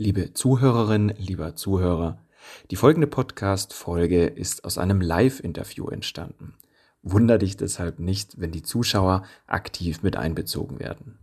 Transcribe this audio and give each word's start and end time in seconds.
Liebe 0.00 0.32
Zuhörerin, 0.32 1.12
lieber 1.18 1.56
Zuhörer, 1.56 2.22
die 2.70 2.76
folgende 2.76 3.08
Podcast-Folge 3.08 4.26
ist 4.26 4.64
aus 4.64 4.78
einem 4.78 5.00
Live-Interview 5.00 5.88
entstanden. 5.88 6.54
Wunder 7.02 7.36
dich 7.36 7.56
deshalb 7.56 7.98
nicht, 7.98 8.40
wenn 8.40 8.52
die 8.52 8.62
Zuschauer 8.62 9.24
aktiv 9.48 10.04
mit 10.04 10.16
einbezogen 10.16 10.78
werden. 10.78 11.18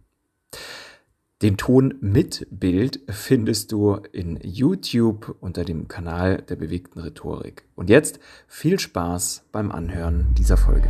Den 1.41 1.55
Ton 1.55 1.95
mit 2.01 2.47
Bild 2.51 2.99
findest 3.07 3.71
du 3.71 3.95
in 4.11 4.41
YouTube 4.43 5.37
unter 5.39 5.63
dem 5.63 5.87
Kanal 5.87 6.41
der 6.41 6.57
bewegten 6.57 6.99
Rhetorik. 6.99 7.63
Und 7.75 7.89
jetzt 7.89 8.19
viel 8.45 8.77
Spaß 8.77 9.45
beim 9.53 9.71
Anhören 9.71 10.35
dieser 10.37 10.57
Folge. 10.57 10.89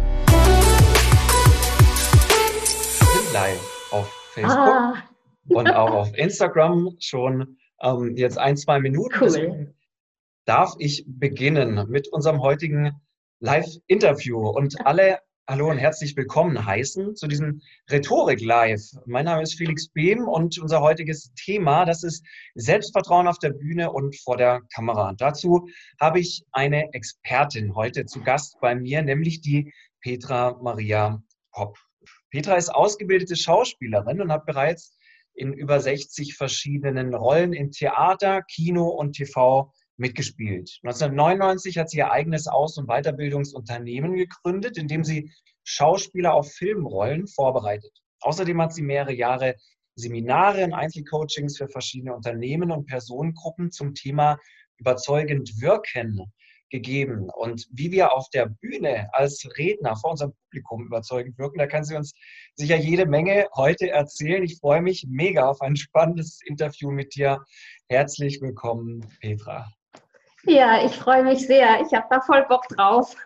Live 3.32 3.92
auf 3.92 4.12
Facebook 4.34 4.58
ah. 4.58 5.04
und 5.50 5.70
auch 5.70 5.92
auf 5.92 6.18
Instagram 6.18 6.96
schon 6.98 7.58
ähm, 7.86 8.18
jetzt 8.18 8.38
ein, 8.38 8.58
zwei 8.58 8.80
Minuten. 8.80 9.16
Cool. 9.22 9.74
darf 10.46 10.74
ich 10.80 11.06
beginnen 11.08 11.90
mit 11.90 12.08
unserem 12.10 12.42
heutigen 12.42 12.92
Live-Interview 13.40 14.50
und 14.50 14.86
alle 14.86 15.20
Hallo 15.48 15.70
und 15.70 15.78
herzlich 15.78 16.18
willkommen 16.18 16.66
heißen 16.66 17.16
zu 17.16 17.28
diesem 17.28 17.62
Rhetorik 17.92 18.42
Live. 18.42 18.82
Mein 19.06 19.26
Name 19.26 19.44
ist 19.44 19.54
Felix 19.54 19.90
Behm 19.90 20.28
und 20.28 20.58
unser 20.58 20.82
heutiges 20.82 21.32
Thema, 21.36 21.86
das 21.86 22.02
ist 22.02 22.26
Selbstvertrauen 22.56 23.28
auf 23.28 23.38
der 23.38 23.52
Bühne 23.52 23.92
und 23.92 24.20
vor 24.20 24.38
der 24.38 24.62
Kamera. 24.74 25.14
Dazu 25.14 25.68
habe 26.02 26.20
ich 26.20 26.44
eine 26.52 26.92
Expertin 26.94 27.76
heute 27.76 28.08
zu 28.08 28.22
Gast 28.22 28.58
bei 28.60 28.74
mir, 28.74 29.04
nämlich 29.04 29.42
die 29.42 29.72
Petra 30.02 30.58
Maria 30.64 31.22
Hopp. 31.56 31.78
Petra 32.32 32.56
ist 32.56 32.70
ausgebildete 32.70 33.36
Schauspielerin 33.36 34.22
und 34.22 34.32
hat 34.32 34.48
bereits 34.48 34.98
in 35.36 35.54
über 35.54 35.80
60 35.80 36.36
verschiedenen 36.36 37.14
Rollen 37.14 37.54
in 37.54 37.72
Theater, 37.72 38.42
Kino 38.42 38.88
und 38.88 39.14
TV 39.14 39.72
mitgespielt. 39.98 40.80
1999 40.84 41.78
hat 41.78 41.90
sie 41.90 41.98
ihr 41.98 42.12
eigenes 42.12 42.48
Aus- 42.48 42.78
und 42.78 42.88
Weiterbildungsunternehmen 42.88 44.16
gegründet, 44.16 44.78
in 44.78 44.88
dem 44.88 45.04
sie 45.04 45.32
Schauspieler 45.64 46.34
auf 46.34 46.52
Filmrollen 46.52 47.28
vorbereitet. 47.28 47.92
Außerdem 48.22 48.62
hat 48.62 48.74
sie 48.74 48.82
mehrere 48.82 49.14
Jahre 49.14 49.56
Seminare 49.96 50.64
und 50.64 50.74
Einzelcoachings 50.74 51.58
für 51.58 51.70
verschiedene 51.70 52.14
Unternehmen 52.14 52.72
und 52.72 52.86
Personengruppen 52.86 53.72
zum 53.72 53.94
Thema 53.94 54.38
überzeugend 54.78 55.62
wirken 55.62 56.34
gegeben. 56.76 57.30
Und 57.30 57.68
wie 57.72 57.92
wir 57.92 58.14
auf 58.14 58.30
der 58.30 58.48
Bühne 58.48 59.08
als 59.14 59.48
Redner 59.58 59.96
vor 59.96 60.12
unserem 60.12 60.34
Publikum 60.34 60.86
überzeugend 60.86 61.38
wirken, 61.38 61.58
da 61.58 61.68
kann 61.68 61.84
sie 61.84 61.96
uns 61.96 62.14
sicher 62.56 62.76
jede 62.76 63.06
Menge 63.06 63.48
heute 63.56 63.90
erzählen. 63.90 64.44
Ich 64.44 64.58
freue 64.60 64.82
mich 64.82 65.06
mega 65.10 65.48
auf 65.48 65.62
ein 65.62 65.76
spannendes 65.76 66.40
Interview 66.46 66.92
mit 66.92 67.16
dir. 67.16 67.44
Herzlich 67.90 68.42
willkommen, 68.42 69.06
Petra. 69.22 69.68
Ja, 70.44 70.86
ich 70.86 70.92
freue 70.92 71.24
mich 71.24 71.48
sehr. 71.48 71.82
Ich 71.82 71.94
habe 71.94 72.06
da 72.10 72.22
voll 72.22 72.46
Bock 72.48 72.68
drauf. 72.70 73.16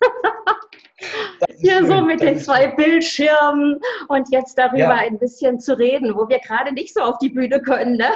Hier 1.58 1.84
so 1.86 2.02
mit 2.02 2.20
den 2.20 2.38
zwei. 2.38 2.68
Bildschirmen 2.68 3.78
und 4.08 4.30
jetzt 4.30 4.56
darüber 4.56 4.78
ja. 4.78 4.94
ein 4.96 5.18
bisschen 5.18 5.58
zu 5.58 5.76
reden, 5.76 6.14
wo 6.14 6.28
wir 6.28 6.38
gerade 6.38 6.72
nicht 6.72 6.94
so 6.94 7.00
auf 7.00 7.18
die 7.18 7.30
Bühne 7.30 7.60
können. 7.60 7.96
Ne? 7.96 8.10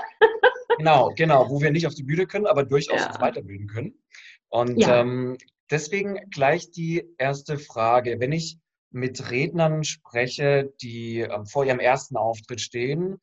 Genau, 0.78 1.10
genau, 1.16 1.48
wo 1.48 1.60
wir 1.60 1.70
nicht 1.70 1.86
auf 1.86 1.94
die 1.94 2.02
Bühne 2.02 2.26
können, 2.26 2.46
aber 2.46 2.64
durchaus 2.64 3.00
ja. 3.00 3.08
uns 3.08 3.20
weiterbilden 3.20 3.68
können. 3.68 3.94
Und 4.54 4.76
ja. 4.76 5.00
ähm, 5.00 5.36
deswegen 5.68 6.30
gleich 6.30 6.70
die 6.70 7.02
erste 7.18 7.58
Frage. 7.58 8.20
Wenn 8.20 8.30
ich 8.30 8.56
mit 8.92 9.32
Rednern 9.32 9.82
spreche, 9.82 10.72
die 10.80 11.22
äh, 11.22 11.44
vor 11.44 11.64
ihrem 11.64 11.80
ersten 11.80 12.16
Auftritt 12.16 12.60
stehen 12.60 13.16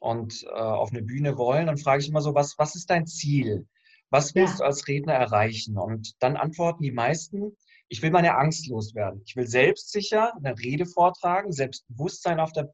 und 0.00 0.42
äh, 0.44 0.48
auf 0.48 0.90
eine 0.90 1.02
Bühne 1.02 1.36
wollen, 1.36 1.66
dann 1.66 1.76
frage 1.76 2.02
ich 2.02 2.08
immer 2.08 2.22
so, 2.22 2.34
was, 2.34 2.56
was 2.56 2.76
ist 2.76 2.88
dein 2.88 3.06
Ziel? 3.06 3.68
Was 4.08 4.34
willst 4.34 4.54
ja. 4.54 4.58
du 4.60 4.64
als 4.64 4.88
Redner 4.88 5.12
erreichen? 5.12 5.76
Und 5.76 6.14
dann 6.22 6.38
antworten 6.38 6.82
die 6.82 6.92
meisten, 6.92 7.58
ich 7.88 8.00
will 8.00 8.10
meine 8.10 8.38
Angst 8.38 8.66
loswerden. 8.66 9.20
Ich 9.26 9.36
will 9.36 9.46
selbstsicher 9.46 10.34
eine 10.34 10.58
Rede 10.58 10.86
vortragen, 10.86 11.52
Selbstbewusstsein 11.52 12.40
auf 12.40 12.52
der 12.52 12.72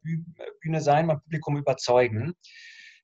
Bühne 0.61 0.79
sein, 0.79 1.07
mein 1.07 1.19
Publikum 1.19 1.57
überzeugen. 1.57 2.35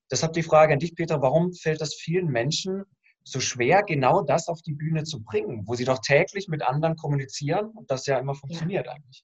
Deshalb 0.10 0.32
die 0.32 0.44
Frage 0.44 0.72
an 0.72 0.80
dich, 0.80 0.96
Peter, 0.96 1.22
warum 1.22 1.52
fällt 1.52 1.82
das 1.82 1.94
vielen 1.94 2.28
Menschen 2.28 2.86
so 3.24 3.40
schwer, 3.40 3.84
genau 3.84 4.22
das 4.22 4.48
auf 4.48 4.62
die 4.62 4.74
Bühne 4.74 5.04
zu 5.04 5.24
bringen, 5.24 5.64
wo 5.66 5.76
sie 5.76 5.86
doch 5.86 6.00
täglich 6.00 6.48
mit 6.48 6.62
anderen 6.62 6.96
kommunizieren 6.96 7.68
und 7.72 7.90
das 7.90 8.06
ja 8.06 8.18
immer 8.18 8.36
funktioniert 8.36 8.86
ja. 8.86 8.94
eigentlich. 8.94 9.24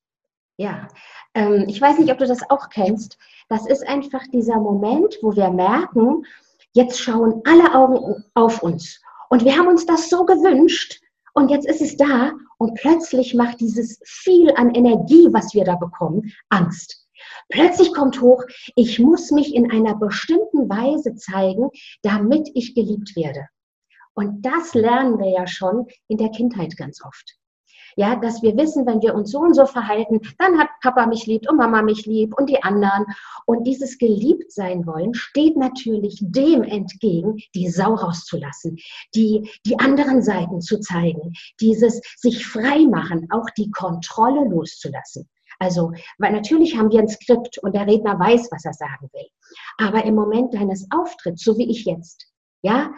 Ja, 0.58 0.88
ähm, 1.36 1.66
ich 1.68 1.80
weiß 1.80 2.00
nicht, 2.00 2.12
ob 2.12 2.18
du 2.18 2.28
das 2.28 2.50
auch 2.50 2.70
kennst. 2.70 3.18
Das 3.48 3.66
ist 3.66 3.88
einfach 3.88 4.24
dieser 4.34 4.60
Moment, 4.60 5.18
wo 5.22 5.36
wir 5.36 5.50
merken, 5.52 6.26
jetzt 6.74 7.00
schauen 7.00 7.42
alle 7.46 7.74
Augen 7.74 8.26
auf 8.34 8.62
uns. 8.62 9.02
Und 9.30 9.46
wir 9.46 9.58
haben 9.58 9.68
uns 9.68 9.86
das 9.86 10.10
so 10.10 10.26
gewünscht 10.26 11.00
und 11.34 11.50
jetzt 11.50 11.68
ist 11.68 11.82
es 11.82 11.96
da 11.96 12.34
und 12.58 12.76
plötzlich 12.76 13.36
macht 13.36 13.62
dieses 13.62 14.02
viel 14.04 14.52
an 14.56 14.74
Energie, 14.76 15.30
was 15.32 15.54
wir 15.54 15.64
da 15.64 15.76
bekommen, 15.76 16.34
Angst. 16.50 17.08
Plötzlich 17.50 17.94
kommt 17.94 18.22
hoch, 18.22 18.44
ich 18.76 19.00
muss 19.00 19.32
mich 19.32 19.56
in 19.56 19.72
einer 19.72 19.96
bestimmten 19.96 20.70
Weise 20.70 21.16
zeigen, 21.16 21.70
damit 22.02 22.50
ich 22.54 22.76
geliebt 22.76 23.16
werde. 23.16 23.48
Und 24.20 24.42
das 24.42 24.74
lernen 24.74 25.18
wir 25.18 25.30
ja 25.30 25.48
schon 25.48 25.88
in 26.10 26.18
der 26.18 26.28
Kindheit 26.28 26.76
ganz 26.76 27.02
oft. 27.06 27.38
Ja, 27.96 28.18
dass 28.18 28.42
wir 28.42 28.58
wissen, 28.58 28.86
wenn 28.86 29.02
wir 29.02 29.16
uns 29.16 29.32
so 29.32 29.40
und 29.40 29.54
so 29.54 29.66
verhalten, 29.66 30.20
dann 30.38 30.60
hat 30.60 30.68
Papa 30.82 31.06
mich 31.08 31.26
lieb 31.26 31.50
und 31.50 31.56
Mama 31.56 31.82
mich 31.82 32.06
lieb 32.06 32.38
und 32.38 32.50
die 32.50 32.62
anderen. 32.62 33.06
Und 33.46 33.66
dieses 33.66 33.98
geliebt 33.98 34.52
sein 34.52 34.86
wollen 34.86 35.14
steht 35.14 35.56
natürlich 35.56 36.20
dem 36.22 36.64
entgegen, 36.64 37.38
die 37.56 37.70
Sau 37.70 37.94
rauszulassen, 37.94 38.76
die, 39.16 39.50
die 39.66 39.80
anderen 39.80 40.22
Seiten 40.22 40.60
zu 40.60 40.82
zeigen, 40.82 41.32
dieses 41.62 42.02
sich 42.18 42.46
frei 42.46 42.80
machen, 42.92 43.26
auch 43.32 43.50
die 43.58 43.72
Kontrolle 43.72 44.50
loszulassen. 44.50 45.30
Also, 45.60 45.94
weil 46.18 46.34
natürlich 46.34 46.78
haben 46.78 46.92
wir 46.92 47.00
ein 47.00 47.08
Skript 47.08 47.58
und 47.60 47.74
der 47.74 47.88
Redner 47.88 48.20
weiß, 48.20 48.50
was 48.52 48.66
er 48.66 48.74
sagen 48.74 49.10
will. 49.14 49.28
Aber 49.78 50.04
im 50.04 50.16
Moment 50.16 50.54
deines 50.54 50.88
Auftritts, 50.92 51.42
so 51.42 51.58
wie 51.58 51.72
ich 51.72 51.86
jetzt, 51.86 52.30
ja, 52.62 52.92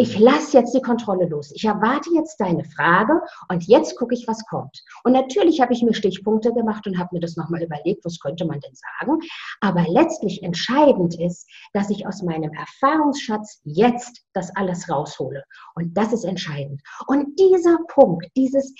ich 0.00 0.16
lasse 0.16 0.56
jetzt 0.56 0.74
die 0.74 0.80
Kontrolle 0.80 1.26
los. 1.26 1.50
Ich 1.52 1.64
erwarte 1.64 2.10
jetzt 2.14 2.36
deine 2.38 2.64
Frage 2.64 3.20
und 3.48 3.64
jetzt 3.64 3.96
gucke 3.96 4.14
ich, 4.14 4.28
was 4.28 4.46
kommt. 4.46 4.84
Und 5.02 5.10
natürlich 5.10 5.60
habe 5.60 5.72
ich 5.72 5.82
mir 5.82 5.92
Stichpunkte 5.92 6.52
gemacht 6.52 6.86
und 6.86 6.98
habe 6.98 7.10
mir 7.12 7.20
das 7.20 7.36
nochmal 7.36 7.64
überlegt, 7.64 8.04
was 8.04 8.20
könnte 8.20 8.44
man 8.44 8.60
denn 8.60 8.74
sagen. 8.74 9.18
Aber 9.60 9.84
letztlich 9.88 10.44
entscheidend 10.44 11.18
ist, 11.18 11.50
dass 11.72 11.90
ich 11.90 12.06
aus 12.06 12.22
meinem 12.22 12.52
Erfahrungsschatz 12.52 13.60
jetzt 13.64 14.22
das 14.34 14.54
alles 14.54 14.88
raushole. 14.88 15.42
Und 15.74 15.96
das 15.96 16.12
ist 16.12 16.24
entscheidend. 16.24 16.80
Und 17.08 17.36
dieser 17.36 17.78
Punkt, 17.88 18.28
dieses, 18.36 18.72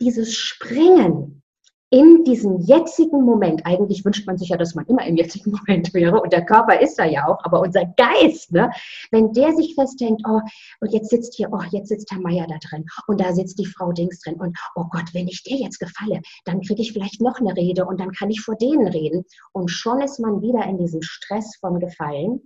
dieses 0.00 0.34
Springen 0.34 1.44
in 1.92 2.24
diesem 2.24 2.58
jetzigen 2.60 3.22
Moment, 3.22 3.66
eigentlich 3.66 4.02
wünscht 4.02 4.26
man 4.26 4.38
sich 4.38 4.48
ja, 4.48 4.56
dass 4.56 4.74
man 4.74 4.86
immer 4.86 5.04
im 5.04 5.14
jetzigen 5.14 5.50
Moment 5.66 5.92
wäre 5.92 6.22
und 6.22 6.32
der 6.32 6.46
Körper 6.46 6.80
ist 6.80 6.98
da 6.98 7.04
ja 7.04 7.28
auch, 7.28 7.44
aber 7.44 7.60
unser 7.60 7.84
Geist, 7.84 8.50
ne, 8.50 8.70
wenn 9.10 9.34
der 9.34 9.52
sich 9.52 9.74
festhängt, 9.74 10.22
oh, 10.26 10.40
und 10.80 10.90
jetzt 10.90 11.10
sitzt 11.10 11.34
hier, 11.36 11.50
oh, 11.52 11.60
jetzt 11.70 11.90
sitzt 11.90 12.10
Herr 12.10 12.20
Meier 12.20 12.46
da 12.48 12.56
drin 12.66 12.86
und 13.08 13.20
da 13.20 13.34
sitzt 13.34 13.58
die 13.58 13.66
Frau 13.66 13.92
Dings 13.92 14.20
drin 14.20 14.36
und 14.40 14.58
oh 14.74 14.84
Gott, 14.90 15.12
wenn 15.12 15.28
ich 15.28 15.42
dir 15.42 15.58
jetzt 15.58 15.78
gefalle, 15.78 16.22
dann 16.46 16.62
kriege 16.62 16.80
ich 16.80 16.94
vielleicht 16.94 17.20
noch 17.20 17.38
eine 17.38 17.54
Rede 17.54 17.84
und 17.84 18.00
dann 18.00 18.12
kann 18.12 18.30
ich 18.30 18.40
vor 18.40 18.56
denen 18.56 18.88
reden 18.88 19.26
und 19.52 19.68
schon 19.68 20.00
ist 20.00 20.18
man 20.18 20.40
wieder 20.40 20.64
in 20.64 20.78
diesem 20.78 21.02
Stress 21.02 21.56
von 21.60 21.78
Gefallen 21.78 22.40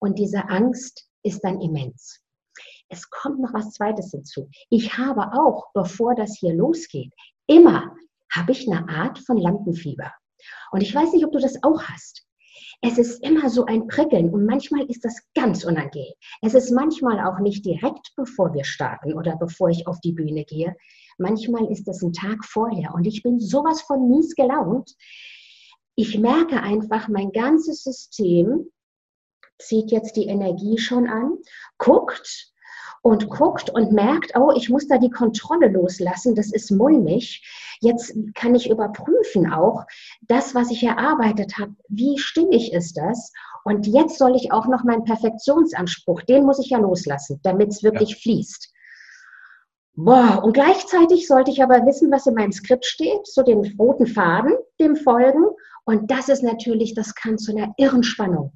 und 0.00 0.18
diese 0.18 0.50
Angst 0.50 1.08
ist 1.22 1.42
dann 1.42 1.62
immens. 1.62 2.20
Es 2.90 3.08
kommt 3.08 3.40
noch 3.40 3.54
was 3.54 3.72
Zweites 3.72 4.10
hinzu. 4.10 4.50
Ich 4.68 4.98
habe 4.98 5.32
auch, 5.32 5.68
bevor 5.72 6.14
das 6.14 6.36
hier 6.38 6.52
losgeht, 6.52 7.14
immer 7.46 7.96
habe 8.32 8.52
ich 8.52 8.68
eine 8.68 8.88
Art 8.88 9.18
von 9.20 9.36
Lampenfieber. 9.36 10.12
Und 10.72 10.80
ich 10.80 10.94
weiß 10.94 11.12
nicht, 11.12 11.24
ob 11.24 11.32
du 11.32 11.38
das 11.38 11.62
auch 11.62 11.82
hast. 11.82 12.26
Es 12.80 12.98
ist 12.98 13.22
immer 13.22 13.48
so 13.48 13.64
ein 13.66 13.86
Prickeln 13.86 14.30
und 14.30 14.44
manchmal 14.44 14.84
ist 14.86 15.04
das 15.04 15.22
ganz 15.34 15.64
unangenehm. 15.64 16.14
Es 16.40 16.54
ist 16.54 16.72
manchmal 16.72 17.20
auch 17.20 17.38
nicht 17.38 17.64
direkt, 17.64 18.12
bevor 18.16 18.52
wir 18.54 18.64
starten 18.64 19.14
oder 19.14 19.36
bevor 19.36 19.68
ich 19.68 19.86
auf 19.86 20.00
die 20.00 20.12
Bühne 20.12 20.44
gehe. 20.44 20.74
Manchmal 21.16 21.66
ist 21.70 21.86
es 21.86 22.02
ein 22.02 22.12
Tag 22.12 22.44
vorher 22.44 22.92
und 22.94 23.06
ich 23.06 23.22
bin 23.22 23.38
sowas 23.38 23.82
von 23.82 24.08
mies 24.08 24.34
gelaunt. 24.34 24.96
Ich 25.94 26.18
merke 26.18 26.60
einfach, 26.60 27.06
mein 27.08 27.30
ganzes 27.30 27.84
System 27.84 28.70
zieht 29.58 29.92
jetzt 29.92 30.16
die 30.16 30.26
Energie 30.26 30.78
schon 30.78 31.06
an, 31.06 31.38
guckt, 31.78 32.51
und 33.02 33.28
guckt 33.28 33.68
und 33.68 33.92
merkt, 33.92 34.32
oh, 34.36 34.52
ich 34.56 34.70
muss 34.70 34.86
da 34.86 34.96
die 34.96 35.10
Kontrolle 35.10 35.68
loslassen, 35.68 36.34
das 36.36 36.52
ist 36.52 36.70
mulmig. 36.70 37.44
Jetzt 37.80 38.14
kann 38.34 38.54
ich 38.54 38.70
überprüfen 38.70 39.52
auch, 39.52 39.84
das, 40.22 40.54
was 40.54 40.70
ich 40.70 40.84
erarbeitet 40.84 41.58
habe, 41.58 41.74
wie 41.88 42.16
stimmig 42.18 42.72
ist 42.72 42.96
das? 42.96 43.32
Und 43.64 43.86
jetzt 43.86 44.18
soll 44.18 44.36
ich 44.36 44.52
auch 44.52 44.66
noch 44.66 44.84
meinen 44.84 45.04
Perfektionsanspruch, 45.04 46.22
den 46.22 46.44
muss 46.44 46.60
ich 46.60 46.70
ja 46.70 46.78
loslassen, 46.78 47.40
damit 47.42 47.70
es 47.70 47.82
wirklich 47.82 48.10
ja. 48.10 48.16
fließt. 48.18 48.72
Boah, 49.94 50.40
und 50.42 50.54
gleichzeitig 50.54 51.26
sollte 51.26 51.50
ich 51.50 51.62
aber 51.62 51.84
wissen, 51.84 52.10
was 52.10 52.26
in 52.26 52.34
meinem 52.34 52.52
Skript 52.52 52.84
steht, 52.84 53.26
so 53.26 53.42
den 53.42 53.76
roten 53.78 54.06
Faden, 54.06 54.54
dem 54.80 54.96
folgen. 54.96 55.44
Und 55.84 56.10
das 56.10 56.28
ist 56.28 56.42
natürlich, 56.42 56.94
das 56.94 57.14
kann 57.14 57.36
zu 57.36 57.52
einer 57.52 57.74
irren 57.76 58.02
Spannung 58.02 58.52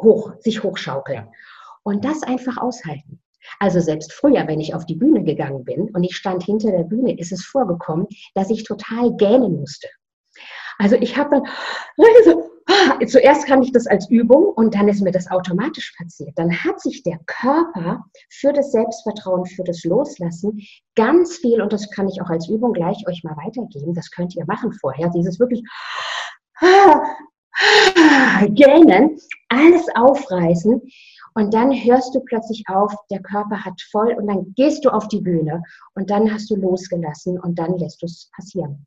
hoch, 0.00 0.32
sich 0.40 0.62
hochschaukeln. 0.62 1.24
Ja. 1.26 1.32
Und 1.82 2.04
das 2.04 2.22
einfach 2.22 2.56
aushalten. 2.56 3.20
Also 3.58 3.80
selbst 3.80 4.12
früher, 4.12 4.46
wenn 4.46 4.60
ich 4.60 4.74
auf 4.74 4.86
die 4.86 4.96
Bühne 4.96 5.24
gegangen 5.24 5.64
bin 5.64 5.90
und 5.94 6.04
ich 6.04 6.16
stand 6.16 6.42
hinter 6.42 6.70
der 6.70 6.84
Bühne, 6.84 7.18
ist 7.18 7.32
es 7.32 7.44
vorgekommen, 7.44 8.06
dass 8.34 8.50
ich 8.50 8.64
total 8.64 9.14
gähnen 9.16 9.60
musste. 9.60 9.88
Also 10.78 10.96
ich 10.96 11.16
habe 11.16 11.30
dann 11.30 11.44
so, 12.24 12.50
ah, 12.66 12.98
zuerst 13.06 13.46
kann 13.46 13.62
ich 13.62 13.72
das 13.72 13.86
als 13.86 14.10
Übung 14.10 14.46
und 14.46 14.74
dann 14.74 14.88
ist 14.88 15.00
mir 15.00 15.12
das 15.12 15.30
automatisch 15.30 15.94
passiert. 15.96 16.32
Dann 16.36 16.52
hat 16.52 16.80
sich 16.80 17.02
der 17.02 17.18
Körper 17.26 18.04
für 18.28 18.52
das 18.52 18.72
Selbstvertrauen, 18.72 19.46
für 19.46 19.64
das 19.64 19.84
Loslassen 19.84 20.60
ganz 20.94 21.38
viel, 21.38 21.62
und 21.62 21.72
das 21.72 21.90
kann 21.90 22.08
ich 22.08 22.20
auch 22.20 22.28
als 22.28 22.48
Übung 22.48 22.74
gleich 22.74 23.06
euch 23.08 23.24
mal 23.24 23.36
weitergeben, 23.36 23.94
das 23.94 24.10
könnt 24.10 24.36
ihr 24.36 24.44
machen 24.46 24.72
vorher, 24.72 25.08
dieses 25.08 25.40
wirklich 25.40 25.62
gähnen, 28.48 29.18
alles 29.48 29.86
aufreißen 29.94 30.82
und 31.36 31.52
dann 31.52 31.70
hörst 31.70 32.14
du 32.14 32.20
plötzlich 32.20 32.64
auf, 32.66 32.94
der 33.10 33.20
Körper 33.20 33.62
hat 33.62 33.78
voll 33.90 34.14
und 34.14 34.26
dann 34.26 34.54
gehst 34.54 34.86
du 34.86 34.88
auf 34.88 35.06
die 35.08 35.20
Bühne 35.20 35.62
und 35.94 36.08
dann 36.08 36.32
hast 36.32 36.50
du 36.50 36.56
losgelassen 36.56 37.38
und 37.38 37.58
dann 37.58 37.76
lässt 37.76 38.00
du 38.00 38.06
es 38.06 38.30
passieren. 38.34 38.86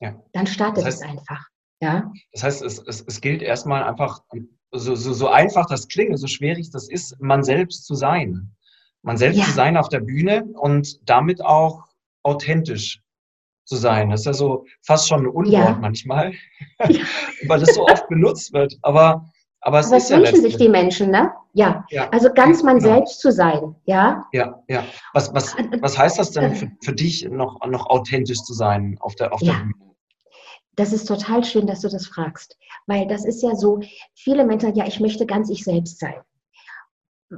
Ja. 0.00 0.20
Dann 0.32 0.48
startet 0.48 0.78
das 0.78 0.86
heißt, 0.86 1.02
es 1.04 1.08
einfach. 1.08 1.46
Ja? 1.80 2.12
Das 2.32 2.42
heißt, 2.42 2.62
es, 2.62 2.78
es, 2.80 3.04
es 3.06 3.20
gilt 3.20 3.42
erstmal 3.42 3.84
einfach, 3.84 4.24
so, 4.72 4.96
so, 4.96 5.12
so 5.12 5.28
einfach 5.28 5.66
das 5.66 5.86
klingt, 5.86 6.18
so 6.18 6.26
schwierig 6.26 6.70
das 6.70 6.88
ist, 6.88 7.20
man 7.20 7.44
selbst 7.44 7.86
zu 7.86 7.94
sein. 7.94 8.56
Man 9.02 9.16
selbst 9.16 9.38
ja. 9.38 9.44
zu 9.44 9.52
sein 9.52 9.76
auf 9.76 9.88
der 9.88 10.00
Bühne 10.00 10.44
und 10.54 11.08
damit 11.08 11.44
auch 11.44 11.84
authentisch 12.24 13.00
zu 13.66 13.76
sein. 13.76 14.10
Das 14.10 14.20
ist 14.20 14.26
ja 14.26 14.32
so 14.32 14.66
fast 14.84 15.06
schon 15.06 15.20
ein 15.20 15.28
Unwort 15.28 15.52
ja. 15.52 15.78
manchmal, 15.80 16.32
weil 17.46 17.62
es 17.62 17.76
so 17.76 17.86
oft 17.86 18.08
benutzt 18.08 18.52
wird. 18.52 18.76
Aber, 18.82 19.31
aber 19.62 19.78
es 19.78 19.86
aber 19.86 19.96
ist 19.96 20.10
ja 20.10 20.18
wünschen 20.18 20.42
sich 20.42 20.56
die 20.56 20.68
Menschen, 20.68 21.10
ne? 21.10 21.32
Ja. 21.54 21.84
ja. 21.90 22.08
Also 22.10 22.32
ganz 22.34 22.62
man 22.62 22.78
genau. 22.78 22.96
selbst 22.96 23.20
zu 23.20 23.30
sein, 23.30 23.76
ja? 23.84 24.26
Ja, 24.32 24.60
ja. 24.68 24.84
Was, 25.14 25.32
was, 25.32 25.54
was 25.80 25.96
heißt 25.96 26.18
das 26.18 26.32
denn 26.32 26.54
für, 26.54 26.70
für 26.82 26.92
dich, 26.92 27.28
noch, 27.30 27.64
noch 27.66 27.86
authentisch 27.86 28.42
zu 28.42 28.54
sein 28.54 28.96
auf 29.00 29.14
der, 29.14 29.32
auf 29.32 29.40
der 29.40 29.52
Bühne? 29.52 29.74
Das 30.74 30.92
ist 30.92 31.06
total 31.06 31.44
schön, 31.44 31.66
dass 31.66 31.80
du 31.80 31.88
das 31.88 32.06
fragst, 32.06 32.58
weil 32.86 33.06
das 33.06 33.24
ist 33.24 33.42
ja 33.42 33.54
so, 33.54 33.80
viele 34.14 34.44
Menschen 34.44 34.68
sagen, 34.68 34.78
ja, 34.78 34.86
ich 34.86 35.00
möchte 35.00 35.26
ganz 35.26 35.48
ich 35.48 35.64
selbst 35.64 36.00
sein. 36.00 36.20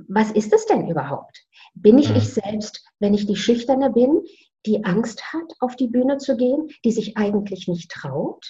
Was 0.08 0.30
ist 0.30 0.52
es 0.52 0.66
denn 0.66 0.88
überhaupt? 0.88 1.44
Bin 1.74 1.98
ich 1.98 2.08
mhm. 2.08 2.16
ich 2.16 2.32
selbst, 2.32 2.84
wenn 3.00 3.12
ich 3.12 3.26
die 3.26 3.36
Schüchterne 3.36 3.90
bin, 3.90 4.22
die 4.66 4.84
Angst 4.84 5.32
hat, 5.32 5.52
auf 5.60 5.76
die 5.76 5.88
Bühne 5.88 6.16
zu 6.18 6.36
gehen, 6.36 6.68
die 6.84 6.92
sich 6.92 7.16
eigentlich 7.16 7.68
nicht 7.68 7.90
traut? 7.90 8.46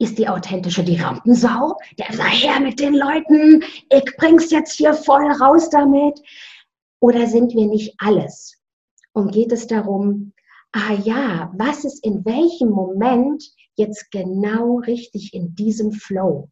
Ist 0.00 0.16
die 0.18 0.28
authentische 0.28 0.84
die 0.84 0.96
Rampensau? 0.96 1.76
Der 1.98 2.12
sagt, 2.12 2.42
her 2.42 2.60
mit 2.60 2.78
den 2.78 2.94
Leuten, 2.94 3.64
ich 3.90 4.16
bring's 4.16 4.50
jetzt 4.50 4.76
hier 4.76 4.94
voll 4.94 5.30
raus 5.32 5.70
damit. 5.70 6.20
Oder 7.00 7.26
sind 7.26 7.52
wir 7.54 7.66
nicht 7.66 7.94
alles? 7.98 8.56
Und 9.12 9.32
geht 9.32 9.50
es 9.50 9.66
darum, 9.66 10.32
ah 10.72 10.94
ja, 11.02 11.52
was 11.56 11.84
ist 11.84 12.04
in 12.04 12.24
welchem 12.24 12.70
Moment 12.70 13.42
jetzt 13.74 14.10
genau 14.12 14.78
richtig 14.78 15.34
in 15.34 15.56
diesem 15.56 15.90
Flow? 15.90 16.48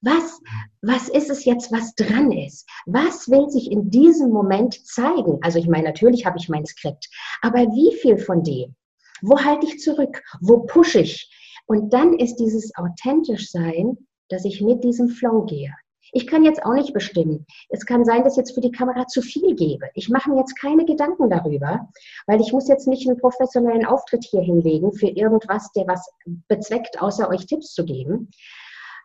Was, 0.00 0.40
was 0.80 1.10
ist 1.10 1.28
es 1.28 1.44
jetzt, 1.44 1.70
was 1.70 1.94
dran 1.94 2.32
ist? 2.32 2.66
Was 2.86 3.28
will 3.28 3.50
sich 3.50 3.70
in 3.70 3.90
diesem 3.90 4.30
Moment 4.30 4.86
zeigen? 4.86 5.38
Also 5.42 5.58
ich 5.58 5.68
meine, 5.68 5.84
natürlich 5.84 6.24
habe 6.24 6.38
ich 6.38 6.48
mein 6.48 6.64
Skript, 6.64 7.10
aber 7.42 7.58
wie 7.58 7.94
viel 7.96 8.16
von 8.16 8.42
dem? 8.42 8.74
Wo 9.20 9.38
halte 9.38 9.66
ich 9.66 9.80
zurück? 9.80 10.22
Wo 10.40 10.60
pushe 10.60 11.00
ich? 11.00 11.30
Und 11.70 11.92
dann 11.92 12.14
ist 12.14 12.40
dieses 12.40 12.74
authentisch 12.74 13.52
sein, 13.52 13.96
dass 14.28 14.44
ich 14.44 14.60
mit 14.60 14.82
diesem 14.82 15.08
Flow 15.08 15.44
gehe. 15.44 15.72
Ich 16.10 16.26
kann 16.26 16.42
jetzt 16.42 16.64
auch 16.64 16.72
nicht 16.72 16.92
bestimmen. 16.92 17.46
Es 17.68 17.86
kann 17.86 18.04
sein, 18.04 18.24
dass 18.24 18.32
ich 18.32 18.38
jetzt 18.38 18.56
für 18.56 18.60
die 18.60 18.72
Kamera 18.72 19.06
zu 19.06 19.22
viel 19.22 19.54
gebe. 19.54 19.88
Ich 19.94 20.08
mache 20.08 20.30
mir 20.30 20.38
jetzt 20.40 20.58
keine 20.58 20.84
Gedanken 20.84 21.30
darüber, 21.30 21.88
weil 22.26 22.40
ich 22.40 22.52
muss 22.52 22.66
jetzt 22.66 22.88
nicht 22.88 23.08
einen 23.08 23.20
professionellen 23.20 23.86
Auftritt 23.86 24.24
hier 24.24 24.40
hinlegen 24.40 24.92
für 24.94 25.06
irgendwas, 25.06 25.70
der 25.70 25.86
was 25.86 26.10
bezweckt, 26.48 27.00
außer 27.00 27.28
euch 27.28 27.46
Tipps 27.46 27.72
zu 27.72 27.84
geben. 27.84 28.32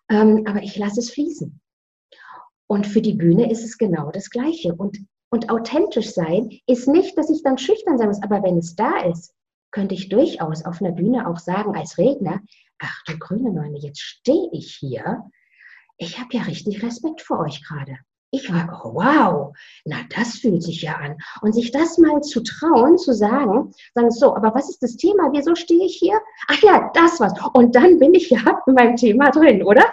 Ähm, 0.10 0.46
aber 0.48 0.64
ich 0.64 0.76
lasse 0.76 1.02
es 1.02 1.12
fließen. 1.12 1.62
Und 2.66 2.88
für 2.88 3.04
die 3.04 3.14
Bühne 3.14 3.52
ist 3.52 3.64
es 3.64 3.78
genau 3.78 4.10
das 4.10 4.32
Gleiche. 4.32 4.74
Und, 4.74 4.98
und 5.30 5.52
authentisch 5.52 6.16
sein 6.16 6.50
ist 6.66 6.88
nicht, 6.88 7.16
dass 7.16 7.30
ich 7.30 7.44
dann 7.44 7.60
schüchtern 7.60 8.00
sein 8.00 8.08
muss, 8.08 8.24
aber 8.24 8.42
wenn 8.42 8.58
es 8.58 8.76
da 8.76 9.02
ist, 9.04 9.36
könnte 9.76 9.94
ich 9.94 10.08
durchaus 10.08 10.64
auf 10.64 10.82
einer 10.82 10.94
Bühne 10.94 11.28
auch 11.28 11.38
sagen 11.38 11.76
als 11.76 11.98
Redner, 11.98 12.40
ach 12.80 13.04
du 13.08 13.18
grüne 13.20 13.52
Neune, 13.52 13.78
jetzt 13.78 14.00
stehe 14.00 14.50
ich 14.54 14.74
hier. 14.74 15.24
Ich 15.98 16.18
habe 16.18 16.30
ja 16.32 16.44
richtig 16.44 16.82
Respekt 16.82 17.22
vor 17.22 17.42
euch 17.42 17.62
gerade. 17.62 17.98
Ich 18.32 18.50
war, 18.52 18.82
oh, 18.86 18.94
wow, 18.96 19.56
na, 19.84 19.98
das 20.16 20.38
fühlt 20.38 20.64
sich 20.64 20.82
ja 20.82 20.94
an. 20.94 21.18
Und 21.42 21.54
sich 21.54 21.72
das 21.72 21.98
mal 21.98 22.22
zu 22.22 22.42
trauen, 22.42 22.98
zu 22.98 23.14
sagen, 23.14 23.74
sagen 23.94 24.12
so, 24.12 24.34
aber 24.34 24.56
was 24.56 24.70
ist 24.70 24.82
das 24.82 24.96
Thema? 24.96 25.30
Wieso 25.34 25.56
stehe 25.56 25.86
ich 25.86 25.98
hier? 25.98 26.20
Ach 26.48 26.62
ja, 26.62 26.90
das 26.94 27.20
was. 27.20 27.34
Und 27.54 27.76
dann 27.76 28.00
bin 28.00 28.14
ich 28.14 28.30
ja 28.30 28.40
in 28.68 28.76
meinem 28.76 28.96
Thema 28.96 29.30
drin, 29.30 29.62
oder? 29.62 29.84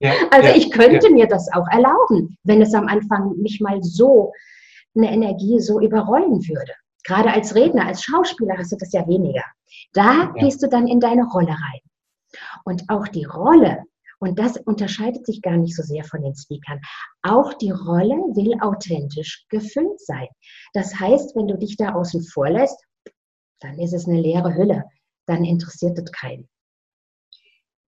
Ja, 0.00 0.12
also 0.30 0.48
ja, 0.48 0.56
ich 0.56 0.70
könnte 0.70 1.08
ja. 1.08 1.12
mir 1.12 1.26
das 1.26 1.52
auch 1.52 1.66
erlauben, 1.70 2.38
wenn 2.42 2.62
es 2.62 2.72
am 2.72 2.88
Anfang 2.88 3.36
mich 3.36 3.60
mal 3.60 3.82
so 3.82 4.32
eine 4.96 5.12
Energie 5.12 5.60
so 5.60 5.78
überrollen 5.78 6.48
würde. 6.48 6.72
Gerade 7.08 7.32
als 7.32 7.54
Redner, 7.54 7.86
als 7.86 8.02
Schauspieler 8.02 8.58
hast 8.58 8.70
du 8.70 8.76
das 8.76 8.92
ja 8.92 9.08
weniger. 9.08 9.44
Da 9.94 10.30
gehst 10.38 10.62
du 10.62 10.68
dann 10.68 10.86
in 10.86 11.00
deine 11.00 11.24
Rolle 11.24 11.48
rein. 11.48 11.80
Und 12.64 12.84
auch 12.88 13.08
die 13.08 13.24
Rolle 13.24 13.84
und 14.20 14.38
das 14.38 14.56
unterscheidet 14.58 15.24
sich 15.24 15.40
gar 15.42 15.56
nicht 15.56 15.74
so 15.74 15.82
sehr 15.82 16.04
von 16.04 16.22
den 16.22 16.34
Speakern. 16.34 16.80
Auch 17.22 17.54
die 17.54 17.70
Rolle 17.70 18.16
will 18.34 18.60
authentisch 18.60 19.46
gefüllt 19.48 20.00
sein. 20.00 20.26
Das 20.74 20.98
heißt, 20.98 21.34
wenn 21.34 21.48
du 21.48 21.56
dich 21.56 21.76
da 21.76 21.94
außen 21.94 22.24
vor 22.24 22.50
lässt, 22.50 22.78
dann 23.60 23.78
ist 23.78 23.94
es 23.94 24.06
eine 24.06 24.20
leere 24.20 24.54
Hülle. 24.54 24.84
Dann 25.26 25.44
interessiert 25.44 25.98
es 25.98 26.12
keinen. 26.12 26.48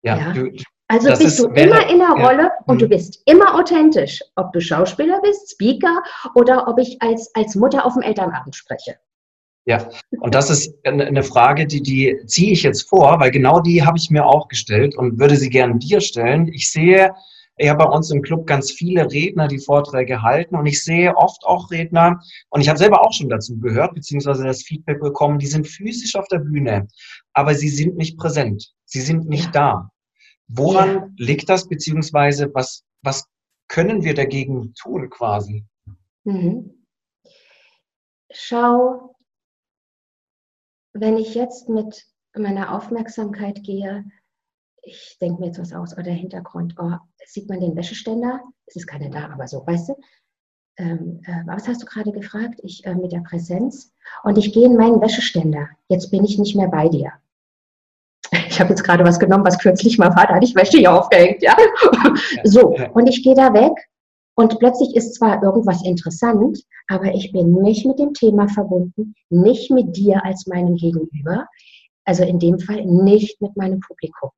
Ja, 0.02 0.18
ja? 0.18 0.34
Du, 0.34 0.50
also 0.88 1.10
bist 1.10 1.40
du 1.40 1.48
immer 1.50 1.90
in 1.90 2.00
der 2.00 2.12
Rolle 2.12 2.44
ja. 2.44 2.52
und 2.68 2.82
du 2.82 2.86
mhm. 2.86 2.90
bist 2.90 3.22
immer 3.26 3.56
authentisch, 3.56 4.24
ob 4.36 4.54
du 4.54 4.62
Schauspieler 4.62 5.20
bist, 5.22 5.52
Speaker 5.52 6.04
oder 6.36 6.68
ob 6.68 6.80
ich 6.80 7.02
als, 7.02 7.30
als 7.36 7.56
Mutter 7.56 7.86
auf 7.86 7.94
dem 7.94 8.02
Elternabend 8.02 8.56
spreche. 8.56 8.98
Ja, 9.66 9.90
und 10.22 10.34
das 10.34 10.50
ist 10.50 10.74
eine 10.84 11.24
Frage, 11.24 11.68
die, 11.68 11.82
die 11.84 12.18
ziehe 12.26 12.54
ich 12.54 12.64
jetzt 12.64 12.90
vor, 12.90 13.20
weil 13.20 13.30
genau 13.30 13.60
die 13.60 13.84
habe 13.84 13.98
ich 13.98 14.10
mir 14.10 14.26
auch 14.26 14.48
gestellt 14.48 14.96
und 14.96 15.20
würde 15.20 15.36
sie 15.36 15.50
gerne 15.50 15.78
dir 15.78 16.02
stellen. 16.02 16.48
Ich 16.48 16.72
sehe 16.72 17.14
ja 17.60 17.74
bei 17.74 17.86
uns 17.86 18.10
im 18.10 18.22
Club 18.22 18.48
ganz 18.48 18.72
viele 18.72 19.12
Redner, 19.12 19.48
die 19.48 19.60
Vorträge 19.60 20.22
halten 20.22 20.56
und 20.56 20.66
ich 20.66 20.84
sehe 20.84 21.16
oft 21.16 21.44
auch 21.44 21.70
Redner, 21.72 22.20
und 22.50 22.62
ich 22.62 22.70
habe 22.70 22.80
selber 22.80 23.06
auch 23.06 23.14
schon 23.14 23.30
dazu 23.30 23.60
gehört, 23.60 23.94
beziehungsweise 23.94 24.44
das 24.44 24.64
Feedback 24.64 25.02
bekommen, 25.02 25.40
die 25.40 25.48
sind 25.48 25.68
physisch 25.68 26.16
auf 26.16 26.28
der 26.30 26.40
Bühne, 26.40 26.88
aber 27.34 27.54
sie 27.54 27.70
sind 27.70 27.98
nicht 27.98 28.18
präsent, 28.18 28.74
sie 28.86 29.02
sind 29.02 29.28
nicht 29.28 29.54
da. 29.54 29.92
Woran 30.48 30.96
ja. 30.96 31.10
liegt 31.18 31.50
das, 31.50 31.68
beziehungsweise 31.68 32.50
was, 32.54 32.84
was 33.04 33.28
können 33.68 34.04
wir 34.04 34.16
dagegen 34.16 34.74
tun 34.74 35.10
quasi? 35.10 35.66
Mhm. 36.24 36.86
Schau 38.32 39.09
wenn 40.94 41.18
ich 41.18 41.36
jetzt 41.36 41.70
mit 41.70 42.06
meiner 42.36 42.76
Aufmerksamkeit 42.76 43.64
gehe, 43.64 44.06
ich 44.82 45.18
denke 45.22 45.42
mir 45.42 45.48
jetzt 45.48 45.60
was 45.60 45.74
aus, 45.74 45.94
oder 45.94 46.04
der 46.04 46.14
Hintergrund, 46.14 46.76
oh, 46.80 46.94
sieht 47.26 47.50
man 47.50 47.60
den 47.60 47.76
Wäscheständer? 47.76 48.42
Es 48.66 48.76
ist 48.76 48.88
keiner 48.88 49.10
da, 49.10 49.30
aber 49.30 49.48
so, 49.48 49.66
weißt 49.66 49.90
du? 49.90 49.96
Ähm, 50.78 51.22
äh, 51.26 51.46
was 51.46 51.68
hast 51.68 51.82
du 51.82 51.86
gerade 51.86 52.12
gefragt? 52.12 52.62
Ich 52.64 52.86
äh, 52.86 52.96
mit 52.96 53.12
der 53.12 53.20
Präsenz. 53.20 53.92
Und 54.24 54.38
ich 54.38 54.54
gehe 54.54 54.66
in 54.66 54.78
meinen 54.78 55.02
Wäscheständer. 55.02 55.68
Jetzt 55.90 56.10
bin 56.10 56.24
ich 56.24 56.40
nicht 56.40 56.56
mehr 56.56 56.70
bei 56.70 56.88
dir. 56.88 57.12
Ich 58.48 58.60
habe 58.60 58.70
jetzt 58.70 58.84
gerade 58.84 59.04
was 59.04 59.20
genommen, 59.20 59.46
was 59.46 59.60
kürzlich 59.60 59.98
mal 59.98 60.16
war, 60.16 60.28
da 60.28 60.36
hatte 60.36 60.46
ich 60.46 60.56
Wäsche 60.56 60.78
hier 60.78 60.94
aufgehängt, 60.94 61.42
ja. 61.42 61.56
So, 62.44 62.76
und 62.94 63.08
ich 63.08 63.24
gehe 63.24 63.34
da 63.34 63.54
weg 63.54 63.89
und 64.40 64.58
plötzlich 64.58 64.96
ist 64.96 65.16
zwar 65.16 65.44
irgendwas 65.44 65.84
interessant, 65.84 66.64
aber 66.88 67.14
ich 67.14 67.34
bin 67.34 67.52
nicht 67.62 67.86
mit 67.86 68.00
dem 68.00 68.14
Thema 68.14 68.48
verbunden, 68.48 69.14
nicht 69.30 69.70
mit 69.70 69.98
dir 69.98 70.24
als 70.24 70.48
meinem 70.48 70.78
Gegenüber, 70.78 71.46
also 72.06 72.24
in 72.24 72.40
dem 72.40 72.58
Fall 72.58 72.86
nicht 72.86 73.42
mit 73.42 73.58
meinem 73.58 73.82
Publikum. 73.82 74.30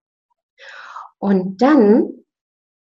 Und 1.19 1.61
dann 1.61 2.09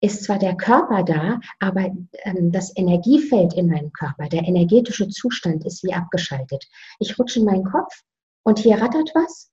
ist 0.01 0.23
zwar 0.23 0.39
der 0.39 0.57
Körper 0.57 1.03
da, 1.03 1.41
aber 1.59 1.91
ähm, 2.23 2.53
das 2.53 2.71
Energiefeld 2.77 3.53
in 3.55 3.67
meinem 3.67 3.93
Körper, 3.93 4.29
der 4.29 4.45
energetische 4.47 5.09
Zustand 5.09 5.67
ist 5.67 5.83
wie 5.83 5.95
abgeschaltet. 5.95 6.69
Ich 7.01 7.19
rutsche 7.19 7.41
in 7.41 7.47
meinen 7.47 7.65
Kopf 7.65 8.01
und 8.45 8.61
hier 8.61 8.81
rattert 8.81 9.11
was 9.17 9.51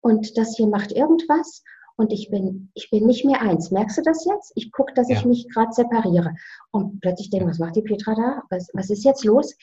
und 0.00 0.38
das 0.38 0.56
hier 0.56 0.68
macht 0.68 0.90
irgendwas 0.90 1.62
und 1.96 2.12
ich 2.12 2.28
bin, 2.30 2.70
ich 2.74 2.90
bin 2.90 3.06
nicht 3.06 3.24
mehr 3.24 3.40
eins. 3.40 3.70
Merkst 3.70 3.98
du 3.98 4.02
das 4.02 4.24
jetzt? 4.24 4.52
Ich 4.56 4.72
gucke, 4.72 4.92
dass 4.94 5.08
ja. 5.08 5.16
ich 5.16 5.24
mich 5.24 5.48
gerade 5.48 5.72
separiere. 5.72 6.34
Und 6.72 7.00
plötzlich 7.00 7.30
denke, 7.30 7.46
was 7.46 7.58
macht 7.58 7.76
die 7.76 7.82
Petra 7.82 8.14
da? 8.14 8.42
Was, 8.50 8.68
was 8.74 8.90
ist 8.90 9.04
jetzt 9.04 9.24
los? 9.24 9.54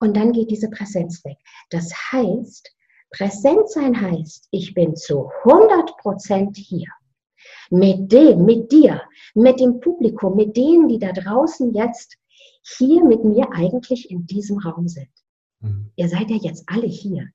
Und 0.00 0.16
dann 0.16 0.32
geht 0.32 0.50
diese 0.50 0.68
Präsenz 0.68 1.24
weg. 1.24 1.38
Das 1.70 1.92
heißt, 2.10 2.74
präsent 3.10 3.70
sein 3.70 4.00
heißt, 4.00 4.48
ich 4.50 4.74
bin 4.74 4.96
zu 4.96 5.30
100 5.44 5.96
Prozent 5.98 6.56
hier. 6.56 6.88
Mit 7.70 8.10
dem, 8.10 8.44
mit 8.44 8.70
dir, 8.72 9.02
mit 9.34 9.60
dem 9.60 9.80
Publikum, 9.80 10.36
mit 10.36 10.56
denen, 10.56 10.88
die 10.88 10.98
da 10.98 11.12
draußen 11.12 11.72
jetzt 11.74 12.16
hier 12.76 13.04
mit 13.04 13.24
mir 13.24 13.48
eigentlich 13.52 14.10
in 14.10 14.26
diesem 14.26 14.58
Raum 14.58 14.88
sind. 14.88 15.10
Mhm. 15.60 15.90
Ihr 15.96 16.08
seid 16.08 16.30
ja 16.30 16.36
jetzt 16.36 16.64
alle 16.66 16.86
hier. 16.86 17.28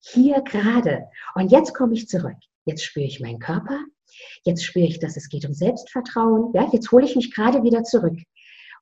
Hier 0.00 0.40
gerade. 0.42 1.06
Und 1.34 1.50
jetzt 1.50 1.74
komme 1.74 1.94
ich 1.94 2.08
zurück. 2.08 2.36
Jetzt 2.68 2.84
spüre 2.84 3.06
ich 3.06 3.20
meinen 3.20 3.38
Körper. 3.38 3.80
Jetzt 4.44 4.64
spüre 4.64 4.86
ich, 4.86 4.98
dass 5.00 5.16
es 5.16 5.28
geht 5.28 5.46
um 5.46 5.54
Selbstvertrauen. 5.54 6.52
Ja, 6.54 6.68
jetzt 6.72 6.92
hole 6.92 7.04
ich 7.04 7.16
mich 7.16 7.34
gerade 7.34 7.62
wieder 7.62 7.82
zurück. 7.82 8.18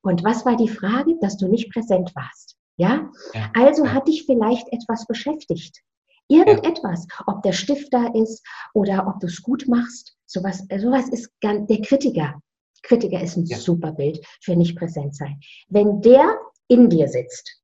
Und 0.02 0.25
was 0.25 0.45
war 0.45 0.57
die 0.57 0.69
Frage? 0.69 1.14
Dass 1.21 1.37
du 1.37 1.49
nicht 1.49 1.73
präsent 1.73 2.12
warst. 2.14 2.57
Ja? 2.76 3.11
ja. 3.33 3.50
Also 3.55 3.88
hat 3.93 4.09
dich 4.09 4.25
vielleicht 4.26 4.66
etwas 4.73 5.07
beschäftigt. 5.07 5.81
Irgendetwas, 6.28 7.07
ob 7.26 7.43
der 7.43 7.52
Stift 7.52 7.93
da 7.93 8.09
ist 8.12 8.45
oder 8.75 9.07
ob 9.07 9.21
du 9.21 9.28
es 9.28 9.43
gut 9.43 9.66
machst. 9.69 10.16
Sowas, 10.26 10.66
sowas 10.81 11.09
ist 11.11 11.31
ganz, 11.40 11.69
der 11.69 11.81
Kritiker. 11.83 12.40
Kritiker 12.83 13.21
ist 13.21 13.37
ein 13.37 13.47
ja. 13.47 13.57
super 13.57 13.93
Bild 13.93 14.25
für 14.43 14.57
nicht 14.57 14.76
präsent 14.76 15.14
sein. 15.14 15.38
Wenn 15.69 16.00
der 16.00 16.37
in 16.69 16.90
dir 16.90 17.09
sitzt, 17.09 17.62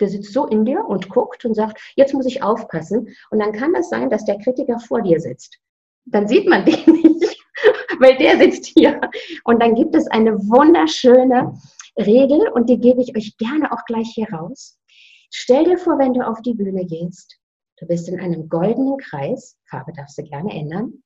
der 0.00 0.08
sitzt 0.08 0.32
so 0.32 0.46
in 0.46 0.64
dir 0.64 0.84
und 0.84 1.08
guckt 1.08 1.44
und 1.44 1.54
sagt, 1.54 1.80
jetzt 1.96 2.14
muss 2.14 2.26
ich 2.26 2.42
aufpassen. 2.42 3.08
Und 3.30 3.38
dann 3.38 3.52
kann 3.52 3.72
das 3.72 3.90
sein, 3.90 4.10
dass 4.10 4.24
der 4.24 4.38
Kritiker 4.38 4.78
vor 4.78 5.02
dir 5.02 5.20
sitzt. 5.20 5.58
Dann 6.06 6.28
sieht 6.28 6.48
man 6.48 6.64
den 6.66 6.84
nicht, 6.84 7.38
weil 8.00 8.16
der 8.16 8.38
sitzt 8.38 8.66
hier. 8.66 9.00
Und 9.44 9.62
dann 9.62 9.74
gibt 9.74 9.94
es 9.94 10.06
eine 10.08 10.38
wunderschöne 10.38 11.58
Regel 11.98 12.48
und 12.48 12.68
die 12.68 12.78
gebe 12.78 13.00
ich 13.02 13.16
euch 13.16 13.36
gerne 13.36 13.72
auch 13.72 13.84
gleich 13.86 14.10
hier 14.14 14.28
raus. 14.32 14.78
Stell 15.30 15.64
dir 15.64 15.78
vor, 15.78 15.98
wenn 15.98 16.14
du 16.14 16.26
auf 16.26 16.42
die 16.42 16.54
Bühne 16.54 16.84
gehst, 16.84 17.38
du 17.78 17.86
bist 17.86 18.08
in 18.08 18.20
einem 18.20 18.48
goldenen 18.48 18.98
Kreis, 18.98 19.56
Farbe 19.68 19.92
darfst 19.92 20.18
du 20.18 20.22
gerne 20.22 20.52
ändern, 20.52 21.02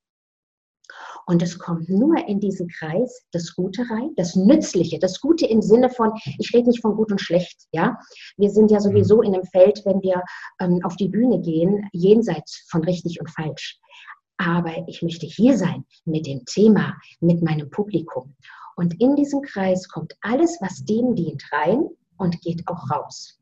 und 1.28 1.42
es 1.42 1.58
kommt 1.58 1.90
nur 1.90 2.26
in 2.26 2.40
diesen 2.40 2.68
Kreis 2.68 3.22
das 3.32 3.54
Gute 3.54 3.82
rein, 3.90 4.12
das 4.16 4.34
Nützliche, 4.34 4.98
das 4.98 5.20
Gute 5.20 5.46
im 5.46 5.60
Sinne 5.60 5.90
von, 5.90 6.10
ich 6.38 6.54
rede 6.54 6.68
nicht 6.68 6.80
von 6.80 6.96
gut 6.96 7.12
und 7.12 7.20
schlecht, 7.20 7.66
ja. 7.70 7.98
Wir 8.38 8.50
sind 8.50 8.70
ja 8.70 8.80
sowieso 8.80 9.18
mhm. 9.18 9.24
in 9.24 9.34
einem 9.34 9.44
Feld, 9.44 9.82
wenn 9.84 10.00
wir 10.00 10.22
ähm, 10.58 10.80
auf 10.84 10.96
die 10.96 11.08
Bühne 11.08 11.40
gehen, 11.40 11.86
jenseits 11.92 12.66
von 12.70 12.82
richtig 12.82 13.20
und 13.20 13.30
falsch. 13.30 13.78
Aber 14.38 14.72
ich 14.86 15.02
möchte 15.02 15.26
hier 15.26 15.58
sein 15.58 15.84
mit 16.06 16.26
dem 16.26 16.44
Thema, 16.46 16.94
mit 17.20 17.42
meinem 17.42 17.68
Publikum. 17.68 18.34
Und 18.76 18.98
in 18.98 19.14
diesem 19.14 19.42
Kreis 19.42 19.86
kommt 19.88 20.14
alles, 20.22 20.56
was 20.62 20.84
dem 20.84 21.14
dient, 21.14 21.42
rein 21.52 21.90
und 22.18 22.40
geht 22.40 22.66
auch 22.66 22.90
raus. 22.90 23.38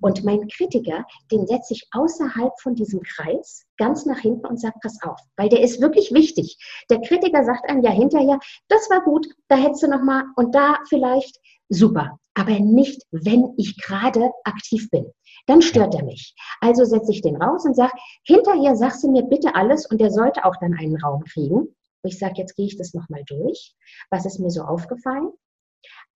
Und 0.00 0.24
mein 0.24 0.48
Kritiker, 0.48 1.04
den 1.30 1.46
setze 1.46 1.74
ich 1.74 1.88
außerhalb 1.92 2.52
von 2.60 2.74
diesem 2.74 3.00
Kreis 3.02 3.66
ganz 3.76 4.06
nach 4.06 4.18
hinten 4.18 4.46
und 4.46 4.60
sage, 4.60 4.76
pass 4.82 4.98
auf, 5.02 5.18
weil 5.36 5.48
der 5.48 5.62
ist 5.62 5.80
wirklich 5.80 6.12
wichtig. 6.12 6.58
Der 6.90 7.00
Kritiker 7.00 7.44
sagt 7.44 7.68
einem 7.68 7.82
ja 7.82 7.90
hinterher, 7.90 8.38
das 8.68 8.88
war 8.90 9.02
gut, 9.02 9.26
da 9.48 9.56
hättest 9.56 9.82
du 9.82 9.88
noch 9.88 10.02
mal 10.02 10.24
und 10.36 10.54
da 10.54 10.78
vielleicht 10.88 11.38
super, 11.68 12.18
aber 12.34 12.58
nicht, 12.58 13.02
wenn 13.10 13.54
ich 13.56 13.80
gerade 13.82 14.30
aktiv 14.44 14.88
bin. 14.90 15.06
Dann 15.46 15.62
stört 15.62 15.94
er 15.94 16.04
mich. 16.04 16.34
Also 16.60 16.84
setze 16.84 17.12
ich 17.12 17.22
den 17.22 17.40
raus 17.40 17.64
und 17.64 17.74
sage, 17.74 17.92
hinterher 18.24 18.76
sagst 18.76 19.02
du 19.02 19.10
mir 19.10 19.22
bitte 19.22 19.54
alles 19.54 19.86
und 19.86 20.00
der 20.00 20.10
sollte 20.10 20.44
auch 20.44 20.56
dann 20.60 20.74
einen 20.74 21.00
Raum 21.02 21.24
kriegen 21.24 21.74
ich 22.02 22.18
sage, 22.18 22.34
jetzt 22.36 22.56
gehe 22.56 22.66
ich 22.66 22.76
das 22.76 22.94
nochmal 22.94 23.22
durch. 23.26 23.74
Was 24.10 24.24
ist 24.24 24.38
mir 24.38 24.50
so 24.50 24.62
aufgefallen? 24.62 25.32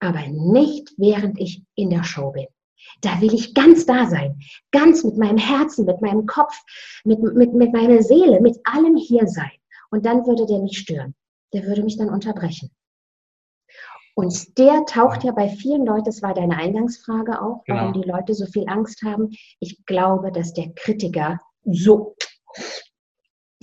Aber 0.00 0.26
nicht, 0.28 0.92
während 0.97 1.40
ich 1.40 1.62
in 1.75 1.90
der 1.90 2.04
Show 2.04 2.30
bin. 2.33 2.47
Da 3.00 3.21
will 3.21 3.33
ich 3.33 3.54
ganz 3.54 3.87
da 3.87 4.06
sein, 4.06 4.38
ganz 4.71 5.04
mit 5.04 5.16
meinem 5.16 5.38
Herzen, 5.38 5.87
mit 5.87 6.00
meinem 6.00 6.26
Kopf, 6.26 6.54
mit, 7.04 7.23
mit, 7.23 7.54
mit 7.54 7.73
meiner 7.73 8.02
Seele, 8.02 8.40
mit 8.40 8.59
allem 8.64 8.97
hier 8.97 9.26
sein. 9.26 9.50
Und 9.90 10.04
dann 10.04 10.26
würde 10.26 10.47
der 10.47 10.59
mich 10.59 10.78
stören. 10.78 11.14
Der 11.52 11.64
würde 11.64 11.83
mich 11.83 11.97
dann 11.97 12.11
unterbrechen. 12.11 12.71
Und 14.14 14.59
der 14.59 14.85
taucht 14.87 15.25
ja 15.25 15.33
bei 15.33 15.49
vielen 15.49 15.87
Leuten, 15.87 16.04
das 16.04 16.23
war 16.23 16.35
deine 16.35 16.56
Eingangsfrage 16.56 17.42
auch, 17.42 17.64
warum 17.66 17.92
genau. 17.92 18.04
die 18.04 18.09
Leute 18.09 18.35
so 18.35 18.47
viel 18.47 18.68
Angst 18.68 19.02
haben. 19.02 19.30
Ich 19.59 19.85
glaube, 19.87 20.30
dass 20.30 20.52
der 20.52 20.73
Kritiker 20.75 21.40
so 21.64 22.14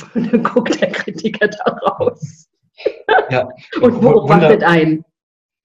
und 0.14 0.32
dann 0.32 0.44
guckt 0.44 0.82
der 0.82 0.92
Kritiker 0.92 1.48
da 1.48 1.64
raus. 1.72 2.50
Ja, 3.30 3.50
und 3.82 4.02
beobachtet 4.02 4.64
einen. 4.64 5.06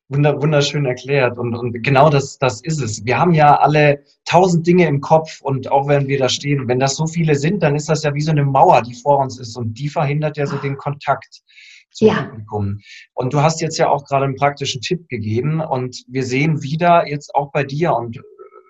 Wunder, 0.09 0.41
wunderschön 0.41 0.87
erklärt. 0.87 1.37
Und, 1.39 1.55
und 1.55 1.73
genau 1.83 2.11
das, 2.11 2.39
das 2.39 2.61
ist 2.61 2.81
es. 2.81 3.05
Wir 3.05 3.19
haben 3.19 3.33
ja 3.33 3.57
alle 3.57 4.05
tausend 4.25 4.67
Dinge 4.67 4.87
im 4.87 5.01
Kopf 5.01 5.41
und 5.41 5.71
auch 5.71 5.89
wenn 5.89 6.07
wir 6.07 6.19
da 6.19 6.29
stehen, 6.29 6.69
wenn 6.69 6.79
das 6.79 6.97
so 6.97 7.07
viele 7.07 7.35
sind, 7.35 7.63
dann 7.63 7.75
ist 7.75 7.89
das 7.89 8.03
ja 8.05 8.15
wie 8.15 8.21
so 8.21 8.31
eine 8.31 8.45
Mauer, 8.45 8.83
die 8.83 8.95
vor 8.95 9.19
uns 9.19 9.39
ist 9.39 9.57
und 9.57 9.75
die 9.75 9.89
verhindert 9.89 10.37
ja 10.37 10.47
so 10.47 10.57
den 10.57 10.77
Kontakt 10.77 11.43
zum 11.91 12.09
ja. 12.09 12.23
Publikum. 12.23 12.81
Und 13.15 13.33
du 13.33 13.41
hast 13.41 13.61
jetzt 13.61 13.79
ja 13.79 13.89
auch 13.89 14.05
gerade 14.05 14.27
einen 14.27 14.37
praktischen 14.37 14.81
Tipp 14.81 15.09
gegeben 15.09 15.61
und 15.61 16.05
wir 16.09 16.25
sehen 16.25 16.63
wieder 16.63 17.09
jetzt 17.09 17.35
auch 17.35 17.51
bei 17.51 17.65
dir 17.65 17.95
und 17.95 18.21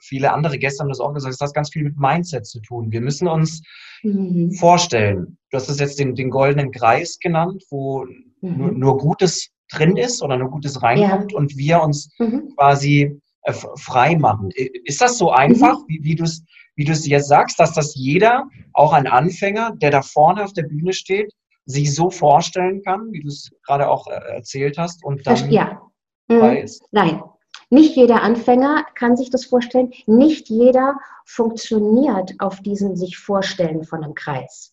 viele 0.01 0.33
andere 0.33 0.59
Gäste 0.59 0.83
haben 0.83 0.89
das 0.89 1.01
auch 1.01 1.13
gesagt, 1.13 1.35
es 1.35 1.41
hat 1.41 1.55
ganz 1.55 1.71
viel 1.71 1.85
mit 1.85 1.99
Mindset 1.99 2.47
zu 2.47 2.61
tun. 2.61 2.93
Wir 2.93 3.01
müssen 3.01 3.29
uns 3.29 3.63
mhm. 4.03 4.53
vorstellen, 4.53 5.39
du 5.51 5.57
hast 5.57 5.69
es 5.69 5.81
jetzt 5.81 5.99
den, 5.99 6.15
den 6.15 6.31
goldenen 6.31 6.71
Kreis 6.71 7.19
genannt, 7.19 7.65
wo 7.71 8.05
mhm. 8.05 8.57
nur, 8.57 8.73
nur, 8.73 8.99
Gutes 8.99 9.51
drin 9.71 9.97
ist 9.97 10.23
oder 10.23 10.37
nur 10.37 10.51
Gutes 10.51 10.83
reinkommt 10.83 11.33
ja. 11.33 11.39
und 11.39 11.57
wir 11.57 11.83
uns 11.83 12.11
mhm. 12.19 12.55
quasi 12.57 13.21
äh, 13.43 13.53
frei 13.77 14.17
machen. 14.17 14.51
Ist 14.85 15.01
das 15.01 15.19
so 15.19 15.31
einfach, 15.31 15.79
mhm. 15.81 15.85
wie, 15.89 16.05
wie 16.05 16.15
du 16.15 16.25
es 16.25 16.43
wie 16.77 16.85
du 16.85 16.93
es 16.93 17.07
jetzt 17.07 17.29
sagst, 17.29 17.59
dass 17.59 17.73
das 17.73 17.95
jeder, 17.95 18.45
auch 18.75 18.93
ein 18.93 19.07
Anfänger, 19.07 19.73
der 19.77 19.91
da 19.91 20.03
vorne 20.03 20.45
auf 20.45 20.53
der 20.53 20.65
Bühne 20.65 20.93
steht, 20.93 21.33
sich 21.65 21.95
so 21.95 22.11
vorstellen 22.11 22.83
kann, 22.83 23.11
wie 23.13 23.21
du 23.21 23.29
es 23.29 23.51
gerade 23.67 23.89
auch 23.89 24.07
äh, 24.07 24.35
erzählt 24.35 24.79
hast 24.79 25.05
und 25.05 25.27
dann 25.27 25.51
ja. 25.51 25.81
Mhm. 26.29 26.67
Nein, 26.93 27.23
nicht 27.71 27.97
jeder 27.97 28.23
Anfänger 28.23 28.85
kann 28.95 29.17
sich 29.17 29.31
das 29.31 29.45
vorstellen. 29.45 29.93
Nicht 30.07 30.49
jeder 30.49 30.97
funktioniert 31.25 32.35
auf 32.39 32.61
diesem 32.61 32.95
sich 32.95 33.19
Vorstellen 33.19 33.85
von 33.85 34.05
einem 34.05 34.15
Kreis. 34.15 34.73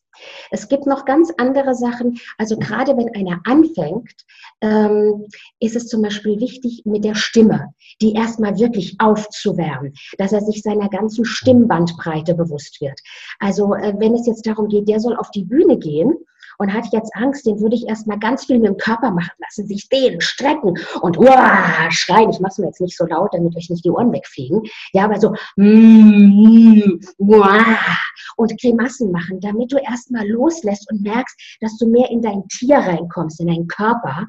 Es 0.52 0.68
gibt 0.68 0.86
noch 0.86 1.06
ganz 1.06 1.32
andere 1.38 1.76
Sachen. 1.76 2.20
Also 2.38 2.58
gerade 2.58 2.96
wenn 2.98 3.14
einer 3.16 3.42
anfängt, 3.46 4.26
ähm, 4.62 5.26
ist 5.60 5.76
es 5.76 5.88
zum 5.88 6.02
Beispiel 6.02 6.40
wichtig 6.40 6.84
mit 6.86 7.04
der 7.04 7.16
Stimme, 7.16 7.74
die 8.02 8.14
erstmal 8.14 8.58
wirklich 8.58 8.96
aufzuwärmen, 9.00 9.94
dass 10.18 10.32
er 10.32 10.42
sich 10.42 10.62
seiner 10.62 10.90
ganzen 10.90 11.26
Stimmbandbreite 11.26 12.36
bewusst 12.36 12.82
wird. 12.82 13.00
Also 13.40 13.74
äh, 13.74 13.94
wenn 13.98 14.16
es 14.16 14.28
jetzt 14.28 14.46
darum 14.46 14.68
geht, 14.68 14.88
der 14.88 15.00
soll 15.00 15.16
auf 15.16 15.32
die 15.32 15.44
Bühne 15.44 15.78
gehen 15.78 16.14
und 16.58 16.74
hat 16.74 16.86
jetzt 16.92 17.16
Angst, 17.16 17.46
den 17.46 17.60
würde 17.60 17.76
ich 17.76 17.88
erstmal 17.88 18.20
ganz 18.20 18.46
viel 18.46 18.60
mit 18.60 18.68
dem 18.68 18.78
Körper 18.78 19.12
machen 19.12 19.34
lassen, 19.40 19.68
sich 19.68 19.90
dehnen, 19.90 20.22
strecken 20.22 20.76
und 21.02 21.18
uah, 21.18 21.90
schreien. 21.90 22.30
Ich 22.30 22.40
mache 22.40 22.52
es 22.52 22.58
mir 22.58 22.68
jetzt 22.68 22.82
nicht 22.82 22.98
so 22.98 23.06
laut, 23.06 23.34
damit 23.34 23.56
euch 23.56 23.70
nicht 23.70 23.86
die 23.86 23.90
Ohren 23.90 24.12
wegfliegen. 24.12 24.62
Ja, 24.94 25.06
aber 25.06 25.20
so 25.20 25.34
mm, 25.56 27.00
uah, 27.18 27.78
und 28.38 28.60
Grimassen 28.62 29.12
machen, 29.12 29.40
damit 29.40 29.72
du 29.72 29.78
erstmal 29.78 30.28
loslässt 30.28 30.90
und 30.92 31.02
merkst, 31.02 31.58
dass 31.62 31.78
du 31.78 31.88
mehr 31.88 32.10
in 32.10 32.22
dein 32.22 32.48
Tier 32.48 32.78
reinkommst, 32.78 33.40
in 33.40 33.48
deinen 33.48 33.68
Körper 33.68 34.28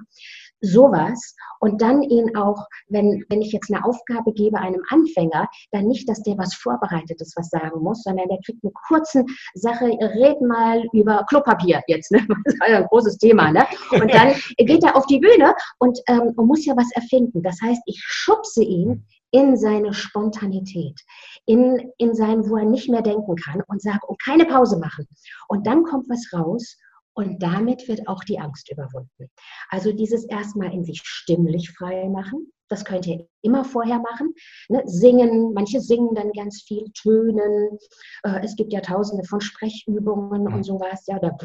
sowas 0.64 1.34
und 1.60 1.80
dann 1.80 2.02
ihn 2.02 2.36
auch, 2.36 2.66
wenn, 2.88 3.24
wenn 3.28 3.40
ich 3.40 3.52
jetzt 3.52 3.72
eine 3.72 3.84
Aufgabe 3.84 4.32
gebe 4.32 4.58
einem 4.58 4.82
Anfänger, 4.90 5.48
dann 5.72 5.86
nicht, 5.86 6.08
dass 6.08 6.22
der 6.22 6.36
was 6.36 6.54
Vorbereitetes 6.54 7.32
was 7.36 7.48
sagen 7.48 7.80
muss, 7.80 8.02
sondern 8.02 8.28
der 8.28 8.38
kriegt 8.44 8.62
eine 8.62 8.72
kurze 8.86 9.24
Sache, 9.54 9.86
red 9.86 10.40
mal 10.40 10.84
über 10.92 11.24
Klopapier 11.28 11.82
jetzt, 11.86 12.10
ne? 12.10 12.26
Das 12.44 12.60
war 12.60 12.70
ja 12.70 12.78
ein 12.78 12.86
großes 12.86 13.18
Thema, 13.18 13.50
ne? 13.50 13.66
Und 13.90 14.12
dann 14.12 14.34
geht 14.58 14.84
er 14.84 14.96
auf 14.96 15.06
die 15.06 15.18
Bühne 15.18 15.54
und, 15.78 15.98
ähm, 16.08 16.32
und 16.36 16.46
muss 16.46 16.66
ja 16.66 16.76
was 16.76 16.90
erfinden. 16.94 17.42
Das 17.42 17.58
heißt, 17.62 17.80
ich 17.86 18.00
schubse 18.04 18.62
ihn 18.62 19.06
in 19.30 19.56
seine 19.56 19.92
Spontanität, 19.92 21.00
in, 21.46 21.90
in 21.98 22.14
sein, 22.14 22.48
wo 22.48 22.56
er 22.56 22.64
nicht 22.64 22.88
mehr 22.88 23.02
denken 23.02 23.34
kann 23.34 23.62
und 23.66 23.82
sage, 23.82 24.06
und 24.06 24.22
keine 24.22 24.44
Pause 24.44 24.78
machen. 24.78 25.08
Und 25.48 25.66
dann 25.66 25.82
kommt 25.82 26.08
was 26.08 26.32
raus 26.32 26.76
und 27.14 27.42
damit 27.42 27.86
wird 27.88 28.06
auch 28.08 28.24
die 28.24 28.38
Angst 28.38 28.70
überwunden. 28.70 29.30
Also 29.68 29.92
dieses 29.92 30.24
erstmal 30.24 30.72
in 30.72 30.84
sich 30.84 31.00
stimmlich 31.04 31.70
frei 31.70 32.08
machen. 32.08 32.52
Das 32.68 32.84
könnt 32.84 33.06
ihr 33.06 33.28
immer 33.42 33.64
vorher 33.64 34.00
machen. 34.00 34.34
Ne? 34.68 34.82
Singen, 34.86 35.52
manche 35.52 35.80
singen 35.80 36.14
dann 36.14 36.32
ganz 36.32 36.62
viel, 36.62 36.84
tönen. 36.92 37.78
Äh, 38.24 38.40
es 38.42 38.56
gibt 38.56 38.72
ja 38.72 38.80
tausende 38.80 39.22
von 39.24 39.40
Sprechübungen 39.40 40.52
und 40.52 40.64
sowas, 40.64 41.04
ja, 41.06 41.18
oder 41.18 41.36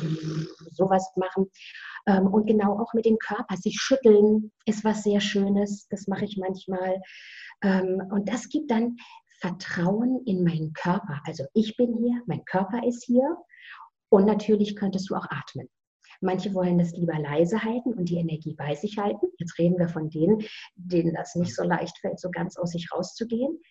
sowas 0.72 1.12
machen. 1.18 1.52
Ähm, 2.08 2.28
und 2.28 2.48
genau 2.48 2.80
auch 2.80 2.94
mit 2.94 3.06
dem 3.06 3.18
Körper, 3.18 3.58
sich 3.58 3.78
schütteln 3.80 4.52
ist 4.66 4.84
was 4.84 5.04
sehr 5.04 5.20
Schönes. 5.20 5.88
Das 5.90 6.08
mache 6.08 6.26
ich 6.26 6.38
manchmal. 6.38 7.02
Ähm, 7.62 8.02
und 8.12 8.30
das 8.30 8.48
gibt 8.48 8.72
dann 8.72 8.96
Vertrauen 9.40 10.22
in 10.26 10.44
meinen 10.44 10.74
Körper. 10.74 11.22
Also 11.26 11.46
ich 11.54 11.78
bin 11.78 11.98
hier, 11.98 12.22
mein 12.28 12.44
Körper 12.46 12.82
ist 12.86 13.04
hier 13.06 13.38
und 14.10 14.26
natürlich 14.26 14.76
könntest 14.76 15.10
du 15.10 15.16
auch 15.16 15.28
atmen. 15.30 15.70
Manche 16.22 16.54
wollen 16.54 16.78
das 16.78 16.92
lieber 16.92 17.18
leise 17.18 17.64
halten 17.64 17.94
und 17.94 18.10
die 18.10 18.18
Energie 18.18 18.54
bei 18.54 18.76
sich 18.76 18.98
halten. 18.98 19.28
Jetzt 19.38 19.58
reden 19.58 19.80
wir 19.80 19.88
von 19.88 20.10
denen, 20.10 20.44
denen 20.76 21.14
das 21.14 21.36
nicht 21.36 21.56
so 21.56 21.64
leicht 21.64 21.98
fällt, 22.00 22.20
so 22.20 22.30
ganz 22.30 22.58
aus 22.58 22.72
sich 22.72 22.92
rauszugehen. 22.92 23.62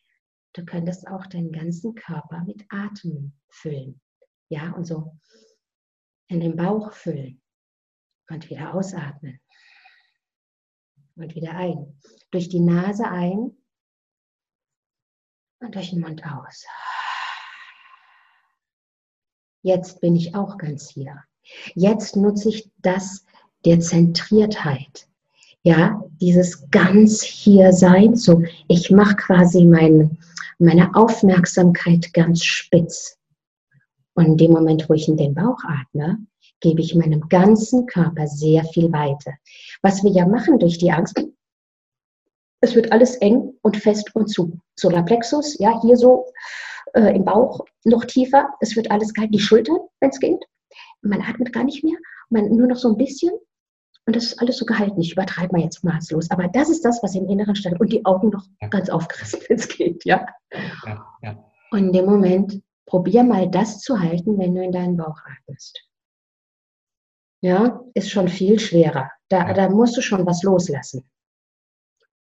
Du 0.54 0.64
könntest 0.64 1.06
auch 1.08 1.26
deinen 1.26 1.52
ganzen 1.52 1.94
Körper 1.94 2.42
mit 2.46 2.64
Atem 2.70 3.34
füllen. 3.50 4.00
Ja, 4.48 4.72
und 4.72 4.86
so 4.86 5.12
in 6.28 6.40
den 6.40 6.56
Bauch 6.56 6.92
füllen 6.92 7.42
und 8.28 8.48
wieder 8.50 8.74
ausatmen. 8.74 9.40
Und 11.16 11.34
wieder 11.34 11.54
ein. 11.54 12.00
Durch 12.30 12.48
die 12.48 12.60
Nase 12.60 13.08
ein 13.08 13.56
Und 15.60 15.74
durch 15.74 15.90
den 15.90 16.00
Mund 16.00 16.22
aus. 16.24 16.64
Jetzt 19.68 20.00
bin 20.00 20.16
ich 20.16 20.34
auch 20.34 20.56
ganz 20.56 20.88
hier. 20.88 21.24
Jetzt 21.74 22.16
nutze 22.16 22.48
ich 22.48 22.70
das 22.78 23.26
der 23.66 23.80
Zentriertheit. 23.80 25.06
Ja, 25.62 26.02
dieses 26.22 26.70
ganz 26.70 27.22
hier 27.22 27.74
sein. 27.74 28.16
So, 28.16 28.44
ich 28.68 28.90
mache 28.90 29.16
quasi 29.16 29.66
mein, 29.66 30.16
meine 30.58 30.94
Aufmerksamkeit 30.94 32.14
ganz 32.14 32.42
spitz. 32.42 33.18
Und 34.14 34.24
in 34.24 34.36
dem 34.38 34.52
Moment, 34.52 34.88
wo 34.88 34.94
ich 34.94 35.06
in 35.06 35.18
den 35.18 35.34
Bauch 35.34 35.58
atme, 35.64 36.16
gebe 36.60 36.80
ich 36.80 36.94
meinem 36.94 37.28
ganzen 37.28 37.84
Körper 37.84 38.26
sehr 38.26 38.64
viel 38.64 38.90
Weite. 38.90 39.34
Was 39.82 40.02
wir 40.02 40.12
ja 40.12 40.26
machen 40.26 40.58
durch 40.58 40.78
die 40.78 40.92
Angst, 40.92 41.22
es 42.62 42.74
wird 42.74 42.90
alles 42.90 43.16
eng 43.16 43.52
und 43.60 43.76
fest 43.76 44.16
und 44.16 44.28
zu. 44.28 44.58
Solarplexus, 44.76 45.58
ja, 45.58 45.78
hier 45.82 45.98
so 45.98 46.24
äh, 46.94 47.14
im 47.14 47.24
Bauch 47.24 47.60
noch 47.84 48.04
tiefer. 48.04 48.48
Es 48.60 48.76
wird 48.76 48.90
alles 48.90 49.12
kalt, 49.14 49.34
die 49.34 49.40
Schultern, 49.40 49.78
wenn 50.00 50.10
es 50.10 50.20
geht. 50.20 50.44
Man 51.02 51.22
atmet 51.22 51.52
gar 51.52 51.64
nicht 51.64 51.84
mehr, 51.84 51.96
man 52.30 52.48
nur 52.54 52.66
noch 52.66 52.76
so 52.76 52.88
ein 52.88 52.96
bisschen. 52.96 53.32
Und 54.06 54.16
das 54.16 54.24
ist 54.24 54.40
alles 54.40 54.56
so 54.56 54.64
gehalten. 54.64 55.00
Ich 55.00 55.12
übertreibe 55.12 55.52
mal 55.52 55.62
jetzt 55.62 55.84
maßlos. 55.84 56.30
Aber 56.30 56.48
das 56.48 56.70
ist 56.70 56.84
das, 56.84 57.02
was 57.02 57.14
im 57.14 57.28
Inneren 57.28 57.54
stand. 57.54 57.78
Und 57.78 57.92
die 57.92 58.04
Augen 58.06 58.30
noch 58.30 58.44
ja. 58.60 58.68
ganz 58.68 58.88
aufgerissen, 58.88 59.40
wenn 59.48 59.58
es 59.58 59.68
geht, 59.68 60.04
ja? 60.04 60.26
Ja, 60.86 61.06
ja. 61.22 61.44
Und 61.70 61.78
in 61.78 61.92
dem 61.92 62.06
Moment, 62.06 62.62
probier 62.86 63.22
mal 63.22 63.50
das 63.50 63.80
zu 63.80 64.00
halten, 64.00 64.38
wenn 64.38 64.54
du 64.54 64.64
in 64.64 64.72
deinen 64.72 64.96
Bauch 64.96 65.18
atmest. 65.26 65.78
Ja, 67.42 67.84
ist 67.94 68.10
schon 68.10 68.28
viel 68.28 68.58
schwerer. 68.58 69.10
Da, 69.28 69.52
da 69.52 69.68
musst 69.68 69.96
du 69.96 70.00
schon 70.00 70.26
was 70.26 70.42
loslassen. 70.42 71.08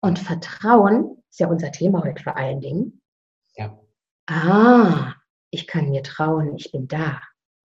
Und 0.02 0.20
Vertrauen 0.20 1.24
ist 1.30 1.40
ja 1.40 1.48
unser 1.48 1.72
Thema 1.72 2.04
heute 2.04 2.22
vor 2.22 2.38
allen 2.38 2.60
Dingen. 2.60 3.02
Ah, 4.28 5.14
ich 5.52 5.68
kann 5.68 5.90
mir 5.90 6.04
trauen, 6.04 6.56
ich 6.58 6.72
bin 6.72 6.88
da. 6.88 7.22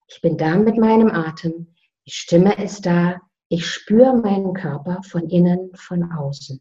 Ich 0.08 0.20
bin 0.20 0.36
da 0.36 0.56
mit 0.56 0.76
meinem 0.76 1.10
Atem. 1.10 1.74
Die 2.06 2.10
Stimme 2.10 2.62
ist 2.62 2.84
da. 2.84 3.20
Ich 3.48 3.66
spüre 3.66 4.16
meinen 4.16 4.54
Körper 4.54 5.02
von 5.04 5.28
innen, 5.28 5.70
von 5.74 6.10
außen. 6.12 6.60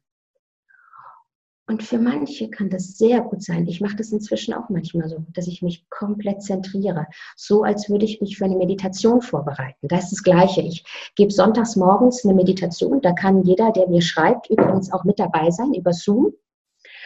Und 1.69 1.83
für 1.83 1.97
manche 1.97 2.49
kann 2.49 2.69
das 2.69 2.97
sehr 2.97 3.21
gut 3.21 3.43
sein. 3.43 3.67
Ich 3.67 3.81
mache 3.81 3.97
das 3.97 4.11
inzwischen 4.11 4.53
auch 4.53 4.69
manchmal 4.69 5.09
so, 5.09 5.25
dass 5.33 5.47
ich 5.47 5.61
mich 5.61 5.89
komplett 5.89 6.41
zentriere. 6.41 7.07
So, 7.35 7.63
als 7.63 7.89
würde 7.89 8.05
ich 8.05 8.21
mich 8.21 8.37
für 8.37 8.45
eine 8.45 8.55
Meditation 8.55 9.21
vorbereiten. 9.21 9.87
Das 9.87 10.05
ist 10.05 10.11
das 10.11 10.23
Gleiche. 10.23 10.61
Ich 10.61 10.85
gebe 11.15 11.31
sonntags 11.31 11.75
morgens 11.75 12.23
eine 12.23 12.35
Meditation. 12.35 13.01
Da 13.01 13.11
kann 13.11 13.43
jeder, 13.43 13.71
der 13.71 13.89
mir 13.89 14.01
schreibt, 14.01 14.49
übrigens 14.49 14.93
auch 14.93 15.03
mit 15.03 15.19
dabei 15.19 15.49
sein 15.49 15.73
über 15.73 15.91
Zoom. 15.91 16.33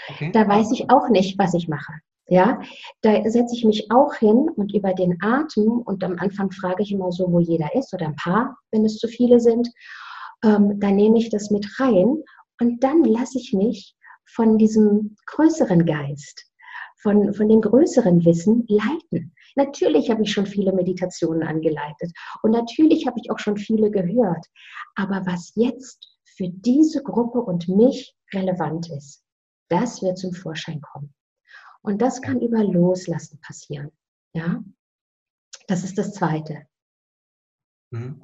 Okay. 0.10 0.32
Da 0.32 0.48
weiß 0.48 0.72
ich 0.74 0.92
auch 0.92 1.10
nicht, 1.10 1.40
was 1.40 1.56
ich 1.56 1.68
mache. 1.68 1.94
Ja, 2.32 2.62
da 3.02 3.30
setze 3.30 3.54
ich 3.54 3.66
mich 3.66 3.92
auch 3.92 4.16
hin 4.16 4.48
und 4.56 4.74
über 4.74 4.94
den 4.94 5.22
Atem 5.22 5.82
und 5.82 6.02
am 6.02 6.18
Anfang 6.18 6.50
frage 6.50 6.82
ich 6.82 6.94
immer 6.94 7.12
so, 7.12 7.30
wo 7.30 7.42
jeder 7.42 7.76
ist 7.76 7.94
oder 7.94 8.06
ein 8.06 8.16
paar, 8.16 8.58
wenn 8.72 8.86
es 8.86 9.00
zu 9.00 9.10
viele 9.10 9.42
sind. 9.42 9.68
Ähm, 10.42 10.80
dann 10.80 10.96
nehme 10.96 11.18
ich 11.18 11.30
das 11.30 11.52
mit 11.52 11.68
rein 11.78 12.24
und 12.62 12.82
dann 12.86 13.04
lasse 13.04 13.38
ich 13.38 13.52
mich 13.52 13.98
von 14.34 14.58
diesem 14.58 15.18
größeren 15.26 15.86
Geist, 15.86 16.46
von, 17.02 17.34
von 17.34 17.50
dem 17.50 17.60
größeren 17.60 18.24
Wissen 18.24 18.64
leiten. 18.70 19.34
Natürlich 19.58 20.10
habe 20.10 20.24
ich 20.24 20.32
schon 20.32 20.46
viele 20.46 20.72
Meditationen 20.72 21.44
angeleitet 21.44 22.14
und 22.44 22.52
natürlich 22.52 23.08
habe 23.08 23.20
ich 23.22 23.30
auch 23.30 23.40
schon 23.40 23.58
viele 23.58 23.92
gehört. 23.92 24.46
Aber 24.96 25.26
was 25.26 25.52
jetzt 25.56 26.18
für 26.24 26.48
diese 26.48 27.04
Gruppe 27.04 27.42
und 27.42 27.68
mich 27.68 28.16
relevant 28.34 28.90
ist, 28.90 29.22
das 29.68 30.02
wird 30.02 30.18
zum 30.18 30.32
Vorschein 30.32 30.80
kommen. 30.80 31.14
Und 31.82 32.02
das 32.02 32.22
kann 32.22 32.42
über 32.42 32.64
Loslassen 32.64 33.40
passieren. 33.42 33.92
Ja, 34.34 34.64
das 35.68 35.84
ist 35.84 35.98
das 35.98 36.14
Zweite. 36.14 36.64
Mhm. 37.92 38.24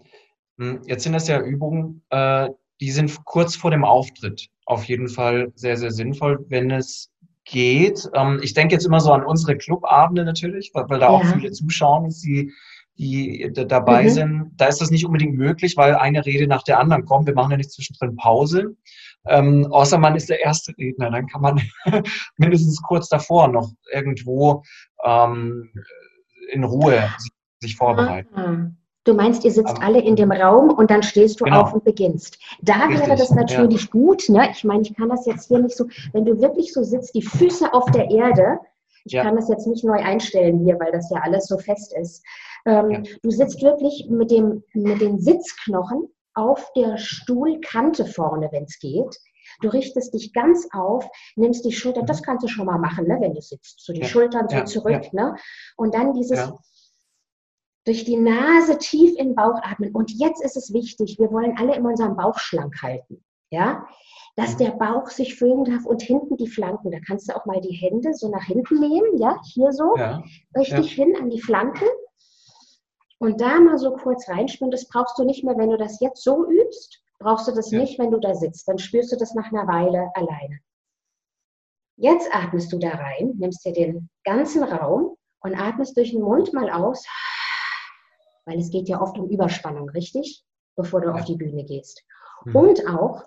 Mhm. 0.58 0.81
Jetzt 0.86 1.03
sind 1.03 1.13
das 1.13 1.27
ja 1.27 1.41
Übungen, 1.41 2.03
äh, 2.10 2.49
die 2.79 2.91
sind 2.91 3.25
kurz 3.25 3.55
vor 3.55 3.71
dem 3.71 3.84
Auftritt 3.84 4.49
auf 4.65 4.84
jeden 4.84 5.08
Fall 5.08 5.51
sehr, 5.55 5.77
sehr 5.77 5.91
sinnvoll, 5.91 6.45
wenn 6.49 6.71
es 6.71 7.12
geht. 7.45 8.10
Ähm, 8.13 8.39
ich 8.43 8.53
denke 8.53 8.75
jetzt 8.75 8.86
immer 8.86 8.99
so 8.99 9.12
an 9.12 9.23
unsere 9.23 9.58
Clubabende 9.58 10.25
natürlich, 10.25 10.71
weil, 10.73 10.86
da 10.88 10.99
ja. 10.99 11.08
auch 11.08 11.25
viele 11.25 11.51
zuschauen, 11.51 12.13
die, 12.23 12.51
die 12.97 13.51
dabei 13.53 14.03
mhm. 14.03 14.10
sind. 14.10 14.51
Da 14.58 14.65
ist 14.65 14.81
das 14.81 14.91
nicht 14.91 15.05
unbedingt 15.05 15.36
möglich, 15.36 15.77
weil 15.77 15.95
eine 15.95 16.25
Rede 16.25 16.47
nach 16.47 16.63
der 16.63 16.79
anderen 16.79 17.05
kommt. 17.05 17.27
Wir 17.27 17.34
machen 17.34 17.51
ja 17.51 17.58
nicht 17.58 17.71
zwischendrin 17.71 18.15
Pause. 18.15 18.75
Ähm, 19.29 19.67
außer 19.71 19.97
man 19.97 20.15
ist 20.15 20.29
der 20.29 20.41
erste 20.41 20.73
Redner, 20.77 21.11
dann 21.11 21.27
kann 21.27 21.41
man 21.41 21.61
mindestens 22.37 22.81
kurz 22.81 23.09
davor 23.09 23.47
noch 23.47 23.69
irgendwo 23.91 24.63
ähm, 25.03 25.69
in 26.51 26.63
Ruhe 26.63 27.09
sich, 27.59 27.75
vorbereiten. 27.75 28.35
Ah. 28.35 28.71
Du 29.03 29.13
meinst, 29.13 29.45
ihr 29.45 29.51
sitzt 29.51 29.77
Aber, 29.77 29.83
alle 29.83 30.01
in 30.01 30.17
dem 30.17 30.33
Raum 30.33 30.69
und 30.69 30.91
dann 30.91 31.01
stehst 31.01 31.39
du 31.39 31.45
genau. 31.45 31.61
auf 31.61 31.73
und 31.73 31.85
beginnst. 31.85 32.37
Da 32.61 32.87
Richtig, 32.87 33.07
wäre 33.07 33.17
das 33.17 33.31
natürlich 33.31 33.83
ja. 33.83 33.89
gut. 33.91 34.27
Ne? 34.27 34.49
Ich 34.51 34.65
meine, 34.65 34.81
ich 34.81 34.93
kann 34.95 35.07
das 35.07 35.25
jetzt 35.25 35.47
hier 35.47 35.59
nicht 35.59 35.77
so, 35.77 35.87
wenn 36.11 36.25
du 36.25 36.41
wirklich 36.41 36.73
so 36.73 36.83
sitzt, 36.83 37.15
die 37.15 37.21
Füße 37.21 37.73
auf 37.73 37.89
der 37.91 38.11
Erde, 38.11 38.59
ich 39.05 39.13
ja. 39.13 39.23
kann 39.23 39.37
das 39.37 39.47
jetzt 39.47 39.65
nicht 39.65 39.85
neu 39.85 39.97
einstellen 39.97 40.59
hier, 40.59 40.77
weil 40.79 40.91
das 40.91 41.09
ja 41.09 41.21
alles 41.21 41.47
so 41.47 41.57
fest 41.57 41.95
ist. 41.97 42.21
Ähm, 42.65 42.91
ja. 42.91 43.01
Du 43.23 43.31
sitzt 43.31 43.61
wirklich 43.61 44.07
mit, 44.09 44.29
dem, 44.29 44.61
mit 44.73 44.99
den 44.99 45.19
Sitzknochen 45.19 46.09
auf 46.38 46.71
der 46.76 46.97
Stuhlkante 46.97 48.06
vorne, 48.06 48.50
wenn 48.52 48.63
es 48.63 48.80
geht. 48.80 49.17
Du 49.62 49.69
richtest 49.69 50.13
dich 50.13 50.34
ganz 50.34 50.67
auf, 50.73 51.08
nimmst 51.36 51.65
die 51.65 51.71
Schultern, 51.71 52.06
das 52.06 52.21
kannst 52.21 52.43
du 52.43 52.47
schon 52.47 52.65
mal 52.65 52.78
machen, 52.78 53.08
ne, 53.08 53.17
wenn 53.19 53.34
du 53.34 53.41
sitzt. 53.41 53.84
So 53.84 53.93
die 53.93 54.04
Schultern 54.06 54.47
so 54.50 54.63
zurück. 54.63 55.13
Ne? 55.13 55.36
Und 55.78 55.95
dann 55.95 56.13
dieses 56.13 56.52
durch 57.86 58.04
die 58.04 58.17
Nase 58.17 58.78
tief 58.78 59.17
in 59.17 59.30
den 59.30 59.36
Bauch 59.36 59.62
atmen. 59.63 59.95
Und 59.95 60.12
jetzt 60.12 60.43
ist 60.43 60.58
es 60.58 60.73
wichtig, 60.73 61.17
wir 61.19 61.32
wollen 61.32 61.58
alle 61.58 61.73
immer 61.76 61.89
unseren 61.89 62.17
Bauch 62.17 62.38
schlank 62.38 62.82
halten. 62.82 63.23
Ja, 63.50 63.88
dass 64.36 64.54
mhm. 64.54 64.58
der 64.58 64.71
Bauch 64.71 65.08
sich 65.08 65.36
füllen 65.36 65.63
darf 65.63 65.86
und 65.86 66.02
hinten 66.02 66.36
die 66.36 66.50
Flanken. 66.50 66.91
Da 66.91 67.00
kannst 67.00 67.30
du 67.30 67.36
auch 67.36 67.45
mal 67.45 67.62
die 67.62 67.73
Hände 67.73 68.13
so 68.13 68.30
nach 68.30 68.43
hinten 68.43 68.82
nehmen, 68.82 69.17
ja, 69.17 69.39
hier 69.54 69.71
so, 69.71 69.95
ja. 69.95 70.21
richtig 70.56 70.97
ja. 70.97 71.06
hin 71.06 71.15
an 71.17 71.30
die 71.30 71.41
Flanken. 71.41 71.88
Und 73.19 73.41
da 73.41 73.60
mal 73.60 73.77
so 73.77 73.93
kurz 73.93 74.30
reinspüren, 74.30 74.71
das 74.71 74.88
brauchst 74.88 75.17
du 75.17 75.23
nicht 75.23 75.43
mehr, 75.43 75.58
wenn 75.58 75.71
du 75.71 75.77
das 75.77 75.99
jetzt 75.99 76.23
so 76.23 76.47
übst, 76.47 77.01
brauchst 77.19 77.47
du 77.47 77.51
das 77.51 77.71
ja. 77.71 77.80
nicht, 77.80 77.97
wenn 77.97 78.12
du 78.12 78.19
da 78.19 78.36
sitzt. 78.36 78.67
Dann 78.67 78.77
spürst 78.77 79.12
du 79.12 79.17
das 79.17 79.34
nach 79.34 79.51
einer 79.51 79.67
Weile 79.67 80.12
alleine. 80.13 80.60
Jetzt 81.95 82.30
atmest 82.32 82.71
du 82.71 82.77
da 82.77 82.89
rein, 82.89 83.34
nimmst 83.38 83.65
dir 83.65 83.73
den 83.73 84.10
ganzen 84.23 84.63
Raum 84.63 85.17
und 85.41 85.60
atmest 85.60 85.97
durch 85.97 86.12
den 86.12 86.21
Mund 86.21 86.53
mal 86.53 86.69
aus 86.69 87.03
weil 88.47 88.60
es 88.60 88.71
geht 88.71 88.88
ja 88.88 88.99
oft 89.01 89.19
um 89.19 89.30
Überspannung, 89.30 89.89
richtig? 89.89 90.43
Bevor 90.75 91.01
du 91.01 91.10
ja. 91.10 91.15
auf 91.15 91.25
die 91.25 91.36
Bühne 91.36 91.65
gehst. 91.65 92.03
Mhm. 92.45 92.56
Und 92.56 92.88
auch 92.88 93.23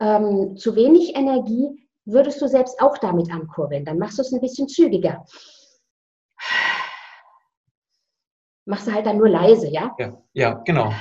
ähm, 0.00 0.56
zu 0.56 0.74
wenig 0.74 1.14
Energie 1.16 1.88
würdest 2.04 2.42
du 2.42 2.48
selbst 2.48 2.80
auch 2.80 2.98
damit 2.98 3.32
ankurbeln. 3.32 3.84
Dann 3.84 3.98
machst 3.98 4.18
du 4.18 4.22
es 4.22 4.32
ein 4.32 4.40
bisschen 4.40 4.68
zügiger. 4.68 5.24
Machst 8.68 8.86
du 8.86 8.92
halt 8.92 9.06
dann 9.06 9.16
nur 9.16 9.30
leise, 9.30 9.66
ja? 9.68 9.96
Ja, 9.98 10.22
ja 10.34 10.54
genau. 10.66 10.92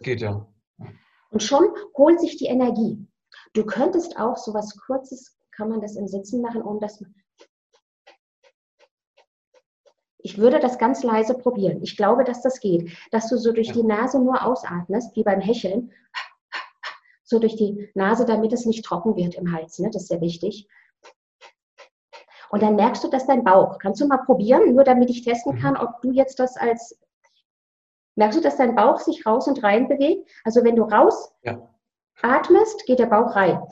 Geht 0.00 0.20
ja. 0.20 0.44
Und 1.30 1.40
schon 1.40 1.68
holt 1.96 2.18
sich 2.18 2.36
die 2.36 2.46
Energie. 2.46 3.06
Du 3.52 3.64
könntest 3.64 4.18
auch 4.18 4.36
so 4.36 4.52
was 4.54 4.76
Kurzes, 4.76 5.38
kann 5.52 5.68
man 5.68 5.80
das 5.80 5.94
im 5.94 6.08
Sitzen 6.08 6.42
machen, 6.42 6.62
um 6.62 6.80
das 6.80 7.00
ich 10.22 10.36
würde 10.36 10.58
das 10.58 10.78
ganz 10.78 11.04
leise 11.04 11.34
probieren. 11.34 11.80
Ich 11.82 11.96
glaube, 11.96 12.24
dass 12.24 12.42
das 12.42 12.58
geht. 12.60 12.90
Dass 13.12 13.28
du 13.28 13.38
so 13.38 13.52
durch 13.52 13.68
ja. 13.68 13.74
die 13.74 13.84
Nase 13.84 14.18
nur 14.18 14.44
ausatmest, 14.44 15.14
wie 15.14 15.22
beim 15.22 15.40
Hecheln. 15.40 15.92
So 17.22 17.38
durch 17.38 17.54
die 17.54 17.88
Nase, 17.94 18.26
damit 18.26 18.52
es 18.52 18.66
nicht 18.66 18.84
trocken 18.84 19.14
wird 19.14 19.36
im 19.36 19.52
Hals. 19.52 19.78
Ne? 19.78 19.88
Das 19.90 20.02
ist 20.02 20.08
sehr 20.08 20.20
wichtig. 20.20 20.68
Und 22.50 22.62
dann 22.62 22.76
merkst 22.76 23.02
du, 23.04 23.08
dass 23.08 23.26
dein 23.26 23.44
Bauch, 23.44 23.78
kannst 23.78 24.00
du 24.00 24.06
mal 24.06 24.18
probieren, 24.18 24.74
nur 24.74 24.84
damit 24.84 25.08
ich 25.08 25.22
testen 25.22 25.58
kann, 25.58 25.74
mhm. 25.74 25.80
ob 25.80 26.02
du 26.02 26.10
jetzt 26.10 26.38
das 26.38 26.56
als, 26.56 26.98
merkst 28.16 28.38
du, 28.38 28.42
dass 28.42 28.56
dein 28.56 28.74
Bauch 28.74 28.98
sich 28.98 29.24
raus 29.24 29.46
und 29.46 29.62
rein 29.62 29.88
bewegt? 29.88 30.28
Also 30.44 30.64
wenn 30.64 30.76
du 30.76 30.82
raus 30.82 31.32
ja. 31.42 31.68
atmest, 32.22 32.84
geht 32.86 32.98
der 32.98 33.06
Bauch 33.06 33.36
rein. 33.36 33.62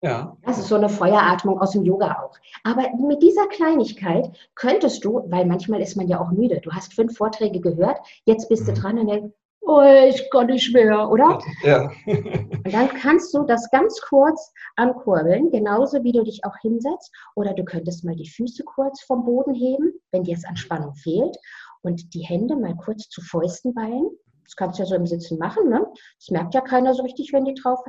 Ja. 0.00 0.36
Das 0.42 0.58
ist 0.58 0.68
so 0.68 0.76
eine 0.76 0.88
Feueratmung 0.88 1.60
aus 1.60 1.72
dem 1.72 1.82
Yoga 1.82 2.22
auch. 2.22 2.38
Aber 2.62 2.88
mit 2.96 3.20
dieser 3.20 3.48
Kleinigkeit 3.48 4.30
könntest 4.54 5.04
du, 5.04 5.24
weil 5.28 5.44
manchmal 5.44 5.80
ist 5.80 5.96
man 5.96 6.06
ja 6.06 6.20
auch 6.20 6.30
müde, 6.30 6.60
du 6.60 6.70
hast 6.70 6.94
fünf 6.94 7.16
Vorträge 7.16 7.60
gehört, 7.60 7.98
jetzt 8.24 8.48
bist 8.48 8.68
mhm. 8.68 8.74
du 8.74 8.80
dran 8.80 8.98
und 9.00 9.08
denkst, 9.08 9.34
oh, 9.68 10.08
ich 10.08 10.28
kann 10.30 10.46
nicht 10.46 10.72
mehr, 10.72 11.08
oder? 11.10 11.38
Ja. 11.62 11.90
und 12.06 12.72
dann 12.72 12.88
kannst 12.88 13.34
du 13.34 13.44
das 13.44 13.70
ganz 13.70 14.00
kurz 14.00 14.52
ankurbeln, 14.76 15.50
genauso 15.50 16.02
wie 16.02 16.12
du 16.12 16.24
dich 16.24 16.40
auch 16.44 16.56
hinsetzt. 16.60 17.14
Oder 17.36 17.52
du 17.52 17.64
könntest 17.64 18.04
mal 18.04 18.16
die 18.16 18.28
Füße 18.28 18.64
kurz 18.64 19.02
vom 19.02 19.24
Boden 19.24 19.54
heben, 19.54 19.92
wenn 20.10 20.24
dir 20.24 20.32
jetzt 20.32 20.48
an 20.48 20.56
Spannung 20.56 20.94
fehlt. 20.94 21.36
Und 21.82 22.14
die 22.14 22.22
Hände 22.22 22.56
mal 22.56 22.74
kurz 22.76 23.08
zu 23.08 23.20
Fäusten 23.20 23.74
ballen. 23.74 24.08
Das 24.44 24.56
kannst 24.56 24.78
du 24.78 24.82
ja 24.82 24.88
so 24.88 24.94
im 24.94 25.06
Sitzen 25.06 25.38
machen. 25.38 25.68
Ne? 25.68 25.86
Das 26.18 26.30
merkt 26.30 26.54
ja 26.54 26.62
keiner 26.62 26.94
so 26.94 27.02
richtig, 27.02 27.32
wenn 27.32 27.44
die 27.44 27.54
drauf 27.54 27.80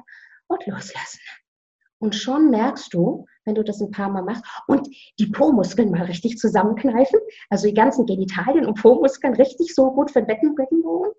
und 0.47 0.65
loslassen 0.67 1.19
Und 1.99 2.15
schon 2.15 2.49
merkst 2.49 2.93
du, 2.93 3.25
wenn 3.45 3.55
du 3.55 3.63
das 3.63 3.81
ein 3.81 3.91
paar 3.91 4.09
Mal 4.09 4.23
machst, 4.23 4.43
und 4.67 4.87
die 5.17 5.27
Po-Muskeln 5.27 5.91
mal 5.91 6.03
richtig 6.03 6.37
zusammenkneifen, 6.37 7.19
also 7.49 7.67
die 7.67 7.73
ganzen 7.73 8.05
Genitalien 8.05 8.65
und 8.65 8.79
Po-Muskeln 8.81 9.35
richtig 9.35 9.73
so 9.73 9.91
gut 9.91 10.11
für 10.11 10.21
den 10.21 10.27
Beckenbogen. 10.27 11.11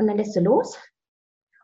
Und 0.00 0.06
dann 0.06 0.16
lässt 0.16 0.34
du 0.34 0.40
los. 0.40 0.78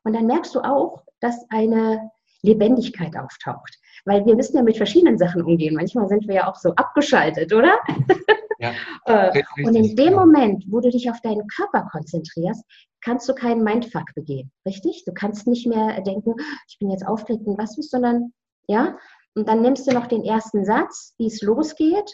Und 0.05 0.13
dann 0.13 0.27
merkst 0.27 0.55
du 0.55 0.61
auch, 0.61 1.03
dass 1.21 1.45
eine 1.49 2.11
Lebendigkeit 2.43 3.17
auftaucht. 3.17 3.79
Weil 4.05 4.25
wir 4.27 4.37
müssen 4.37 4.57
ja 4.57 4.63
mit 4.63 4.77
verschiedenen 4.77 5.19
Sachen 5.19 5.43
umgehen. 5.43 5.75
Manchmal 5.75 6.09
sind 6.09 6.29
wir 6.29 6.35
ja 6.35 6.51
auch 6.51 6.57
so 6.57 6.75
abgeschaltet, 6.75 7.53
oder? 7.53 7.79
Ja, 8.59 8.73
äh, 9.05 9.43
und 9.65 9.75
in 9.75 9.97
dem 9.97 10.15
Moment, 10.15 10.65
wo 10.69 10.81
du 10.81 10.91
dich 10.91 11.11
auf 11.11 11.21
deinen 11.21 11.47
Körper 11.49 11.89
konzentrierst, 11.93 12.65
kannst 13.03 13.29
du 13.29 13.35
keinen 13.35 13.63
Mindfuck 13.63 14.15
begehen, 14.15 14.51
richtig? 14.67 15.05
Du 15.05 15.13
kannst 15.13 15.47
nicht 15.47 15.67
mehr 15.67 16.01
denken, 16.01 16.35
ich 16.67 16.79
bin 16.79 16.91
jetzt 16.91 17.07
aufgeregt 17.07 17.47
und 17.47 17.59
was 17.59 17.77
ist, 17.77 17.91
sondern 17.91 18.33
ja, 18.67 18.97
und 19.35 19.47
dann 19.47 19.61
nimmst 19.61 19.87
du 19.87 19.93
noch 19.93 20.07
den 20.07 20.25
ersten 20.25 20.65
Satz, 20.65 21.15
wie 21.19 21.27
es 21.27 21.43
losgeht 21.43 22.11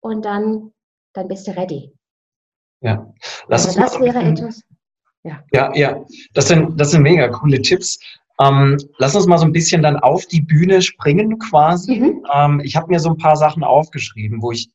und 0.00 0.24
dann, 0.24 0.72
dann 1.14 1.28
bist 1.28 1.46
du 1.46 1.52
ready. 1.52 1.94
Ja, 2.80 3.12
Lass 3.46 3.66
also 3.66 3.80
das 3.80 4.00
wäre 4.00 4.18
etwas. 4.18 4.62
Ja. 5.24 5.42
ja, 5.52 5.74
ja, 5.74 6.04
das 6.34 6.48
sind, 6.48 6.80
das 6.80 6.92
sind 6.92 7.02
mega 7.02 7.28
coole 7.28 7.60
Tipps. 7.60 7.98
Ähm, 8.40 8.76
lass 8.98 9.16
uns 9.16 9.26
mal 9.26 9.38
so 9.38 9.44
ein 9.44 9.52
bisschen 9.52 9.82
dann 9.82 9.96
auf 9.96 10.26
die 10.26 10.40
Bühne 10.40 10.80
springen 10.80 11.38
quasi. 11.38 11.96
Mhm. 11.96 12.26
Ähm, 12.32 12.60
ich 12.62 12.76
habe 12.76 12.88
mir 12.88 13.00
so 13.00 13.10
ein 13.10 13.18
paar 13.18 13.36
Sachen 13.36 13.64
aufgeschrieben, 13.64 14.40
wo 14.40 14.52
ich 14.52 14.70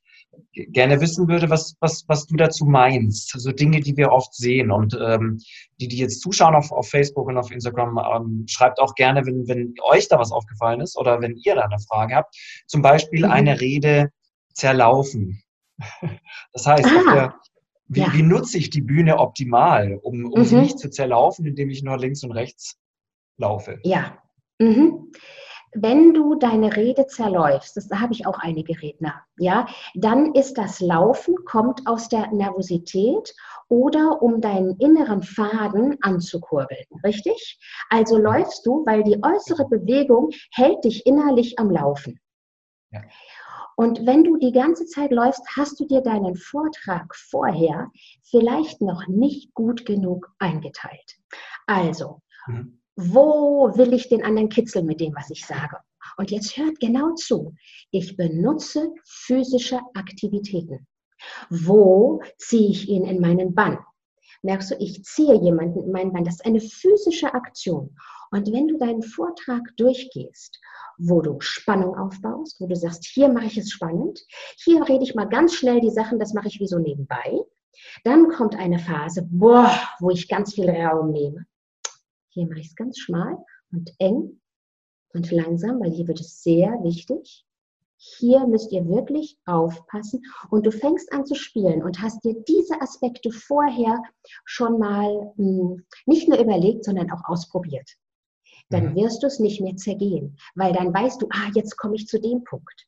gerne 0.53 1.01
wissen 1.01 1.27
würde, 1.27 1.49
was, 1.49 1.75
was, 1.79 2.03
was 2.07 2.27
du 2.27 2.35
dazu 2.35 2.65
meinst. 2.65 3.29
So 3.29 3.37
also 3.37 3.51
Dinge, 3.51 3.79
die 3.79 3.95
wir 3.97 4.11
oft 4.11 4.33
sehen. 4.33 4.71
Und 4.71 4.97
ähm, 5.01 5.39
die, 5.79 5.87
die 5.87 5.97
jetzt 5.97 6.21
zuschauen 6.21 6.55
auf, 6.55 6.71
auf 6.71 6.89
Facebook 6.89 7.27
und 7.27 7.37
auf 7.37 7.51
Instagram, 7.51 7.97
ähm, 7.97 8.45
schreibt 8.47 8.79
auch 8.79 8.93
gerne, 8.95 9.25
wenn, 9.25 9.47
wenn 9.47 9.73
euch 9.83 10.07
da 10.09 10.19
was 10.19 10.31
aufgefallen 10.31 10.81
ist 10.81 10.97
oder 10.97 11.21
wenn 11.21 11.37
ihr 11.37 11.55
da 11.55 11.61
eine 11.61 11.79
Frage 11.79 12.15
habt. 12.15 12.35
Zum 12.67 12.81
Beispiel 12.81 13.25
mhm. 13.25 13.31
eine 13.31 13.61
Rede 13.61 14.11
zerlaufen. 14.53 15.41
Das 16.53 16.67
heißt, 16.67 16.85
ah, 16.85 17.13
der, 17.13 17.35
wie, 17.95 18.01
ja. 18.01 18.13
wie, 18.13 18.23
nutze 18.23 18.57
ich 18.57 18.69
die 18.69 18.81
Bühne 18.81 19.17
optimal, 19.19 19.99
um, 20.01 20.25
um 20.25 20.39
mhm. 20.39 20.45
sie 20.45 20.55
nicht 20.55 20.79
zu 20.79 20.89
zerlaufen, 20.89 21.45
indem 21.45 21.69
ich 21.69 21.83
nur 21.83 21.97
links 21.97 22.23
und 22.23 22.31
rechts 22.31 22.77
laufe? 23.37 23.79
Ja. 23.83 24.17
Mhm 24.59 25.11
wenn 25.75 26.13
du 26.13 26.35
deine 26.35 26.75
Rede 26.75 27.07
zerläufst, 27.07 27.75
das 27.75 27.89
habe 27.91 28.13
ich 28.13 28.25
auch 28.27 28.39
einige 28.39 28.81
Redner, 28.81 29.21
ja, 29.37 29.67
dann 29.95 30.33
ist 30.33 30.57
das 30.57 30.79
Laufen, 30.79 31.35
kommt 31.45 31.87
aus 31.87 32.09
der 32.09 32.31
Nervosität 32.31 33.33
oder 33.69 34.21
um 34.21 34.41
deinen 34.41 34.77
inneren 34.79 35.23
Faden 35.23 35.97
anzukurbeln, 36.01 36.85
richtig? 37.03 37.59
Also 37.89 38.17
läufst 38.17 38.65
du, 38.65 38.85
weil 38.85 39.03
die 39.03 39.19
äußere 39.23 39.67
Bewegung 39.67 40.29
hält 40.51 40.83
dich 40.83 41.05
innerlich 41.05 41.57
am 41.57 41.71
Laufen. 41.71 42.19
Ja. 42.91 43.01
Und 43.75 44.05
wenn 44.05 44.23
du 44.23 44.37
die 44.37 44.51
ganze 44.51 44.85
Zeit 44.85 45.11
läufst, 45.11 45.43
hast 45.55 45.79
du 45.79 45.85
dir 45.85 46.01
deinen 46.01 46.35
Vortrag 46.35 47.15
vorher 47.15 47.89
vielleicht 48.23 48.81
noch 48.81 49.07
nicht 49.07 49.53
gut 49.53 49.85
genug 49.85 50.31
eingeteilt. 50.39 51.17
Also, 51.65 52.21
mhm 52.47 52.79
wo 52.95 53.75
will 53.75 53.93
ich 53.93 54.09
den 54.09 54.23
anderen 54.23 54.49
kitzeln 54.49 54.85
mit 54.85 54.99
dem, 54.99 55.15
was 55.15 55.29
ich 55.29 55.45
sage? 55.45 55.77
Und 56.17 56.31
jetzt 56.31 56.57
hört 56.57 56.79
genau 56.79 57.13
zu. 57.15 57.55
Ich 57.91 58.17
benutze 58.17 58.93
physische 59.05 59.79
Aktivitäten. 59.95 60.87
Wo 61.49 62.21
ziehe 62.37 62.69
ich 62.69 62.89
ihn 62.89 63.05
in 63.05 63.19
meinen 63.19 63.55
Bann? 63.55 63.79
Merkst 64.41 64.71
du, 64.71 64.75
ich 64.79 65.03
ziehe 65.03 65.41
jemanden 65.41 65.83
in 65.83 65.91
meinen 65.91 66.11
Bann. 66.11 66.25
Das 66.25 66.35
ist 66.35 66.45
eine 66.45 66.59
physische 66.59 67.33
Aktion. 67.33 67.95
Und 68.33 68.51
wenn 68.51 68.67
du 68.67 68.79
deinen 68.79 69.03
Vortrag 69.03 69.61
durchgehst, 69.77 70.59
wo 70.97 71.21
du 71.21 71.39
Spannung 71.39 71.95
aufbaust, 71.95 72.59
wo 72.59 72.65
du 72.65 72.75
sagst, 72.75 73.05
hier 73.05 73.29
mache 73.29 73.45
ich 73.45 73.59
es 73.59 73.69
spannend, 73.69 74.25
hier 74.57 74.81
rede 74.89 75.03
ich 75.03 75.13
mal 75.13 75.29
ganz 75.29 75.53
schnell 75.53 75.79
die 75.81 75.91
Sachen, 75.91 76.17
das 76.17 76.33
mache 76.33 76.47
ich 76.47 76.59
wie 76.59 76.65
so 76.65 76.79
nebenbei. 76.79 77.41
Dann 78.03 78.29
kommt 78.29 78.55
eine 78.55 78.79
Phase, 78.79 79.27
boah, 79.29 79.71
wo 79.99 80.09
ich 80.09 80.27
ganz 80.27 80.55
viel 80.55 80.67
Raum 80.67 81.11
nehme. 81.11 81.45
Hier 82.29 82.47
mache 82.47 82.61
ich 82.61 82.69
es 82.69 82.75
ganz 82.75 82.97
schmal 82.97 83.37
und 83.71 83.93
eng 83.99 84.41
und 85.13 85.29
langsam, 85.29 85.79
weil 85.79 85.91
hier 85.91 86.07
wird 86.07 86.19
es 86.19 86.41
sehr 86.41 86.71
wichtig. 86.81 87.45
Hier 87.97 88.47
müsst 88.47 88.71
ihr 88.71 88.87
wirklich 88.89 89.37
aufpassen 89.45 90.23
und 90.49 90.65
du 90.65 90.71
fängst 90.71 91.13
an 91.13 91.27
zu 91.27 91.35
spielen 91.35 91.83
und 91.83 92.01
hast 92.01 92.23
dir 92.25 92.33
diese 92.47 92.81
Aspekte 92.81 93.29
vorher 93.29 94.01
schon 94.43 94.79
mal 94.79 95.31
mh, 95.37 95.75
hm, 95.75 95.85
nicht 96.07 96.27
nur 96.27 96.39
überlegt, 96.39 96.83
sondern 96.83 97.11
auch 97.11 97.21
ausprobiert. 97.25 97.87
Dann 98.73 98.91
mhm. 98.91 98.95
wirst 98.95 99.21
du 99.21 99.27
es 99.27 99.39
nicht 99.39 99.61
mehr 99.61 99.75
zergehen, 99.75 100.37
weil 100.55 100.73
dann 100.73 100.93
weißt 100.93 101.21
du, 101.21 101.27
ah, 101.31 101.49
jetzt 101.53 101.77
komme 101.77 101.95
ich 101.95 102.07
zu 102.07 102.19
dem 102.19 102.43
Punkt. 102.43 102.87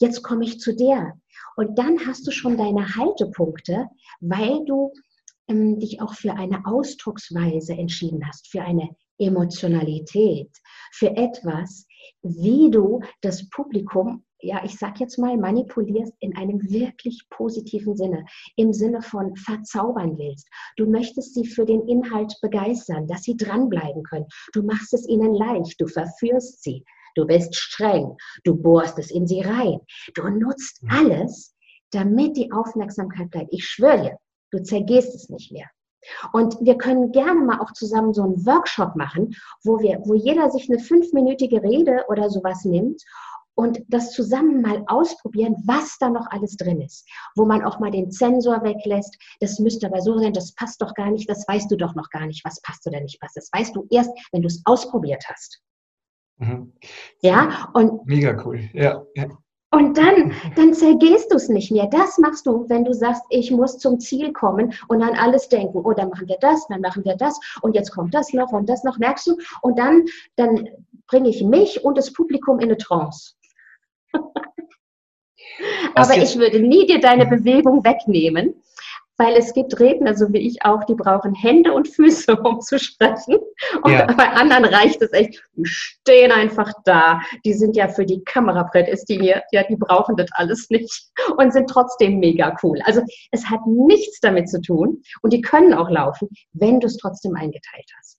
Jetzt 0.00 0.22
komme 0.22 0.44
ich 0.44 0.58
zu 0.58 0.74
der. 0.74 1.20
Und 1.56 1.78
dann 1.78 2.06
hast 2.06 2.26
du 2.26 2.30
schon 2.30 2.56
deine 2.56 2.96
Haltepunkte, 2.96 3.88
weil 4.20 4.64
du 4.64 4.92
ähm, 5.48 5.78
dich 5.78 6.00
auch 6.00 6.14
für 6.14 6.32
eine 6.32 6.64
Ausdrucksweise 6.66 7.74
entschieden 7.74 8.26
hast, 8.26 8.48
für 8.48 8.62
eine 8.62 8.88
Emotionalität, 9.18 10.50
für 10.92 11.16
etwas, 11.16 11.86
wie 12.22 12.70
du 12.70 13.00
das 13.20 13.48
Publikum, 13.50 14.24
ja, 14.40 14.62
ich 14.64 14.78
sag 14.78 15.00
jetzt 15.00 15.18
mal, 15.18 15.36
manipulierst 15.36 16.12
in 16.20 16.36
einem 16.36 16.60
wirklich 16.70 17.26
positiven 17.30 17.96
Sinne, 17.96 18.24
im 18.56 18.72
Sinne 18.72 19.02
von 19.02 19.34
verzaubern 19.36 20.18
willst. 20.18 20.48
Du 20.76 20.86
möchtest 20.86 21.34
sie 21.34 21.46
für 21.46 21.64
den 21.64 21.88
Inhalt 21.88 22.34
begeistern, 22.42 23.06
dass 23.06 23.22
sie 23.22 23.36
dranbleiben 23.36 24.02
können. 24.02 24.26
Du 24.52 24.62
machst 24.62 24.92
es 24.94 25.08
ihnen 25.08 25.34
leicht, 25.34 25.80
du 25.80 25.86
verführst 25.86 26.62
sie. 26.62 26.84
Du 27.14 27.26
bist 27.26 27.54
streng, 27.54 28.14
du 28.44 28.54
bohrst 28.54 28.98
es 28.98 29.10
in 29.10 29.26
sie 29.26 29.40
rein. 29.40 29.80
Du 30.14 30.28
nutzt 30.28 30.82
alles, 30.88 31.54
damit 31.90 32.36
die 32.36 32.52
Aufmerksamkeit 32.52 33.30
bleibt. 33.30 33.54
Ich 33.54 33.64
schwöre 33.64 34.02
dir, 34.02 34.18
Du 34.52 34.62
zergehst 34.62 35.14
es 35.14 35.28
nicht 35.28 35.52
mehr. 35.52 35.66
Und 36.32 36.56
wir 36.60 36.78
können 36.78 37.10
gerne 37.10 37.40
mal 37.40 37.60
auch 37.60 37.72
zusammen 37.72 38.14
so 38.14 38.22
einen 38.22 38.46
Workshop 38.46 38.94
machen, 38.94 39.34
wo 39.64 39.80
wir, 39.80 40.00
wo 40.04 40.14
jeder 40.14 40.50
sich 40.50 40.70
eine 40.70 40.78
fünfminütige 40.78 41.62
Rede 41.62 42.04
oder 42.08 42.30
sowas 42.30 42.64
nimmt 42.64 43.02
und 43.56 43.82
das 43.88 44.12
zusammen 44.12 44.62
mal 44.62 44.84
ausprobieren, 44.86 45.56
was 45.64 45.98
da 45.98 46.08
noch 46.08 46.26
alles 46.30 46.56
drin 46.56 46.80
ist. 46.80 47.08
Wo 47.34 47.44
man 47.44 47.64
auch 47.64 47.80
mal 47.80 47.90
den 47.90 48.10
Zensor 48.10 48.62
weglässt. 48.62 49.16
Das 49.40 49.58
müsste 49.58 49.86
aber 49.86 50.00
so 50.00 50.18
sein, 50.18 50.32
das 50.32 50.54
passt 50.54 50.80
doch 50.80 50.94
gar 50.94 51.10
nicht, 51.10 51.28
das 51.28 51.46
weißt 51.48 51.70
du 51.70 51.76
doch 51.76 51.94
noch 51.94 52.10
gar 52.10 52.26
nicht, 52.26 52.44
was 52.44 52.60
passt 52.62 52.86
oder 52.86 53.00
nicht 53.00 53.20
passt. 53.20 53.36
Das 53.36 53.50
weißt 53.52 53.74
du 53.74 53.86
erst, 53.90 54.10
wenn 54.30 54.42
du 54.42 54.46
es 54.46 54.62
ausprobiert 54.64 55.24
hast. 55.28 55.60
Mhm. 56.38 56.72
Ja, 57.22 57.70
und. 57.74 58.06
Mega 58.06 58.40
cool, 58.44 58.60
ja. 58.74 59.02
ja. 59.14 59.26
Und 59.72 59.98
dann, 59.98 60.32
dann 60.54 60.74
zergehst 60.74 61.32
du 61.32 61.36
es 61.36 61.48
nicht 61.48 61.72
mehr. 61.72 61.86
Das 61.88 62.18
machst 62.18 62.46
du, 62.46 62.68
wenn 62.68 62.84
du 62.84 62.94
sagst, 62.94 63.22
ich 63.30 63.50
muss 63.50 63.78
zum 63.78 63.98
Ziel 63.98 64.32
kommen 64.32 64.72
und 64.88 65.02
an 65.02 65.14
alles 65.16 65.48
denken. 65.48 65.80
Oh, 65.84 65.92
dann 65.92 66.08
machen 66.08 66.28
wir 66.28 66.38
das, 66.40 66.66
dann 66.68 66.80
machen 66.80 67.04
wir 67.04 67.16
das 67.16 67.38
und 67.62 67.74
jetzt 67.74 67.90
kommt 67.90 68.14
das 68.14 68.32
noch 68.32 68.52
und 68.52 68.68
das 68.68 68.84
noch, 68.84 68.98
merkst 68.98 69.26
du? 69.26 69.36
Und 69.62 69.78
dann, 69.78 70.04
dann 70.36 70.68
bringe 71.08 71.28
ich 71.28 71.42
mich 71.42 71.84
und 71.84 71.98
das 71.98 72.12
Publikum 72.12 72.58
in 72.58 72.66
eine 72.66 72.76
Trance. 72.76 73.34
Aber 75.94 76.16
ich 76.16 76.38
würde 76.38 76.60
nie 76.60 76.86
dir 76.86 77.00
deine 77.00 77.26
Bewegung 77.26 77.84
wegnehmen, 77.84 78.54
weil 79.18 79.34
es 79.34 79.54
gibt 79.54 79.80
Redner, 79.80 80.14
so 80.14 80.32
wie 80.32 80.46
ich 80.46 80.62
auch, 80.64 80.84
die 80.84 80.94
brauchen 80.94 81.34
Hände 81.34 81.72
und 81.72 81.88
Füße, 81.88 82.36
um 82.44 82.60
zu 82.60 82.78
sprechen. 82.78 83.38
Und 83.82 83.92
ja. 83.92 84.06
bei 84.06 84.28
anderen 84.28 84.64
reicht 84.66 85.00
es 85.00 85.12
echt, 85.12 85.42
die 85.54 85.64
stehen 85.64 86.32
einfach 86.32 86.72
da. 86.84 87.20
Die 87.44 87.54
sind 87.54 87.76
ja 87.76 87.88
für 87.88 88.04
die 88.04 88.22
Kamera 88.24 88.64
prädestiniert, 88.64 89.44
ja, 89.52 89.62
die 89.62 89.76
brauchen 89.76 90.16
das 90.16 90.28
alles 90.32 90.68
nicht 90.70 91.10
und 91.36 91.52
sind 91.52 91.68
trotzdem 91.70 92.18
mega 92.18 92.54
cool. 92.62 92.78
Also 92.84 93.02
es 93.30 93.48
hat 93.48 93.66
nichts 93.66 94.20
damit 94.20 94.50
zu 94.50 94.60
tun 94.60 95.02
und 95.22 95.32
die 95.32 95.40
können 95.40 95.72
auch 95.72 95.90
laufen, 95.90 96.28
wenn 96.52 96.80
du 96.80 96.86
es 96.86 96.96
trotzdem 96.98 97.34
eingeteilt 97.34 97.90
hast. 97.98 98.18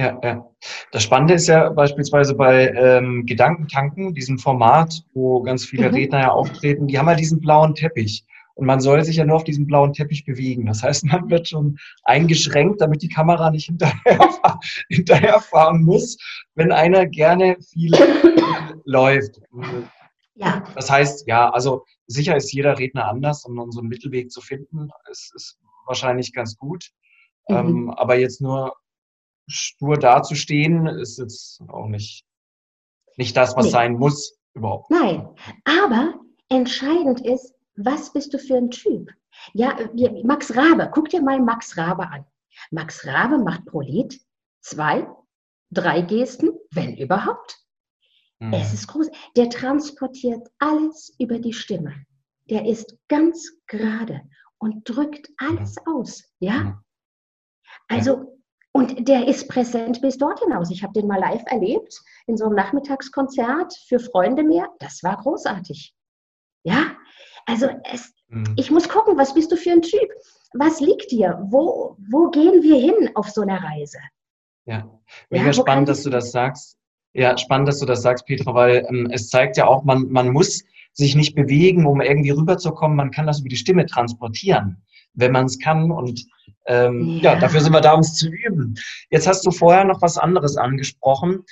Ja, 0.00 0.18
ja. 0.22 0.50
Das 0.92 1.02
Spannende 1.02 1.34
ist 1.34 1.46
ja 1.46 1.68
beispielsweise 1.68 2.34
bei 2.34 2.68
ähm, 2.70 3.26
Gedankentanken, 3.26 4.14
diesem 4.14 4.38
Format, 4.38 5.04
wo 5.12 5.42
ganz 5.42 5.66
viele 5.66 5.90
mhm. 5.90 5.94
Redner 5.94 6.20
ja 6.20 6.30
auftreten, 6.30 6.86
die 6.86 6.98
haben 6.98 7.08
ja 7.08 7.14
diesen 7.14 7.38
blauen 7.38 7.74
Teppich. 7.74 8.24
Und 8.54 8.64
man 8.64 8.80
soll 8.80 9.04
sich 9.04 9.16
ja 9.16 9.26
nur 9.26 9.36
auf 9.36 9.44
diesem 9.44 9.66
blauen 9.66 9.92
Teppich 9.92 10.24
bewegen. 10.24 10.64
Das 10.64 10.82
heißt, 10.82 11.04
man 11.04 11.28
wird 11.28 11.48
schon 11.48 11.78
eingeschränkt, 12.04 12.80
damit 12.80 13.02
die 13.02 13.10
Kamera 13.10 13.50
nicht 13.50 13.66
hinterher, 13.66 14.00
hinterherfahren 14.88 15.82
muss, 15.82 16.16
wenn 16.54 16.72
einer 16.72 17.04
gerne 17.04 17.58
viel 17.60 17.92
läuft. 18.86 19.38
Ja. 20.34 20.64
Das 20.74 20.90
heißt, 20.90 21.26
ja, 21.26 21.50
also 21.50 21.84
sicher 22.06 22.36
ist 22.36 22.54
jeder 22.54 22.78
Redner 22.78 23.06
anders 23.06 23.44
und 23.44 23.70
so 23.70 23.80
einen 23.80 23.88
Mittelweg 23.90 24.30
zu 24.30 24.40
finden, 24.40 24.88
ist, 25.10 25.34
ist 25.34 25.58
wahrscheinlich 25.84 26.32
ganz 26.32 26.56
gut. 26.56 26.88
Mhm. 27.48 27.56
Ähm, 27.56 27.90
aber 27.90 28.16
jetzt 28.16 28.40
nur 28.40 28.74
stur 29.50 29.96
dazustehen, 29.96 30.86
ist 30.86 31.18
jetzt 31.18 31.62
auch 31.68 31.86
nicht, 31.86 32.24
nicht 33.16 33.36
das, 33.36 33.56
was 33.56 33.66
nee. 33.66 33.70
sein 33.70 33.94
muss 33.94 34.38
überhaupt. 34.54 34.90
Nein, 34.90 35.28
aber 35.64 36.14
entscheidend 36.48 37.20
ist, 37.20 37.54
was 37.76 38.12
bist 38.12 38.32
du 38.34 38.38
für 38.38 38.56
ein 38.56 38.70
Typ? 38.70 39.10
Ja, 39.54 39.76
Max 40.24 40.54
Rabe, 40.56 40.90
guck 40.92 41.08
dir 41.08 41.22
mal 41.22 41.40
Max 41.40 41.76
Rabe 41.76 42.08
an. 42.08 42.24
Max 42.70 43.06
Rabe 43.06 43.38
macht 43.38 43.64
pro 43.66 43.80
Lied 43.80 44.20
zwei, 44.60 45.06
drei 45.70 46.02
Gesten, 46.02 46.50
wenn 46.72 46.96
überhaupt. 46.96 47.58
Mhm. 48.38 48.52
Es 48.54 48.72
ist 48.72 48.88
groß. 48.88 49.08
Der 49.36 49.48
transportiert 49.50 50.48
alles 50.58 51.14
über 51.18 51.38
die 51.38 51.52
Stimme. 51.52 52.06
Der 52.48 52.66
ist 52.66 52.96
ganz 53.08 53.52
gerade 53.66 54.22
und 54.58 54.88
drückt 54.88 55.30
alles 55.36 55.76
mhm. 55.76 55.92
aus. 55.94 56.24
Ja? 56.40 56.58
Mhm. 56.58 56.78
Also, 57.88 58.39
und 58.80 59.06
der 59.08 59.28
ist 59.28 59.46
präsent 59.46 60.00
bis 60.00 60.16
dort 60.16 60.40
hinaus. 60.40 60.70
Ich 60.70 60.82
habe 60.82 60.94
den 60.94 61.06
mal 61.06 61.20
live 61.20 61.42
erlebt 61.44 62.00
in 62.26 62.38
so 62.38 62.46
einem 62.46 62.54
Nachmittagskonzert 62.54 63.74
für 63.86 63.98
Freunde 63.98 64.42
mir. 64.42 64.68
Das 64.78 65.02
war 65.02 65.18
großartig. 65.18 65.94
Ja, 66.62 66.96
also 67.44 67.68
es, 67.92 68.14
mhm. 68.28 68.54
ich 68.56 68.70
muss 68.70 68.88
gucken, 68.88 69.18
was 69.18 69.34
bist 69.34 69.52
du 69.52 69.56
für 69.56 69.72
ein 69.72 69.82
Typ? 69.82 70.08
Was 70.54 70.80
liegt 70.80 71.10
dir? 71.10 71.38
Wo, 71.50 71.94
wo 72.10 72.30
gehen 72.30 72.62
wir 72.62 72.80
hin 72.80 73.10
auf 73.16 73.28
so 73.28 73.42
einer 73.42 73.62
Reise? 73.62 73.98
Ja, 74.64 74.90
mega 75.28 75.44
ja, 75.44 75.52
spannend, 75.52 75.90
dass 75.90 76.02
du 76.02 76.08
das 76.08 76.32
sagst. 76.32 76.78
Ja, 77.12 77.36
spannend, 77.36 77.68
dass 77.68 77.80
du 77.80 77.86
das 77.86 78.00
sagst, 78.00 78.24
Petra, 78.24 78.54
weil 78.54 78.86
ähm, 78.88 79.10
es 79.12 79.28
zeigt 79.28 79.58
ja 79.58 79.66
auch, 79.66 79.84
man, 79.84 80.08
man 80.08 80.30
muss 80.30 80.64
sich 80.94 81.14
nicht 81.14 81.34
bewegen, 81.34 81.84
um 81.84 82.00
irgendwie 82.00 82.30
rüberzukommen. 82.30 82.96
Man 82.96 83.10
kann 83.10 83.26
das 83.26 83.40
über 83.40 83.50
die 83.50 83.56
Stimme 83.56 83.84
transportieren, 83.84 84.82
wenn 85.12 85.32
man 85.32 85.44
es 85.44 85.58
kann. 85.58 85.90
Und 85.90 86.24
ähm, 86.70 87.18
ja. 87.20 87.34
ja, 87.34 87.40
dafür 87.40 87.60
sind 87.60 87.72
wir 87.72 87.80
da, 87.80 87.94
um 87.94 88.00
es 88.00 88.14
zu 88.14 88.28
üben. 88.28 88.76
Jetzt 89.10 89.26
hast 89.26 89.44
du 89.44 89.50
vorher 89.50 89.84
noch 89.84 90.00
was 90.02 90.16
anderes 90.18 90.56
angesprochen, 90.56 91.44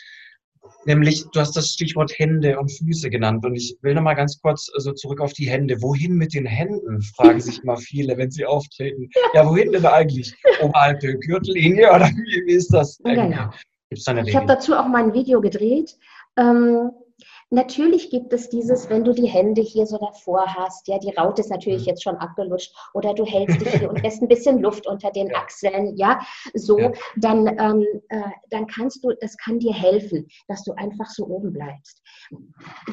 nämlich 0.84 1.24
du 1.32 1.40
hast 1.40 1.56
das 1.56 1.70
Stichwort 1.70 2.12
Hände 2.16 2.56
und 2.58 2.70
Füße 2.70 3.10
genannt. 3.10 3.44
Und 3.44 3.56
ich 3.56 3.76
will 3.82 3.94
nochmal 3.94 4.14
ganz 4.14 4.40
kurz 4.40 4.66
so 4.66 4.74
also 4.74 4.92
zurück 4.92 5.20
auf 5.20 5.32
die 5.32 5.48
Hände. 5.48 5.82
Wohin 5.82 6.14
mit 6.14 6.34
den 6.34 6.46
Händen, 6.46 7.02
fragen 7.02 7.40
sich 7.40 7.62
immer 7.64 7.76
viele, 7.76 8.16
wenn 8.16 8.30
sie 8.30 8.46
auftreten. 8.46 9.10
Ja, 9.34 9.44
wohin 9.44 9.72
denn 9.72 9.84
eigentlich? 9.86 10.32
Oberhalb 10.62 11.00
der 11.00 11.14
Gürtellinie 11.14 11.92
oder 11.92 12.06
wie 12.46 12.52
ist 12.52 12.72
das? 12.72 12.98
Genau. 13.02 13.50
ich 13.90 14.36
habe 14.36 14.46
dazu 14.46 14.74
auch 14.74 14.86
mal 14.86 15.02
ein 15.02 15.14
Video 15.14 15.40
gedreht. 15.40 15.96
Ähm, 16.36 16.92
Natürlich 17.50 18.10
gibt 18.10 18.32
es 18.34 18.50
dieses, 18.50 18.90
wenn 18.90 19.04
du 19.04 19.12
die 19.12 19.26
Hände 19.26 19.62
hier 19.62 19.86
so 19.86 19.96
davor 19.96 20.46
hast, 20.54 20.86
ja, 20.86 20.98
die 20.98 21.14
Raute 21.14 21.40
ist 21.40 21.50
natürlich 21.50 21.82
mhm. 21.82 21.88
jetzt 21.88 22.02
schon 22.02 22.16
abgelutscht, 22.16 22.74
oder 22.92 23.14
du 23.14 23.24
hältst 23.26 23.60
dich 23.60 23.74
hier 23.74 23.88
und 23.88 24.02
lässt 24.02 24.20
ein 24.22 24.28
bisschen 24.28 24.60
Luft 24.60 24.86
unter 24.86 25.10
den 25.10 25.34
Achseln, 25.34 25.96
ja, 25.96 26.20
so, 26.54 26.78
ja. 26.78 26.92
Dann, 27.16 27.46
ähm, 27.58 27.84
äh, 28.10 28.30
dann 28.50 28.66
kannst 28.66 29.02
du, 29.02 29.12
das 29.20 29.36
kann 29.38 29.58
dir 29.58 29.72
helfen, 29.72 30.26
dass 30.46 30.62
du 30.64 30.72
einfach 30.72 31.08
so 31.08 31.26
oben 31.26 31.52
bleibst. 31.52 32.02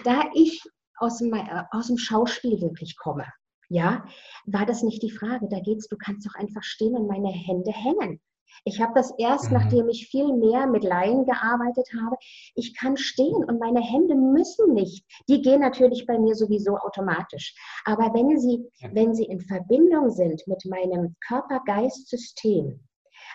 Da 0.03 0.23
ich 0.33 0.61
aus 0.97 1.17
dem, 1.17 1.33
äh, 1.33 1.63
aus 1.71 1.87
dem 1.87 1.97
Schauspiel 1.97 2.61
wirklich 2.61 2.97
komme, 2.97 3.25
ja, 3.69 4.05
war 4.45 4.65
das 4.65 4.83
nicht 4.83 5.01
die 5.01 5.11
Frage. 5.11 5.47
Da 5.49 5.59
geht's, 5.59 5.87
du 5.87 5.97
kannst 5.97 6.27
doch 6.27 6.35
einfach 6.35 6.63
stehen 6.63 6.95
und 6.95 7.07
meine 7.07 7.29
Hände 7.29 7.71
hängen. 7.71 8.21
Ich 8.63 8.81
habe 8.81 8.93
das 8.95 9.13
erst, 9.17 9.51
mhm. 9.51 9.58
nachdem 9.58 9.89
ich 9.89 10.08
viel 10.08 10.34
mehr 10.34 10.67
mit 10.67 10.84
Laien 10.84 11.25
gearbeitet 11.25 11.89
habe. 12.01 12.15
Ich 12.55 12.75
kann 12.75 12.97
stehen 12.97 13.43
und 13.45 13.60
meine 13.60 13.81
Hände 13.81 14.15
müssen 14.15 14.73
nicht. 14.73 15.05
Die 15.29 15.41
gehen 15.41 15.62
natürlich 15.62 16.05
bei 16.05 16.17
mir 16.17 16.36
sowieso 16.36 16.77
automatisch. 16.77 17.55
Aber 17.86 18.13
wenn 18.13 18.39
sie, 18.39 18.63
wenn 18.93 19.13
sie 19.13 19.25
in 19.25 19.41
Verbindung 19.41 20.10
sind 20.10 20.45
mit 20.47 20.65
meinem 20.65 21.15
Körper-Geist-System, 21.27 22.79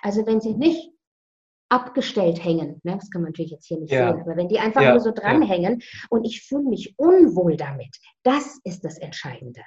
also 0.02 0.26
wenn 0.26 0.40
sie 0.40 0.54
nicht 0.54 0.90
abgestellt 1.70 2.44
hängen. 2.44 2.80
Ne? 2.82 2.96
Das 2.96 3.10
kann 3.10 3.22
man 3.22 3.30
natürlich 3.30 3.52
jetzt 3.52 3.66
hier 3.66 3.78
nicht 3.78 3.92
ja. 3.92 4.12
sehen, 4.12 4.22
aber 4.22 4.36
wenn 4.36 4.48
die 4.48 4.58
einfach 4.58 4.82
ja. 4.82 4.90
nur 4.90 5.00
so 5.00 5.12
dranhängen 5.12 5.78
ja. 5.80 5.86
und 6.10 6.24
ich 6.24 6.42
fühle 6.42 6.64
mich 6.64 6.94
unwohl 6.98 7.56
damit, 7.56 7.96
das 8.24 8.58
ist 8.64 8.84
das 8.84 8.98
Entscheidende. 8.98 9.62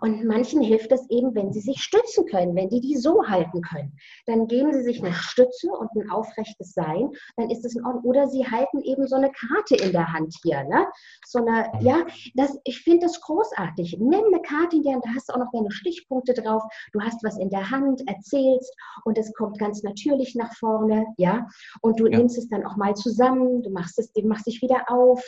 Und 0.00 0.24
manchen 0.24 0.62
hilft 0.62 0.90
es 0.92 1.08
eben, 1.10 1.34
wenn 1.34 1.52
sie 1.52 1.60
sich 1.60 1.82
stützen 1.82 2.26
können, 2.26 2.54
wenn 2.56 2.68
die 2.68 2.80
die 2.80 2.96
so 2.96 3.26
halten 3.26 3.60
können. 3.62 3.96
Dann 4.26 4.46
geben 4.46 4.72
sie 4.72 4.82
sich 4.82 5.02
eine 5.02 5.12
Stütze 5.12 5.70
und 5.70 5.90
ein 5.94 6.10
aufrechtes 6.10 6.72
Sein, 6.72 7.10
dann 7.36 7.50
ist 7.50 7.64
es 7.64 7.76
in 7.76 7.84
Ordnung. 7.84 8.04
Oder 8.04 8.28
sie 8.28 8.46
halten 8.46 8.80
eben 8.82 9.06
so 9.06 9.16
eine 9.16 9.30
Karte 9.30 9.76
in 9.76 9.92
der 9.92 10.12
Hand 10.12 10.34
hier. 10.42 10.64
Ne? 10.64 10.86
So 11.26 11.40
eine, 11.40 11.70
ja, 11.80 12.06
das, 12.34 12.58
ich 12.64 12.80
finde 12.80 13.06
das 13.06 13.20
großartig. 13.20 13.98
Nimm 13.98 14.24
eine 14.26 14.42
Karte 14.42 14.76
in 14.76 14.82
der 14.82 14.94
Hand, 14.94 15.04
da 15.04 15.10
hast 15.14 15.28
du 15.28 15.34
auch 15.34 15.38
noch 15.38 15.52
deine 15.52 15.70
Stichpunkte 15.70 16.34
drauf. 16.34 16.62
Du 16.92 17.00
hast 17.00 17.22
was 17.22 17.38
in 17.38 17.50
der 17.50 17.70
Hand, 17.70 18.02
erzählst 18.08 18.74
und 19.04 19.18
es 19.18 19.32
kommt 19.34 19.58
ganz 19.58 19.82
natürlich 19.82 20.34
nach 20.34 20.54
vorne, 20.54 21.06
ja. 21.16 21.46
Und 21.82 22.00
du 22.00 22.06
ja. 22.06 22.18
nimmst 22.18 22.38
es 22.38 22.48
dann 22.48 22.64
auch 22.64 22.76
mal 22.76 22.94
zusammen, 22.94 23.62
du 23.62 23.70
machst 23.70 23.98
es, 23.98 24.12
du 24.12 24.26
machst 24.26 24.46
dich 24.46 24.62
wieder 24.62 24.84
auf. 24.88 25.22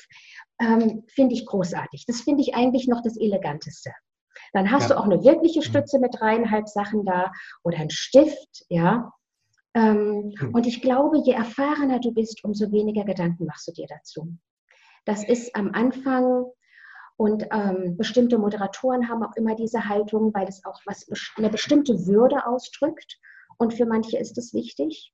Ähm, 0.60 1.04
finde 1.08 1.34
ich 1.34 1.46
großartig. 1.46 2.04
Das 2.06 2.20
finde 2.20 2.42
ich 2.42 2.54
eigentlich 2.54 2.86
noch 2.86 3.02
das 3.02 3.16
Eleganteste. 3.16 3.90
Dann 4.52 4.70
hast 4.70 4.90
ja. 4.90 4.96
du 4.96 5.00
auch 5.00 5.04
eine 5.04 5.22
wirkliche 5.22 5.60
mhm. 5.60 5.64
Stütze 5.64 5.98
mit 5.98 6.14
dreieinhalb 6.18 6.68
Sachen 6.68 7.04
da 7.04 7.32
oder 7.62 7.78
ein 7.78 7.90
Stift, 7.90 8.64
ja. 8.68 9.12
Ähm, 9.74 10.34
mhm. 10.38 10.54
Und 10.54 10.66
ich 10.66 10.82
glaube, 10.82 11.18
je 11.24 11.32
erfahrener 11.32 11.98
du 11.98 12.12
bist, 12.12 12.44
umso 12.44 12.70
weniger 12.70 13.04
Gedanken 13.04 13.46
machst 13.46 13.68
du 13.68 13.72
dir 13.72 13.86
dazu. 13.88 14.36
Das 15.04 15.26
ist 15.26 15.56
am 15.56 15.72
Anfang 15.72 16.44
und 17.16 17.46
ähm, 17.52 17.96
bestimmte 17.96 18.38
Moderatoren 18.38 19.08
haben 19.08 19.22
auch 19.22 19.34
immer 19.36 19.54
diese 19.54 19.88
Haltung, 19.88 20.32
weil 20.34 20.48
es 20.48 20.64
auch 20.64 20.80
was, 20.86 21.06
eine 21.36 21.50
bestimmte 21.50 22.06
Würde 22.06 22.46
ausdrückt. 22.46 23.18
Und 23.58 23.74
für 23.74 23.86
manche 23.86 24.18
ist 24.18 24.36
es 24.38 24.52
wichtig. 24.54 25.12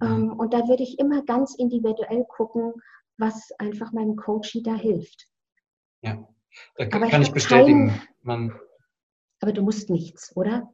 Ähm, 0.00 0.32
und 0.32 0.54
da 0.54 0.66
würde 0.68 0.82
ich 0.82 0.98
immer 0.98 1.22
ganz 1.24 1.54
individuell 1.54 2.24
gucken, 2.28 2.72
was 3.18 3.50
einfach 3.58 3.92
meinem 3.92 4.16
Coachie 4.16 4.62
da 4.62 4.74
hilft. 4.74 5.28
Ja, 6.00 6.26
da 6.76 6.86
kann, 6.86 7.08
kann 7.08 7.22
ich 7.22 7.32
bestätigen. 7.32 7.88
Kein, 7.88 8.00
man, 8.22 8.60
aber 9.42 9.52
du 9.52 9.62
musst 9.62 9.90
nichts, 9.90 10.34
oder? 10.36 10.70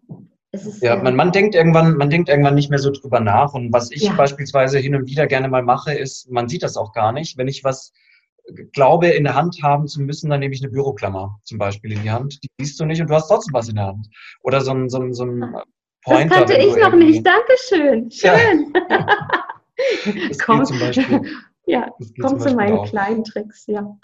Ist, 0.51 0.83
ja, 0.83 0.97
man, 0.97 1.15
man, 1.15 1.33
denkt 1.33 1.55
irgendwann, 1.55 1.97
man 1.97 2.09
denkt 2.09 2.29
irgendwann 2.29 2.55
nicht 2.55 2.71
mehr 2.71 2.79
so 2.79 2.91
drüber 2.91 3.21
nach. 3.21 3.53
Und 3.55 3.73
was 3.73 3.91
ich 3.91 4.05
ja. 4.05 4.13
beispielsweise 4.13 4.79
hin 4.79 4.95
und 4.95 5.07
wieder 5.07 5.27
gerne 5.27 5.49
mal 5.49 5.63
mache, 5.63 5.93
ist, 5.93 6.31
man 6.31 6.49
sieht 6.49 6.63
das 6.63 6.77
auch 6.77 6.93
gar 6.93 7.13
nicht. 7.13 7.37
Wenn 7.37 7.49
ich 7.49 7.65
was 7.65 7.93
glaube, 8.73 9.09
in 9.09 9.25
der 9.25 9.35
Hand 9.35 9.63
haben 9.63 9.87
zu 9.87 10.01
müssen, 10.01 10.31
dann 10.31 10.41
nehme 10.41 10.55
ich 10.55 10.63
eine 10.63 10.71
Büroklammer 10.71 11.39
zum 11.45 11.59
Beispiel 11.59 11.93
in 11.93 12.03
die 12.03 12.11
Hand. 12.11 12.43
Die 12.43 12.49
siehst 12.61 12.81
du 12.81 12.87
nicht 12.87 13.01
und 13.01 13.11
du 13.11 13.15
hast 13.15 13.29
trotzdem 13.29 13.53
was 13.53 13.69
in 13.69 13.77
der 13.77 13.87
Hand. 13.87 14.09
Oder 14.43 14.61
so 14.63 14.73
ein, 14.73 14.89
so 14.89 14.99
ein, 15.01 15.13
so 15.13 15.25
ein 15.25 15.45
ah. 15.45 15.65
Pointer. 16.03 16.41
Das 16.41 16.51
kannte 16.51 16.67
ich 16.67 16.77
noch 16.77 16.95
nicht. 16.95 17.27
Dankeschön. 17.27 18.11
Schön. 18.11 18.73
Ja. 20.05 20.29
Komm. 20.45 20.65
Ja, 21.69 21.91
komm 22.21 22.41
zu 22.41 22.55
meinen 22.55 22.79
auch. 22.79 22.87
kleinen 22.87 23.25
Tricks, 23.25 23.67
ja. 23.67 23.99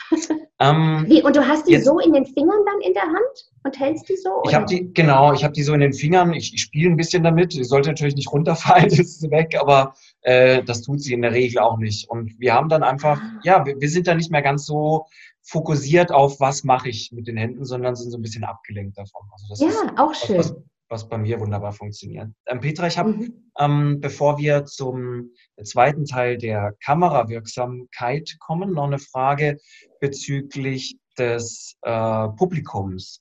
Ähm, 0.61 1.05
Wie, 1.09 1.23
und 1.23 1.35
du 1.35 1.49
hast 1.49 1.67
die 1.67 1.73
jetzt, 1.73 1.87
so 1.87 1.99
in 1.99 2.13
den 2.13 2.27
Fingern 2.27 2.61
dann 2.67 2.81
in 2.83 2.93
der 2.93 3.05
Hand 3.05 3.51
und 3.65 3.81
hältst 3.81 4.09
die 4.09 4.17
so? 4.17 4.43
Ich 4.47 4.55
habe 4.55 4.67
die, 4.67 4.93
genau, 4.93 5.33
ich 5.33 5.43
habe 5.43 5.55
die 5.55 5.63
so 5.63 5.73
in 5.73 5.81
den 5.81 5.95
Fingern. 5.95 6.35
Ich, 6.35 6.53
ich 6.53 6.61
spiele 6.61 6.91
ein 6.91 6.97
bisschen 6.97 7.25
damit. 7.25 7.55
Die 7.55 7.65
sollte 7.65 7.89
natürlich 7.89 8.17
nicht 8.17 8.31
runterfallen, 8.31 8.85
das 8.91 8.99
ist 8.99 9.31
weg, 9.31 9.57
aber 9.59 9.95
äh, 10.21 10.63
das 10.63 10.83
tut 10.83 11.01
sie 11.01 11.15
in 11.15 11.23
der 11.23 11.33
Regel 11.33 11.59
auch 11.61 11.79
nicht. 11.79 12.09
Und 12.11 12.39
wir 12.39 12.53
haben 12.53 12.69
dann 12.69 12.83
einfach, 12.83 13.21
ah. 13.21 13.41
ja, 13.43 13.65
wir, 13.65 13.81
wir 13.81 13.89
sind 13.89 14.07
dann 14.07 14.19
nicht 14.19 14.31
mehr 14.31 14.43
ganz 14.43 14.67
so 14.67 15.07
fokussiert 15.43 16.13
auf, 16.13 16.41
was 16.41 16.65
mache 16.65 16.91
ich 16.91 17.13
mit 17.13 17.27
den 17.27 17.37
Händen, 17.39 17.65
sondern 17.65 17.97
sind 17.97 18.11
so 18.11 18.19
ein 18.19 18.23
bisschen 18.23 18.45
abgelenkt 18.45 18.99
davon. 18.99 19.23
Also 19.33 19.67
ja, 19.67 19.73
auch 19.97 20.15
schön. 20.15 20.39
Was, 20.39 20.55
was 20.95 21.09
bei 21.09 21.19
mir 21.19 21.41
wunderbar 21.41 21.73
funktioniert. 21.73 22.29
Ähm, 22.47 22.61
Petra, 22.61 22.87
ich 22.87 22.97
habe, 22.97 23.11
mhm. 23.11 23.51
ähm, 23.59 24.01
bevor 24.01 24.39
wir 24.39 24.65
zum 24.65 25.31
zweiten 25.63 26.05
Teil 26.05 26.39
der 26.39 26.75
Kamerawirksamkeit 26.85 28.37
kommen, 28.39 28.73
noch 28.73 28.87
eine 28.87 29.01
Frage 29.01 29.59
bezüglich 30.01 30.97
des 31.19 31.77
äh, 31.83 32.29
Publikums. 32.29 33.21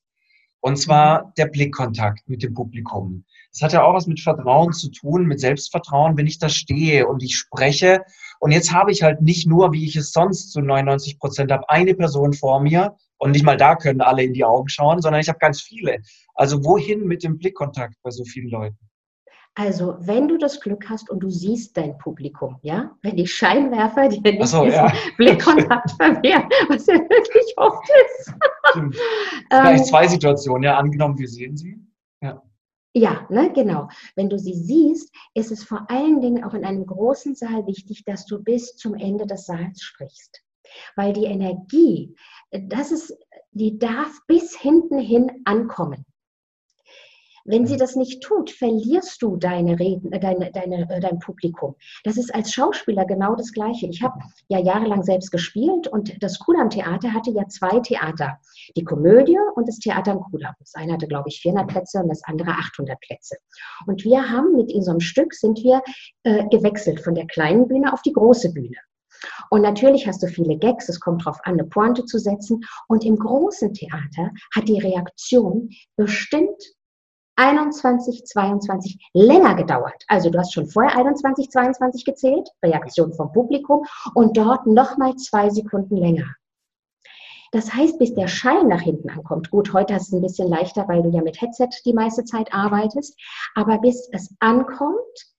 Und 0.61 0.77
zwar 0.77 1.25
mhm. 1.25 1.31
der 1.37 1.45
Blickkontakt 1.47 2.29
mit 2.29 2.43
dem 2.43 2.53
Publikum. 2.53 3.25
Das 3.51 3.61
hat 3.63 3.73
ja 3.73 3.83
auch 3.83 3.93
was 3.93 4.07
mit 4.07 4.19
Vertrauen 4.19 4.71
zu 4.71 4.89
tun, 4.89 5.25
mit 5.25 5.39
Selbstvertrauen, 5.39 6.15
wenn 6.15 6.27
ich 6.27 6.39
da 6.39 6.49
stehe 6.49 7.07
und 7.07 7.23
ich 7.23 7.35
spreche. 7.35 8.03
Und 8.39 8.51
jetzt 8.51 8.71
habe 8.71 8.91
ich 8.91 9.03
halt 9.03 9.21
nicht 9.21 9.47
nur, 9.47 9.73
wie 9.73 9.85
ich 9.85 9.95
es 9.95 10.11
sonst 10.11 10.51
zu 10.51 10.61
99 10.61 11.19
Prozent 11.19 11.51
habe, 11.51 11.69
eine 11.69 11.95
Person 11.95 12.33
vor 12.33 12.61
mir 12.61 12.95
und 13.23 13.31
nicht 13.31 13.45
mal 13.45 13.57
da 13.57 13.75
können 13.75 14.01
alle 14.01 14.23
in 14.23 14.33
die 14.33 14.43
Augen 14.43 14.69
schauen, 14.69 15.01
sondern 15.01 15.21
ich 15.21 15.29
habe 15.29 15.39
ganz 15.39 15.61
viele. 15.61 15.99
Also 16.35 16.63
wohin 16.63 17.07
mit 17.07 17.23
dem 17.23 17.37
Blickkontakt 17.37 17.95
bei 18.03 18.11
so 18.11 18.23
vielen 18.25 18.49
Leuten? 18.49 18.77
Also, 19.55 19.97
wenn 19.99 20.27
du 20.27 20.39
das 20.39 20.59
Glück 20.59 20.89
hast 20.89 21.11
und 21.11 21.19
du 21.19 21.29
siehst 21.29 21.77
dein 21.77 21.95
Publikum, 21.99 22.57
ja, 22.63 22.97
wenn 23.03 23.15
die 23.15 23.27
Scheinwerfer 23.27 24.09
dir 24.09 24.19
nicht 24.19 24.47
so, 24.47 24.65
diesen 24.65 24.79
ja. 24.79 24.91
Blickkontakt 25.17 25.91
verwehren, 25.91 26.49
was 26.69 26.87
ja 26.87 26.95
wirklich 26.95 27.53
oft 27.57 27.87
ist. 27.87 28.33
Stimmt. 28.71 28.95
Vielleicht 29.51 29.83
ähm, 29.83 29.89
zwei 29.89 30.07
Situationen, 30.07 30.63
ja, 30.63 30.77
angenommen, 30.77 31.19
wir 31.19 31.27
sehen 31.27 31.55
sie. 31.55 31.77
Ja. 32.21 32.41
Ja, 32.95 33.27
ne, 33.29 33.51
genau. 33.53 33.89
Wenn 34.15 34.29
du 34.29 34.39
sie 34.39 34.55
siehst, 34.55 35.13
ist 35.35 35.51
es 35.51 35.63
vor 35.63 35.85
allen 35.87 36.19
Dingen 36.21 36.43
auch 36.43 36.55
in 36.55 36.65
einem 36.65 36.87
großen 36.87 37.35
Saal 37.35 37.67
wichtig, 37.67 38.03
dass 38.05 38.25
du 38.25 38.43
bis 38.43 38.75
zum 38.75 38.95
Ende 38.95 39.27
des 39.27 39.45
Saals 39.45 39.83
sprichst. 39.83 40.41
Weil 40.95 41.13
die 41.13 41.25
Energie, 41.25 42.15
das 42.53 42.91
ist, 42.91 43.17
die 43.51 43.77
darf 43.77 44.19
bis 44.27 44.57
hinten 44.57 44.99
hin 44.99 45.31
ankommen. 45.45 46.05
Wenn 47.45 47.67
sie 47.67 47.75
das 47.75 47.97
nicht 47.97 48.23
tut, 48.23 48.51
verlierst 48.51 49.21
du 49.21 49.35
deine 49.35 49.77
Reden, 49.77 50.13
äh, 50.13 50.19
deine, 50.19 50.49
deine, 50.51 50.89
äh, 50.89 50.99
dein 51.01 51.19
Publikum. 51.19 51.75
Das 52.05 52.15
ist 52.15 52.33
als 52.33 52.53
Schauspieler 52.53 53.03
genau 53.05 53.35
das 53.35 53.51
Gleiche. 53.51 53.87
Ich 53.87 54.01
habe 54.01 54.17
ja 54.47 54.59
jahrelang 54.59 55.03
selbst 55.03 55.29
gespielt 55.29 55.87
und 55.89 56.23
das 56.23 56.39
Kudamm 56.39 56.69
Theater 56.69 57.13
hatte 57.13 57.31
ja 57.31 57.45
zwei 57.49 57.81
Theater. 57.81 58.39
Die 58.77 58.85
Komödie 58.85 59.37
und 59.55 59.67
das 59.67 59.79
Theater 59.79 60.13
am 60.13 60.21
Kudamm. 60.21 60.53
Das 60.59 60.73
eine 60.75 60.93
hatte, 60.93 61.07
glaube 61.07 61.27
ich, 61.27 61.41
400 61.41 61.67
Plätze 61.67 61.99
und 61.99 62.07
das 62.07 62.23
andere 62.23 62.51
800 62.51 62.97
Plätze. 63.01 63.35
Und 63.87 64.05
wir 64.05 64.29
haben 64.29 64.55
mit 64.55 64.73
unserem 64.73 65.01
Stück 65.01 65.33
sind 65.33 65.61
wir 65.63 65.81
äh, 66.23 66.47
gewechselt 66.47 67.01
von 67.01 67.13
der 67.13 67.27
kleinen 67.27 67.67
Bühne 67.67 67.91
auf 67.91 68.01
die 68.03 68.13
große 68.13 68.53
Bühne. 68.53 68.77
Und 69.49 69.61
natürlich 69.61 70.07
hast 70.07 70.23
du 70.23 70.27
viele 70.27 70.57
Gags, 70.57 70.89
es 70.89 70.99
kommt 70.99 71.25
darauf 71.25 71.39
an, 71.43 71.53
eine 71.53 71.65
Pointe 71.65 72.05
zu 72.05 72.19
setzen. 72.19 72.61
Und 72.87 73.05
im 73.05 73.17
großen 73.17 73.73
Theater 73.73 74.31
hat 74.55 74.67
die 74.67 74.79
Reaktion 74.79 75.69
bestimmt 75.95 76.61
21, 77.35 78.25
22 78.25 79.09
länger 79.13 79.55
gedauert. 79.55 80.03
Also 80.07 80.29
du 80.29 80.37
hast 80.37 80.53
schon 80.53 80.67
vorher 80.67 80.95
21, 80.95 81.49
22 81.49 82.05
gezählt, 82.05 82.49
Reaktion 82.63 83.13
vom 83.13 83.31
Publikum, 83.31 83.85
und 84.13 84.37
dort 84.37 84.67
nochmal 84.67 85.15
zwei 85.15 85.49
Sekunden 85.49 85.97
länger. 85.97 86.35
Das 87.51 87.71
heißt, 87.73 87.99
bis 87.99 88.15
der 88.15 88.27
Schein 88.27 88.67
nach 88.67 88.81
hinten 88.81 89.11
ankommt, 89.11 89.51
gut, 89.51 89.73
heute 89.73 89.93
du 89.93 89.99
es 89.99 90.11
ein 90.11 90.21
bisschen 90.21 90.47
leichter, 90.47 90.87
weil 90.87 91.03
du 91.03 91.09
ja 91.09 91.21
mit 91.21 91.39
Headset 91.39 91.69
die 91.85 91.93
meiste 91.93 92.23
Zeit 92.23 92.51
arbeitest, 92.51 93.15
aber 93.53 93.77
bis 93.77 94.09
es 94.11 94.33
ankommt, 94.39 95.32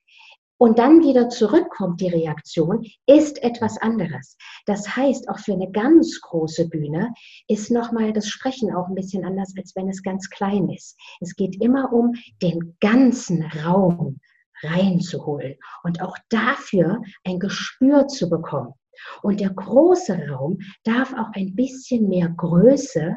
und 0.58 0.78
dann 0.78 1.02
wieder 1.02 1.28
zurückkommt 1.28 2.00
die 2.00 2.08
Reaktion, 2.08 2.84
ist 3.06 3.42
etwas 3.42 3.76
anderes. 3.78 4.36
Das 4.66 4.96
heißt, 4.96 5.28
auch 5.28 5.38
für 5.38 5.52
eine 5.52 5.70
ganz 5.70 6.20
große 6.20 6.68
Bühne 6.68 7.12
ist 7.48 7.70
nochmal 7.70 8.12
das 8.12 8.28
Sprechen 8.28 8.74
auch 8.74 8.88
ein 8.88 8.94
bisschen 8.94 9.24
anders, 9.24 9.52
als 9.56 9.74
wenn 9.74 9.88
es 9.88 10.02
ganz 10.02 10.30
klein 10.30 10.68
ist. 10.68 10.96
Es 11.20 11.34
geht 11.34 11.60
immer 11.60 11.92
um 11.92 12.12
den 12.42 12.76
ganzen 12.80 13.42
Raum 13.42 14.20
reinzuholen 14.62 15.56
und 15.82 16.00
auch 16.00 16.16
dafür 16.28 17.02
ein 17.24 17.38
Gespür 17.38 18.06
zu 18.08 18.30
bekommen. 18.30 18.74
Und 19.22 19.40
der 19.40 19.50
große 19.50 20.28
Raum 20.28 20.58
darf 20.84 21.12
auch 21.12 21.32
ein 21.34 21.54
bisschen 21.54 22.08
mehr 22.08 22.28
Größe 22.28 23.16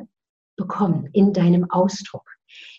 bekommen 0.56 1.10
in 1.13 1.34
deinem 1.34 1.69
Ausdruck. 1.69 2.28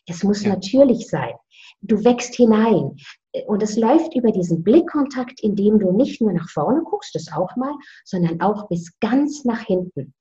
Es 0.06 0.24
muss 0.24 0.42
ja. 0.42 0.50
natürlich 0.50 1.08
sein. 1.08 1.34
Du 1.80 2.04
wächst 2.04 2.34
hinein. 2.34 2.96
Und 3.46 3.62
es 3.62 3.76
läuft 3.76 4.14
über 4.14 4.32
diesen 4.32 4.62
Blickkontakt, 4.62 5.40
indem 5.40 5.78
du 5.78 5.92
nicht 5.92 6.20
nur 6.20 6.32
nach 6.32 6.48
vorne 6.48 6.82
guckst, 6.82 7.14
das 7.14 7.30
auch 7.32 7.56
mal, 7.56 7.74
sondern 8.04 8.40
auch 8.40 8.68
bis 8.68 8.98
ganz 9.00 9.44
nach 9.44 9.60
hinten 9.60 10.14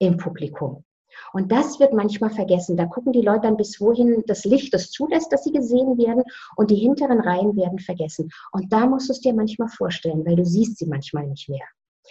im 0.00 0.16
Publikum. 0.16 0.84
Und 1.32 1.52
das 1.52 1.80
wird 1.80 1.92
manchmal 1.92 2.30
vergessen. 2.30 2.76
Da 2.76 2.86
gucken 2.86 3.12
die 3.12 3.22
Leute 3.22 3.42
dann 3.42 3.56
bis 3.56 3.80
wohin 3.80 4.22
das 4.26 4.44
Licht 4.44 4.74
es 4.74 4.90
zulässt, 4.90 5.32
dass 5.32 5.44
sie 5.44 5.52
gesehen 5.52 5.98
werden 5.98 6.22
und 6.56 6.70
die 6.70 6.76
hinteren 6.76 7.20
Reihen 7.20 7.56
werden 7.56 7.78
vergessen. 7.78 8.28
Und 8.52 8.72
da 8.72 8.86
musst 8.86 9.08
du 9.08 9.12
es 9.12 9.20
dir 9.20 9.34
manchmal 9.34 9.68
vorstellen, 9.68 10.24
weil 10.26 10.36
du 10.36 10.44
siehst 10.44 10.78
sie 10.78 10.86
manchmal 10.86 11.26
nicht 11.26 11.48
mehr. 11.48 11.66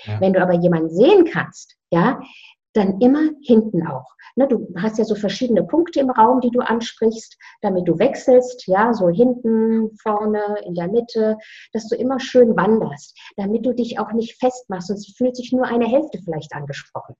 Ja. 0.05 0.21
Wenn 0.21 0.33
du 0.33 0.41
aber 0.41 0.53
jemanden 0.53 0.89
sehen 0.89 1.25
kannst, 1.25 1.75
ja, 1.91 2.19
dann 2.77 2.99
immer 3.01 3.29
hinten 3.41 3.85
auch. 3.87 4.05
Ne, 4.35 4.47
du 4.47 4.71
hast 4.77 4.99
ja 4.99 5.03
so 5.03 5.15
verschiedene 5.15 5.63
Punkte 5.63 5.99
im 5.99 6.11
Raum, 6.11 6.41
die 6.41 6.51
du 6.51 6.59
ansprichst, 6.59 7.37
damit 7.61 7.87
du 7.87 7.97
wechselst, 7.97 8.67
ja, 8.67 8.93
so 8.93 9.09
hinten, 9.09 9.97
vorne, 9.97 10.43
in 10.63 10.75
der 10.75 10.87
Mitte, 10.87 11.37
dass 11.73 11.87
du 11.87 11.95
immer 11.95 12.19
schön 12.19 12.55
wanderst, 12.55 13.17
damit 13.35 13.65
du 13.65 13.73
dich 13.73 13.99
auch 13.99 14.11
nicht 14.13 14.37
festmachst, 14.39 14.89
sonst 14.89 15.17
fühlt 15.17 15.35
sich 15.35 15.51
nur 15.51 15.65
eine 15.65 15.87
Hälfte 15.87 16.19
vielleicht 16.23 16.53
angesprochen. 16.53 17.15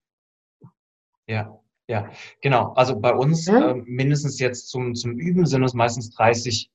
Ja, 1.26 1.58
ja, 1.88 2.08
genau. 2.40 2.72
Also 2.74 2.98
bei 3.00 3.12
uns 3.12 3.46
ja? 3.46 3.72
äh, 3.72 3.74
mindestens 3.74 4.38
jetzt 4.38 4.68
zum, 4.68 4.94
zum 4.94 5.18
Üben 5.18 5.46
sind 5.46 5.64
es 5.64 5.74
meistens 5.74 6.10
30 6.10 6.70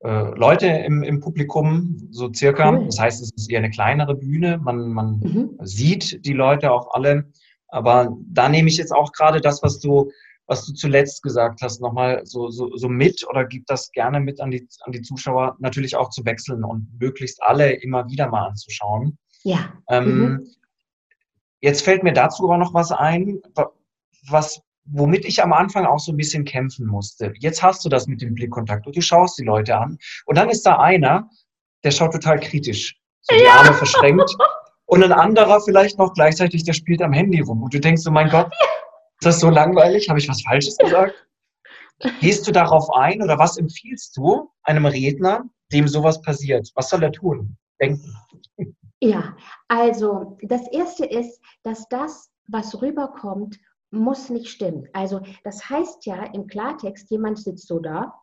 äh, 0.00 0.38
Leute 0.38 0.66
im, 0.66 1.02
im 1.02 1.20
Publikum, 1.20 2.08
so 2.10 2.32
circa. 2.32 2.70
Cool. 2.70 2.86
Das 2.86 2.98
heißt, 2.98 3.22
es 3.22 3.30
ist 3.36 3.50
eher 3.50 3.58
eine 3.58 3.70
kleinere 3.70 4.14
Bühne. 4.14 4.58
Man, 4.58 4.88
man 4.92 5.20
mhm. 5.20 5.58
sieht 5.62 6.24
die 6.26 6.32
Leute 6.32 6.72
auch 6.72 6.92
alle. 6.92 7.30
Aber 7.76 8.16
da 8.32 8.48
nehme 8.48 8.70
ich 8.70 8.78
jetzt 8.78 8.92
auch 8.92 9.12
gerade 9.12 9.42
das, 9.42 9.62
was 9.62 9.80
du, 9.80 10.10
was 10.46 10.64
du 10.64 10.72
zuletzt 10.72 11.22
gesagt 11.22 11.60
hast, 11.60 11.82
nochmal 11.82 12.22
so, 12.24 12.48
so, 12.48 12.74
so 12.74 12.88
mit 12.88 13.22
oder 13.28 13.44
gib 13.44 13.66
das 13.66 13.92
gerne 13.92 14.18
mit 14.18 14.40
an 14.40 14.50
die, 14.50 14.66
an 14.80 14.92
die 14.92 15.02
Zuschauer, 15.02 15.56
natürlich 15.58 15.94
auch 15.94 16.08
zu 16.08 16.24
wechseln 16.24 16.64
und 16.64 16.88
möglichst 16.98 17.42
alle 17.42 17.72
immer 17.72 18.08
wieder 18.08 18.30
mal 18.30 18.46
anzuschauen. 18.46 19.18
Ja. 19.42 19.74
Ähm, 19.90 20.18
mhm. 20.18 20.46
Jetzt 21.60 21.82
fällt 21.82 22.02
mir 22.02 22.14
dazu 22.14 22.44
aber 22.44 22.56
noch 22.56 22.72
was 22.72 22.92
ein, 22.92 23.42
was, 24.30 24.62
womit 24.86 25.26
ich 25.26 25.42
am 25.42 25.52
Anfang 25.52 25.84
auch 25.84 26.00
so 26.00 26.12
ein 26.12 26.16
bisschen 26.16 26.46
kämpfen 26.46 26.86
musste. 26.86 27.34
Jetzt 27.40 27.62
hast 27.62 27.84
du 27.84 27.90
das 27.90 28.06
mit 28.06 28.22
dem 28.22 28.32
Blickkontakt 28.32 28.86
und 28.86 28.96
du 28.96 29.02
schaust 29.02 29.38
die 29.38 29.44
Leute 29.44 29.76
an 29.76 29.98
und 30.24 30.38
dann 30.38 30.48
ist 30.48 30.62
da 30.62 30.78
einer, 30.78 31.28
der 31.84 31.90
schaut 31.90 32.12
total 32.12 32.40
kritisch, 32.40 32.98
so 33.20 33.36
die 33.36 33.44
ja. 33.44 33.52
Arme 33.52 33.74
verschränkt 33.74 34.34
und 34.86 35.02
ein 35.02 35.12
anderer 35.12 35.60
vielleicht 35.60 35.98
noch 35.98 36.14
gleichzeitig, 36.14 36.64
der 36.64 36.72
spielt 36.72 37.02
am 37.02 37.12
Handy 37.12 37.40
rum. 37.40 37.62
Und 37.62 37.74
du 37.74 37.80
denkst 37.80 38.02
so, 38.02 38.10
mein 38.10 38.30
Gott, 38.30 38.52
ist 39.20 39.26
das 39.26 39.40
so 39.40 39.50
langweilig? 39.50 40.08
Habe 40.08 40.18
ich 40.18 40.28
was 40.28 40.42
Falsches 40.42 40.76
gesagt? 40.78 41.26
Gehst 42.20 42.46
du 42.46 42.52
darauf 42.52 42.88
ein 42.94 43.22
oder 43.22 43.38
was 43.38 43.56
empfiehlst 43.56 44.16
du 44.16 44.50
einem 44.62 44.86
Redner, 44.86 45.44
dem 45.72 45.88
sowas 45.88 46.20
passiert? 46.20 46.70
Was 46.74 46.90
soll 46.90 47.02
er 47.02 47.12
tun? 47.12 47.56
Denken. 47.80 48.14
Ja, 49.00 49.36
also 49.68 50.38
das 50.42 50.66
Erste 50.72 51.04
ist, 51.04 51.40
dass 51.62 51.88
das, 51.88 52.30
was 52.46 52.80
rüberkommt, 52.80 53.58
muss 53.90 54.30
nicht 54.30 54.48
stimmen. 54.48 54.88
Also 54.92 55.20
das 55.44 55.68
heißt 55.68 56.06
ja 56.06 56.24
im 56.32 56.46
Klartext, 56.46 57.10
jemand 57.10 57.38
sitzt 57.38 57.66
so 57.66 57.78
da 57.78 58.14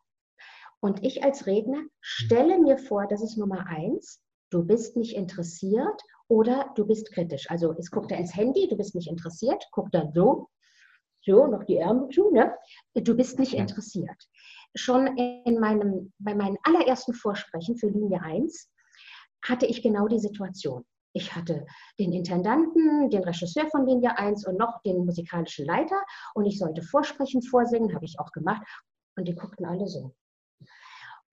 und 0.79 1.03
ich 1.03 1.23
als 1.23 1.45
Redner 1.45 1.83
stelle 2.01 2.59
mir 2.59 2.77
vor, 2.77 3.07
das 3.07 3.21
ist 3.21 3.37
Nummer 3.37 3.65
eins, 3.67 4.21
du 4.49 4.63
bist 4.63 4.97
nicht 4.97 5.15
interessiert 5.15 6.01
oder 6.33 6.71
du 6.75 6.87
bist 6.87 7.11
kritisch. 7.11 7.47
Also 7.51 7.75
es 7.77 7.91
guckt 7.91 8.11
er 8.11 8.17
ins 8.17 8.35
Handy, 8.35 8.67
du 8.67 8.75
bist 8.75 8.95
nicht 8.95 9.07
interessiert, 9.07 9.63
guckt 9.71 9.93
dann 9.93 10.11
so, 10.13 10.49
so, 11.23 11.45
noch 11.45 11.63
die 11.63 11.77
Ärmel 11.77 12.09
zu, 12.09 12.31
ne? 12.31 12.55
Du 12.95 13.15
bist 13.15 13.37
nicht 13.37 13.53
interessiert. 13.53 14.17
Schon 14.73 15.15
in 15.15 15.59
meinem, 15.59 16.11
bei 16.17 16.33
meinen 16.33 16.57
allerersten 16.63 17.13
Vorsprechen 17.13 17.77
für 17.77 17.87
Linie 17.87 18.19
1 18.23 18.67
hatte 19.45 19.67
ich 19.67 19.83
genau 19.83 20.07
die 20.07 20.17
Situation. 20.17 20.83
Ich 21.15 21.35
hatte 21.35 21.67
den 21.99 22.11
Intendanten, 22.11 23.11
den 23.11 23.23
Regisseur 23.23 23.69
von 23.69 23.85
Linie 23.85 24.17
1 24.17 24.47
und 24.47 24.57
noch 24.57 24.81
den 24.81 25.05
musikalischen 25.05 25.67
Leiter 25.67 26.01
und 26.33 26.45
ich 26.45 26.57
sollte 26.57 26.81
vorsprechen, 26.81 27.43
vorsingen, 27.43 27.93
habe 27.93 28.05
ich 28.05 28.19
auch 28.19 28.31
gemacht 28.31 28.63
und 29.15 29.27
die 29.27 29.35
guckten 29.35 29.67
alle 29.67 29.87
so. 29.87 30.15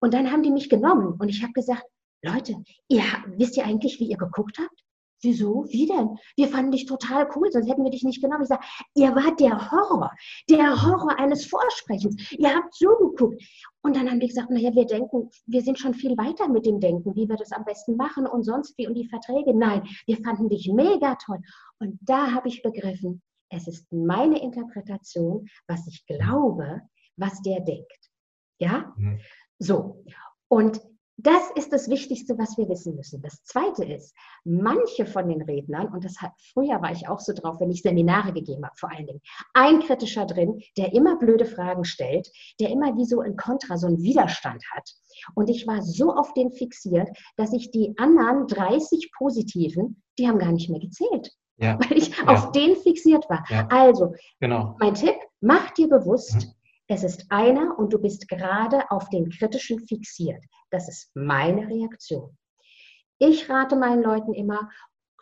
Und 0.01 0.13
dann 0.13 0.31
haben 0.31 0.43
die 0.43 0.51
mich 0.51 0.69
genommen 0.69 1.17
und 1.19 1.31
ich 1.31 1.43
habe 1.43 1.55
gesagt, 1.55 1.85
Leute, 2.23 2.63
ihr 2.89 3.03
wisst 3.39 3.57
ihr 3.57 3.65
eigentlich, 3.65 3.99
wie 3.99 4.11
ihr 4.11 4.19
geguckt 4.19 4.59
habt? 4.59 4.85
Wieso? 5.23 5.67
Wie 5.69 5.87
denn? 5.87 6.17
Wir 6.37 6.49
fanden 6.49 6.73
dich 6.73 6.87
total 6.87 7.29
cool, 7.35 7.51
sonst 7.51 7.69
hätten 7.69 7.85
wir 7.85 7.91
dich 7.91 8.05
nicht 8.05 8.23
genommen. 8.23 8.43
Ich 8.43 8.49
sage, 8.49 8.65
ihr 8.95 9.15
wart 9.15 9.39
der 9.39 9.71
Horror, 9.71 10.11
der 10.49 10.83
Horror 10.83 11.19
eines 11.19 11.47
Vorsprechens. 11.47 12.33
Ihr 12.33 12.55
habt 12.55 12.75
so 12.75 12.89
geguckt. 12.97 13.43
Und 13.83 13.97
dann 13.97 14.11
haben 14.11 14.21
die 14.21 14.29
gesagt, 14.29 14.51
naja, 14.51 14.75
wir 14.75 14.87
denken, 14.87 15.31
wir 15.47 15.63
sind 15.63 15.79
schon 15.79 15.95
viel 15.95 16.17
weiter 16.17 16.49
mit 16.49 16.67
dem 16.67 16.81
Denken, 16.81 17.15
wie 17.17 17.29
wir 17.29 17.37
das 17.37 17.53
am 17.53 17.65
besten 17.65 17.97
machen 17.97 18.27
und 18.27 18.45
sonst 18.45 18.77
wie 18.79 18.87
und 18.87 18.95
die 18.95 19.09
Verträge. 19.09 19.55
Nein, 19.55 19.83
wir 20.07 20.17
fanden 20.19 20.49
dich 20.49 20.71
mega 20.73 21.17
toll. 21.17 21.41
Und 21.79 21.99
da 22.03 22.33
habe 22.33 22.49
ich 22.49 22.63
begriffen, 22.63 23.23
es 23.51 23.67
ist 23.67 23.91
meine 23.93 24.41
Interpretation, 24.41 25.47
was 25.67 25.87
ich 25.87 26.07
glaube, 26.07 26.83
was 27.17 27.43
der 27.43 27.61
denkt. 27.61 28.11
Ja? 28.59 28.95
Mhm. 28.97 29.21
So. 29.59 30.05
Und 30.49 30.81
das 31.23 31.51
ist 31.55 31.73
das 31.73 31.89
Wichtigste, 31.89 32.39
was 32.39 32.57
wir 32.57 32.69
wissen 32.69 32.95
müssen. 32.95 33.21
Das 33.23 33.43
Zweite 33.45 33.85
ist, 33.85 34.15
manche 34.45 35.07
von 35.07 35.29
den 35.29 35.43
Rednern, 35.43 35.89
und 35.89 36.05
das 36.05 36.21
hat, 36.21 36.33
früher 36.53 36.81
war 36.81 36.93
ich 36.93 37.09
auch 37.09 37.21
so 37.21 37.33
drauf, 37.33 37.61
wenn 37.61 37.71
ich 37.71 37.83
Seminare 37.83 38.33
gegeben 38.33 38.65
habe, 38.65 38.77
vor 38.77 38.91
allen 38.91 39.07
Dingen, 39.07 39.21
ein 39.53 39.81
kritischer 39.81 40.27
drin, 40.27 40.61
der 40.77 40.95
immer 40.95 41.19
blöde 41.19 41.45
Fragen 41.45 41.85
stellt, 41.85 42.31
der 42.59 42.71
immer 42.71 42.97
wie 42.97 43.05
so 43.05 43.21
ein 43.21 43.37
Kontra, 43.37 43.77
so 43.77 43.87
einen 43.87 44.03
Widerstand 44.03 44.63
hat. 44.75 44.89
Und 45.35 45.51
ich 45.51 45.67
war 45.67 45.83
so 45.83 46.15
auf 46.15 46.33
den 46.35 46.53
fixiert, 46.53 47.09
dass 47.37 47.53
ich 47.53 47.71
die 47.71 47.95
anderen 47.99 48.47
30 48.47 49.11
Positiven, 49.17 50.03
die 50.19 50.29
haben 50.29 50.39
gar 50.39 50.53
nicht 50.53 50.71
mehr 50.71 50.81
gezählt. 50.81 51.31
Ja. 51.59 51.79
Weil 51.81 51.99
ich 51.99 52.17
ja. 52.17 52.27
auf 52.27 52.53
den 52.53 52.77
fixiert 52.77 53.29
war. 53.29 53.45
Ja. 53.51 53.67
Also, 53.71 54.15
genau. 54.41 54.77
mein 54.81 54.95
Tipp, 54.95 55.17
mach 55.41 55.71
dir 55.73 55.89
bewusst, 55.89 56.47
mhm 56.47 56.53
es 56.91 57.05
ist 57.05 57.27
einer 57.29 57.79
und 57.79 57.93
du 57.93 58.01
bist 58.01 58.27
gerade 58.27 58.91
auf 58.91 59.09
den 59.11 59.31
kritischen 59.31 59.79
fixiert. 59.87 60.43
Das 60.71 60.89
ist 60.89 61.09
meine 61.15 61.69
Reaktion. 61.69 62.37
Ich 63.21 63.49
rate 63.49 63.77
meinen 63.77 64.03
Leuten 64.03 64.35
immer, 64.35 64.69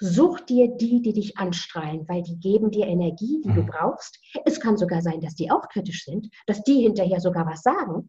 such 0.00 0.40
dir 0.40 0.68
die, 0.68 1.02
die 1.02 1.12
dich 1.12 1.36
anstrahlen, 1.36 2.08
weil 2.08 2.22
die 2.22 2.38
geben 2.38 2.70
dir 2.70 2.86
Energie, 2.86 3.42
die 3.44 3.50
mhm. 3.50 3.54
du 3.54 3.66
brauchst. 3.66 4.18
Es 4.46 4.60
kann 4.60 4.78
sogar 4.78 5.02
sein, 5.02 5.20
dass 5.20 5.34
die 5.34 5.50
auch 5.50 5.68
kritisch 5.68 6.06
sind, 6.06 6.30
dass 6.46 6.62
die 6.62 6.84
hinterher 6.84 7.20
sogar 7.20 7.44
was 7.44 7.60
sagen. 7.60 8.08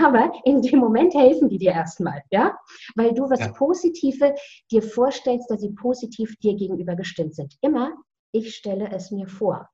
Aber 0.00 0.32
in 0.44 0.62
dem 0.62 0.78
Moment 0.78 1.12
helfen 1.12 1.48
die 1.48 1.58
dir 1.58 1.72
erstmal, 1.72 2.22
ja? 2.30 2.56
Weil 2.94 3.12
du 3.12 3.28
was 3.28 3.40
ja. 3.40 3.50
Positive 3.52 4.36
dir 4.70 4.82
vorstellst, 4.82 5.50
dass 5.50 5.62
sie 5.62 5.72
positiv 5.72 6.36
dir 6.36 6.54
gegenüber 6.54 6.94
gestimmt 6.94 7.34
sind. 7.34 7.56
Immer, 7.60 7.92
ich 8.30 8.54
stelle 8.54 8.88
es 8.92 9.10
mir 9.10 9.26
vor. 9.26 9.68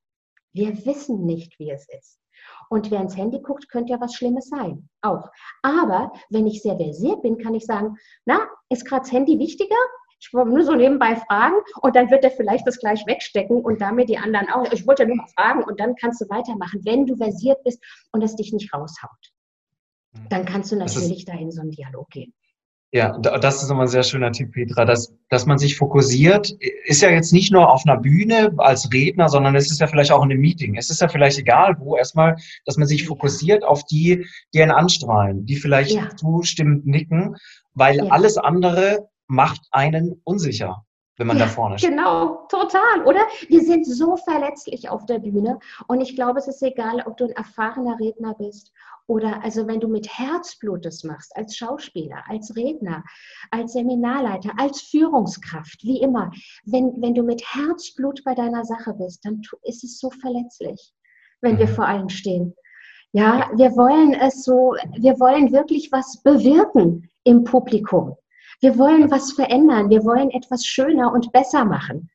Wir 0.55 0.87
wissen 0.87 1.27
nicht, 1.27 1.59
wie 1.59 1.71
es 1.71 1.87
ist. 1.91 2.19
Und 2.69 2.91
wer 2.91 3.01
ins 3.01 3.17
Handy 3.17 3.41
guckt, 3.41 3.69
könnte 3.69 3.93
ja 3.93 4.01
was 4.01 4.15
Schlimmes 4.15 4.49
sein. 4.49 4.89
Auch. 5.03 5.31
Aber 5.63 6.13
wenn 6.31 6.47
ich 6.47 6.63
sehr 6.63 6.77
versiert 6.77 7.23
bin, 7.23 7.39
kann 7.39 7.55
ich 7.55 7.65
sagen, 7.65 7.97
na, 8.25 8.49
ist 8.69 8.85
gerade 8.85 9.03
das 9.03 9.13
Handy 9.13 9.39
wichtiger? 9.39 9.77
Ich 10.19 10.33
wollte 10.33 10.51
nur 10.51 10.65
so 10.65 10.75
nebenbei 10.75 11.17
fragen 11.17 11.57
und 11.83 11.95
dann 11.95 12.11
wird 12.11 12.25
er 12.25 12.31
vielleicht 12.31 12.67
das 12.67 12.79
gleich 12.79 13.07
wegstecken 13.07 13.63
und 13.63 13.81
damit 13.81 14.09
die 14.09 14.19
anderen 14.19 14.49
auch. 14.49 14.71
Ich 14.73 14.87
wollte 14.87 15.07
nur 15.07 15.17
mal 15.17 15.29
fragen 15.37 15.63
und 15.63 15.79
dann 15.79 15.95
kannst 15.95 16.21
du 16.21 16.29
weitermachen, 16.29 16.81
wenn 16.85 17.07
du 17.07 17.17
versiert 17.17 17.63
bist 17.65 17.85
und 18.13 18.23
es 18.23 18.35
dich 18.35 18.53
nicht 18.53 18.73
raushaut. 18.73 19.11
Dann 20.31 20.47
kannst 20.47 20.73
du 20.73 20.77
natürlich 20.77 21.27
da 21.27 21.35
in 21.35 21.51
so 21.51 21.61
einen 21.61 21.71
Dialog 21.71 22.09
gehen. 22.09 22.33
Ja, 22.93 23.19
das 23.19 23.63
ist 23.63 23.71
immer 23.71 23.83
ein 23.83 23.89
sehr 23.89 24.05
schöner 24.05 24.31
Tipp, 24.31 24.53
Petra, 24.53 24.85
dass, 24.85 25.13
dass 25.29 25.45
man 25.45 25.59
sich 25.59 25.77
fokussiert, 25.77 26.57
ist 26.85 27.03
ja 27.03 27.11
jetzt 27.11 27.33
nicht 27.33 27.53
nur 27.53 27.71
auf 27.71 27.83
einer 27.85 28.01
Bühne 28.01 28.55
als 28.59 28.91
Redner, 28.93 29.29
sondern 29.29 29.57
es 29.57 29.71
ist 29.71 29.81
ja 29.81 29.89
vielleicht 29.89 30.13
auch 30.13 30.25
in 30.25 30.31
einem 30.31 30.41
Meeting. 30.41 30.77
Es 30.77 30.89
ist 30.89 31.01
ja 31.01 31.09
vielleicht 31.09 31.39
egal 31.39 31.77
wo, 31.81 31.97
erstmal, 31.97 32.37
dass 32.65 32.77
man 32.77 32.87
sich 32.87 33.05
fokussiert 33.05 33.65
auf 33.65 33.85
die, 33.85 34.25
die 34.55 34.63
einen 34.63 34.71
anstrahlen, 34.71 35.45
die 35.45 35.57
vielleicht 35.57 35.97
ja. 35.97 36.09
zustimmend 36.17 36.87
nicken, 36.87 37.37
weil 37.75 37.97
ja. 37.97 38.05
alles 38.05 38.39
andere 38.39 39.09
macht 39.27 39.67
einen 39.73 40.21
unsicher 40.23 40.86
wenn 41.17 41.27
man 41.27 41.39
ja, 41.39 41.45
da 41.45 41.51
vorne 41.51 41.79
steht. 41.79 41.91
Genau, 41.91 42.47
total, 42.49 43.05
oder? 43.05 43.21
Wir 43.49 43.63
sind 43.63 43.87
so 43.87 44.17
verletzlich 44.17 44.89
auf 44.89 45.07
der 45.07 45.19
Bühne 45.19 45.59
und 45.87 46.01
ich 46.01 46.15
glaube, 46.15 46.39
es 46.39 46.49
ist 46.49 46.63
egal, 46.63 47.03
ob 47.07 47.17
du 47.17 47.25
ein 47.25 47.31
erfahrener 47.31 47.99
Redner 47.99 48.35
bist 48.35 48.73
oder 49.07 49.43
also 49.45 49.67
wenn 49.67 49.81
du 49.81 49.89
mit 49.89 50.09
Herzblut 50.09 50.85
das 50.85 51.05
machst, 51.05 51.35
als 51.37 51.57
Schauspieler, 51.57 52.25
als 52.27 52.55
Redner, 52.57 53.05
als 53.51 53.73
Seminarleiter, 53.73 54.51
als 54.59 54.83
Führungskraft, 54.83 55.83
wie 55.85 56.01
immer. 56.01 56.31
Wenn, 56.65 57.01
wenn 57.01 57.15
du 57.15 57.23
mit 57.23 57.43
Herzblut 57.55 58.23
bei 58.25 58.35
deiner 58.35 58.65
Sache 58.65 58.95
bist, 58.95 59.25
dann 59.25 59.43
ist 59.63 59.85
es 59.85 60.01
so 60.01 60.11
verletzlich, 60.11 60.93
wenn 61.41 61.55
mhm. 61.55 61.59
wir 61.61 61.69
vor 61.69 61.87
allem 61.87 62.09
stehen. 62.09 62.55
Ja, 63.13 63.49
wir 63.55 63.71
wollen 63.77 64.13
es 64.15 64.43
so, 64.43 64.75
wir 64.99 65.19
wollen 65.21 65.53
wirklich 65.53 65.91
was 65.93 66.23
bewirken 66.23 67.09
im 67.23 67.45
Publikum. 67.45 68.17
Wir 68.61 68.79
wollen 68.79 69.11
was 69.11 69.33
verändern. 69.33 69.91
Wir 69.91 70.05
wollen 70.05 70.31
etwas 70.31 70.65
schöner 70.65 71.13
und 71.13 71.33
besser 71.33 71.65
machen. 71.65 72.11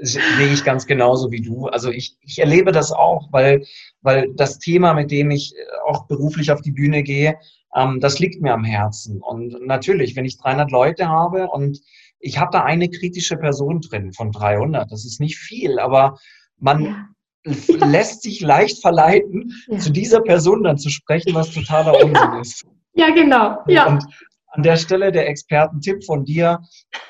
Sehe 0.00 0.52
ich 0.52 0.64
ganz 0.64 0.86
genauso 0.86 1.30
wie 1.30 1.40
du. 1.40 1.66
Also 1.66 1.90
ich, 1.90 2.16
ich 2.20 2.38
erlebe 2.38 2.72
das 2.72 2.92
auch, 2.92 3.28
weil, 3.32 3.64
weil 4.00 4.32
das 4.34 4.58
Thema, 4.58 4.94
mit 4.94 5.10
dem 5.10 5.30
ich 5.30 5.54
auch 5.86 6.06
beruflich 6.06 6.52
auf 6.52 6.60
die 6.60 6.70
Bühne 6.70 7.02
gehe, 7.02 7.38
ähm, 7.74 8.00
das 8.00 8.18
liegt 8.18 8.40
mir 8.40 8.52
am 8.52 8.64
Herzen. 8.64 9.20
Und 9.20 9.66
natürlich, 9.66 10.16
wenn 10.16 10.24
ich 10.24 10.38
300 10.38 10.70
Leute 10.70 11.08
habe 11.08 11.48
und 11.48 11.80
ich 12.20 12.38
habe 12.38 12.50
da 12.52 12.64
eine 12.64 12.88
kritische 12.88 13.36
Person 13.36 13.80
drin 13.80 14.12
von 14.12 14.32
300, 14.32 14.90
das 14.90 15.04
ist 15.04 15.20
nicht 15.20 15.36
viel, 15.36 15.78
aber 15.78 16.18
man 16.58 16.84
ja. 16.84 17.06
lässt 17.86 18.22
sich 18.22 18.40
leicht 18.40 18.80
verleiten, 18.80 19.52
ja. 19.68 19.78
zu 19.78 19.90
dieser 19.90 20.20
Person 20.20 20.64
dann 20.64 20.78
zu 20.78 20.90
sprechen, 20.90 21.34
was 21.34 21.52
totaler 21.52 21.94
Unsinn 21.94 22.14
ja. 22.14 22.40
ist. 22.40 22.66
Ja, 22.94 23.10
genau. 23.10 23.58
Ja. 23.68 23.86
Und, 23.86 24.04
an 24.50 24.62
der 24.62 24.76
Stelle 24.76 25.12
der 25.12 25.28
Expertentipp 25.28 26.04
von 26.04 26.24
dir. 26.24 26.60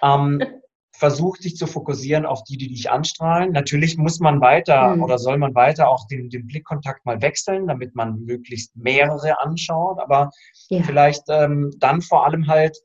Ähm, 0.02 0.42
versuch 0.98 1.38
dich 1.38 1.56
zu 1.56 1.66
fokussieren 1.66 2.26
auf 2.26 2.42
die, 2.44 2.56
die 2.56 2.68
dich 2.68 2.90
anstrahlen. 2.90 3.52
Natürlich 3.52 3.96
muss 3.96 4.18
man 4.18 4.40
weiter 4.40 4.96
mhm. 4.96 5.02
oder 5.04 5.18
soll 5.18 5.38
man 5.38 5.54
weiter 5.54 5.88
auch 5.88 6.06
den, 6.08 6.28
den, 6.28 6.46
Blickkontakt 6.46 7.06
mal 7.06 7.22
wechseln, 7.22 7.68
damit 7.68 7.94
man 7.94 8.20
möglichst 8.24 8.76
mehrere 8.76 9.40
anschaut, 9.40 10.00
aber 10.00 10.30
ja. 10.70 10.82
vielleicht 10.82 11.22
ähm, 11.28 11.72
dann 11.78 12.02
vor 12.02 12.26
allem 12.26 12.48
halt 12.48 12.76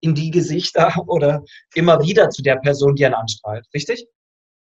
in 0.00 0.14
die 0.14 0.30
Gesichter 0.30 0.94
oder 1.08 1.42
immer 1.74 2.00
wieder 2.02 2.30
zu 2.30 2.42
der 2.42 2.56
Person, 2.56 2.94
die 2.94 3.04
einen 3.04 3.14
anstrahlt. 3.14 3.66
Richtig? 3.74 4.06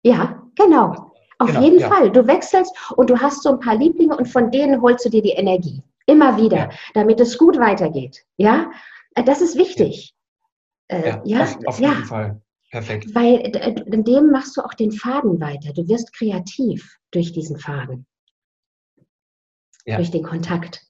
Ja, 0.03 0.43
genau. 0.55 1.13
Auf 1.39 1.47
genau, 1.47 1.61
jeden 1.61 1.79
ja. 1.79 1.89
Fall. 1.89 2.11
Du 2.11 2.27
wechselst 2.27 2.73
und 2.95 3.09
du 3.09 3.17
hast 3.19 3.43
so 3.43 3.49
ein 3.49 3.59
paar 3.59 3.75
Lieblinge 3.75 4.15
und 4.15 4.27
von 4.27 4.51
denen 4.51 4.81
holst 4.81 5.05
du 5.05 5.09
dir 5.09 5.21
die 5.21 5.31
Energie. 5.31 5.83
Immer 6.05 6.37
wieder, 6.37 6.57
ja. 6.57 6.69
damit 6.93 7.19
es 7.19 7.37
gut 7.37 7.59
weitergeht. 7.59 8.23
Ja? 8.37 8.71
Äh, 9.17 9.23
das 9.23 9.41
ist 9.41 9.57
wichtig. 9.57 10.13
Ja, 10.89 10.97
äh, 10.97 11.21
ja 11.25 11.43
auf, 11.43 11.57
auf 11.65 11.79
ja. 11.79 11.89
jeden 11.89 12.05
Fall. 12.05 12.41
Perfekt. 12.69 13.15
Weil 13.15 13.37
in 13.93 14.03
dem 14.03 14.29
machst 14.29 14.57
du 14.57 14.61
auch 14.61 14.73
den 14.73 14.91
Faden 14.91 15.39
weiter. 15.39 15.71
Du 15.73 15.87
wirst 15.87 16.13
kreativ 16.13 16.97
durch 17.11 17.31
diesen 17.31 17.57
Faden. 17.57 18.05
Ja. 19.85 19.95
Durch 19.95 20.11
den 20.11 20.23
Kontakt. 20.23 20.85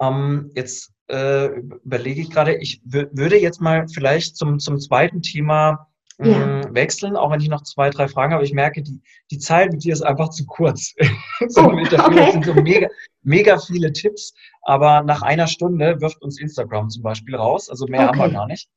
Ähm, 0.00 0.52
jetzt 0.54 0.92
äh, 1.08 1.46
überlege 1.84 2.20
ich 2.20 2.30
gerade, 2.30 2.54
ich 2.54 2.80
würde 2.84 3.36
jetzt 3.36 3.60
mal 3.60 3.88
vielleicht 3.88 4.36
zum, 4.36 4.60
zum 4.60 4.78
zweiten 4.78 5.22
Thema 5.22 5.91
ja. 6.18 6.60
Ähm, 6.60 6.74
wechseln, 6.74 7.16
auch 7.16 7.30
wenn 7.30 7.40
ich 7.40 7.48
noch 7.48 7.62
zwei, 7.62 7.90
drei 7.90 8.08
Fragen 8.08 8.32
habe. 8.32 8.44
Ich 8.44 8.52
merke, 8.52 8.82
die, 8.82 9.00
die 9.30 9.38
Zeit 9.38 9.72
mit 9.72 9.84
dir 9.84 9.92
ist 9.92 10.02
einfach 10.02 10.30
zu 10.30 10.44
kurz. 10.46 10.94
so 11.48 11.62
oh, 11.62 11.72
okay. 11.72 12.30
sind 12.32 12.44
so 12.44 12.54
mega, 12.54 12.88
mega 13.22 13.58
viele 13.58 13.92
Tipps, 13.92 14.34
aber 14.62 15.02
nach 15.02 15.22
einer 15.22 15.46
Stunde 15.46 16.00
wirft 16.00 16.22
uns 16.22 16.40
Instagram 16.40 16.88
zum 16.90 17.02
Beispiel 17.02 17.36
raus. 17.36 17.68
Also 17.68 17.86
mehr 17.86 18.08
okay. 18.08 18.18
haben 18.18 18.18
wir 18.18 18.38
gar 18.38 18.46
nicht. 18.46 18.68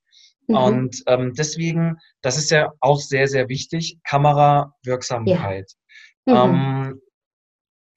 Mhm. 0.48 0.56
Und 0.56 1.04
ähm, 1.08 1.34
deswegen, 1.38 1.98
das 2.22 2.38
ist 2.38 2.52
ja 2.52 2.72
auch 2.80 3.00
sehr, 3.00 3.28
sehr 3.28 3.50
wichtig, 3.50 4.00
Kamerawirksamkeit. 4.04 5.72
Ja. 6.26 6.48
Mhm. 6.48 6.56
Ähm, 6.56 7.02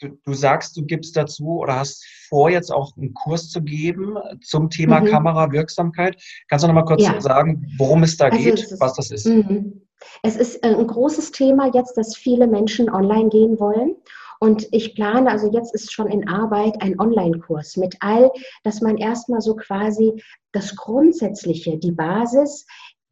du, 0.01 0.19
du, 0.25 0.35
sagst, 0.35 0.77
du 0.77 0.85
gibst 0.85 1.17
dazu 1.17 1.59
oder 1.61 1.77
hast 1.77 2.05
vor, 2.29 2.51
jetzt 2.51 2.71
auch 2.71 2.97
einen 2.97 3.15
Kurs 3.15 3.51
zu 3.51 3.63
geben 3.63 4.17
zum 4.43 4.71
Thema 4.71 5.01
mhm. 5.01 5.07
Kamerawirksamkeit. 5.07 6.21
Kannst 6.49 6.65
du 6.65 6.69
noch 6.69 6.75
mal 6.75 6.85
kurz 6.85 7.03
ja. 7.03 7.21
sagen, 7.21 7.67
worum 7.79 8.03
es 8.03 8.17
da 8.17 8.27
also 8.27 8.39
geht, 8.39 8.55
es 8.55 8.73
ist, 8.73 8.81
was 8.81 8.95
das 8.95 9.11
ist? 9.11 9.27
Mhm. 9.27 9.83
Es 10.23 10.37
ist 10.37 10.63
ein 10.65 10.87
großes 10.87 11.33
Thema 11.33 11.71
jetzt, 11.75 11.97
dass 11.97 12.17
viele 12.17 12.47
Menschen 12.47 12.89
online 12.89 13.29
gehen 13.29 13.59
wollen. 13.59 13.97
Und 14.41 14.69
ich 14.71 14.95
plane, 14.95 15.29
also 15.29 15.51
jetzt 15.53 15.75
ist 15.75 15.93
schon 15.93 16.09
in 16.09 16.29
Arbeit 16.29 16.81
ein 16.81 16.99
Online-Kurs 17.01 17.77
mit 17.77 17.97
all, 18.01 18.31
dass 18.63 18.81
man 18.81 18.97
erstmal 18.97 19.41
so 19.41 19.57
quasi 19.57 20.23
das 20.53 20.77
Grundsätzliche, 20.77 21.77
die 21.77 21.91
Basis 21.91 22.65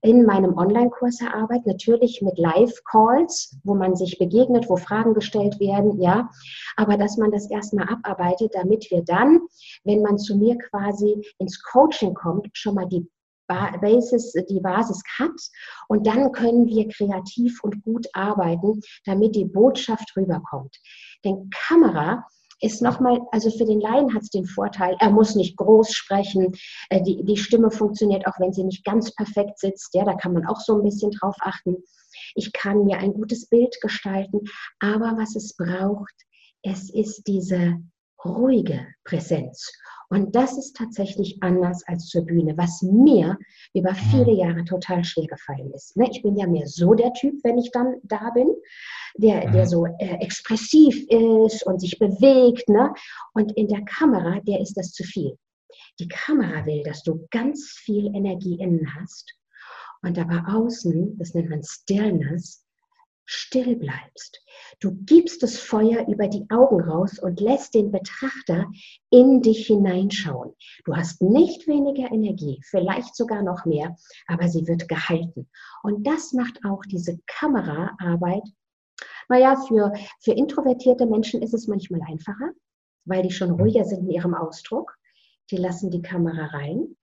in 0.06 0.24
meinem 0.24 0.56
Online-Kurs 0.56 1.20
erarbeitet, 1.20 1.66
natürlich 1.66 2.22
mit 2.22 2.38
Live-Calls, 2.38 3.58
wo 3.64 3.74
man 3.74 3.96
sich 3.96 4.18
begegnet, 4.18 4.68
wo 4.68 4.76
Fragen 4.76 5.14
gestellt 5.14 5.58
werden, 5.58 6.00
ja, 6.00 6.30
aber 6.76 6.96
dass 6.96 7.16
man 7.16 7.32
das 7.32 7.50
erstmal 7.50 7.88
abarbeitet, 7.88 8.54
damit 8.54 8.88
wir 8.92 9.02
dann, 9.02 9.40
wenn 9.82 10.02
man 10.02 10.16
zu 10.16 10.36
mir 10.36 10.56
quasi 10.58 11.20
ins 11.38 11.60
Coaching 11.60 12.14
kommt, 12.14 12.48
schon 12.52 12.76
mal 12.76 12.86
die 12.86 13.04
Basis, 13.48 14.32
die 14.48 14.60
Basis 14.60 15.02
hat 15.18 15.40
und 15.88 16.06
dann 16.06 16.30
können 16.30 16.66
wir 16.66 16.88
kreativ 16.88 17.62
und 17.64 17.82
gut 17.82 18.06
arbeiten, 18.12 18.80
damit 19.06 19.34
die 19.34 19.44
Botschaft 19.44 20.16
rüberkommt. 20.16 20.76
Denn 21.24 21.50
Kamera 21.50 22.24
ist 22.60 22.82
nochmal, 22.82 23.20
also 23.32 23.50
für 23.50 23.64
den 23.64 23.80
Laien 23.80 24.14
hat 24.14 24.22
es 24.22 24.30
den 24.30 24.46
Vorteil, 24.46 24.96
er 25.00 25.10
muss 25.10 25.34
nicht 25.34 25.56
groß 25.56 25.92
sprechen, 25.92 26.52
äh, 26.90 27.02
die, 27.02 27.24
die 27.24 27.36
Stimme 27.36 27.70
funktioniert 27.70 28.26
auch, 28.26 28.38
wenn 28.38 28.52
sie 28.52 28.64
nicht 28.64 28.84
ganz 28.84 29.14
perfekt 29.14 29.58
sitzt, 29.58 29.94
ja, 29.94 30.04
da 30.04 30.14
kann 30.14 30.32
man 30.32 30.46
auch 30.46 30.60
so 30.60 30.76
ein 30.76 30.82
bisschen 30.82 31.10
drauf 31.10 31.36
achten. 31.40 31.76
Ich 32.34 32.52
kann 32.52 32.84
mir 32.84 32.98
ein 32.98 33.12
gutes 33.12 33.46
Bild 33.48 33.76
gestalten, 33.80 34.40
aber 34.80 35.16
was 35.18 35.36
es 35.36 35.54
braucht, 35.54 36.14
es 36.62 36.90
ist 36.90 37.24
diese 37.26 37.78
ruhige 38.28 38.86
Präsenz. 39.04 39.72
Und 40.08 40.36
das 40.36 40.56
ist 40.56 40.76
tatsächlich 40.76 41.38
anders 41.40 41.82
als 41.86 42.06
zur 42.06 42.24
Bühne, 42.24 42.56
was 42.56 42.80
mir 42.82 43.36
über 43.74 43.94
viele 43.94 44.32
Jahre 44.32 44.64
total 44.64 45.02
schwer 45.02 45.26
gefallen 45.26 45.72
ist. 45.74 45.96
Ne, 45.96 46.08
ich 46.10 46.22
bin 46.22 46.36
ja 46.36 46.46
mehr 46.46 46.66
so 46.66 46.94
der 46.94 47.12
Typ, 47.12 47.34
wenn 47.42 47.58
ich 47.58 47.70
dann 47.72 47.96
da 48.04 48.30
bin, 48.30 48.48
der, 49.16 49.50
der 49.50 49.66
so 49.66 49.86
äh, 49.98 50.18
expressiv 50.20 51.04
ist 51.08 51.66
und 51.66 51.80
sich 51.80 51.98
bewegt. 51.98 52.68
Ne? 52.68 52.92
Und 53.34 53.52
in 53.56 53.66
der 53.66 53.82
Kamera, 53.82 54.40
der 54.40 54.60
ist 54.60 54.74
das 54.76 54.92
zu 54.92 55.02
viel. 55.02 55.36
Die 55.98 56.08
Kamera 56.08 56.64
will, 56.66 56.82
dass 56.84 57.02
du 57.02 57.26
ganz 57.30 57.74
viel 57.84 58.06
Energie 58.14 58.58
innen 58.60 58.94
hast 58.94 59.34
und 60.02 60.18
aber 60.18 60.44
außen, 60.48 61.18
das 61.18 61.34
nennt 61.34 61.50
man 61.50 61.62
Stillness, 61.62 62.65
still 63.26 63.76
bleibst. 63.76 64.40
Du 64.80 64.92
gibst 65.04 65.42
das 65.42 65.58
Feuer 65.58 66.06
über 66.08 66.28
die 66.28 66.46
Augen 66.50 66.80
raus 66.80 67.18
und 67.18 67.40
lässt 67.40 67.74
den 67.74 67.90
Betrachter 67.90 68.70
in 69.10 69.42
dich 69.42 69.66
hineinschauen. 69.66 70.54
Du 70.84 70.94
hast 70.94 71.20
nicht 71.20 71.66
weniger 71.66 72.10
Energie, 72.12 72.60
vielleicht 72.64 73.14
sogar 73.16 73.42
noch 73.42 73.64
mehr, 73.64 73.96
aber 74.28 74.48
sie 74.48 74.66
wird 74.66 74.88
gehalten. 74.88 75.48
Und 75.82 76.06
das 76.06 76.32
macht 76.32 76.64
auch 76.64 76.82
diese 76.86 77.18
Kameraarbeit. 77.26 78.44
Naja, 79.28 79.56
für, 79.56 79.92
für 80.20 80.32
introvertierte 80.32 81.06
Menschen 81.06 81.42
ist 81.42 81.52
es 81.52 81.66
manchmal 81.66 82.00
einfacher, 82.08 82.52
weil 83.04 83.22
die 83.22 83.32
schon 83.32 83.50
ruhiger 83.50 83.84
sind 83.84 84.04
in 84.04 84.10
ihrem 84.10 84.34
Ausdruck. 84.34 84.96
Die 85.50 85.56
lassen 85.56 85.90
die 85.90 86.02
Kamera 86.02 86.46
rein. 86.46 86.96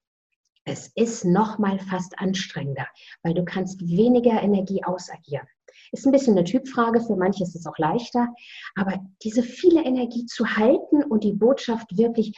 Es 0.66 0.88
ist 0.94 1.26
nochmal 1.26 1.78
fast 1.78 2.18
anstrengender, 2.18 2.86
weil 3.22 3.34
du 3.34 3.44
kannst 3.44 3.86
weniger 3.86 4.42
Energie 4.42 4.82
ausagieren. 4.82 5.46
Ist 5.94 6.06
ein 6.06 6.10
bisschen 6.10 6.36
eine 6.36 6.42
Typfrage, 6.42 7.00
für 7.00 7.14
manche 7.14 7.44
ist 7.44 7.54
es 7.54 7.66
auch 7.66 7.78
leichter. 7.78 8.26
Aber 8.74 8.98
diese 9.22 9.44
viele 9.44 9.84
Energie 9.84 10.26
zu 10.26 10.44
halten 10.44 11.04
und 11.04 11.22
die 11.22 11.32
Botschaft 11.32 11.96
wirklich 11.96 12.36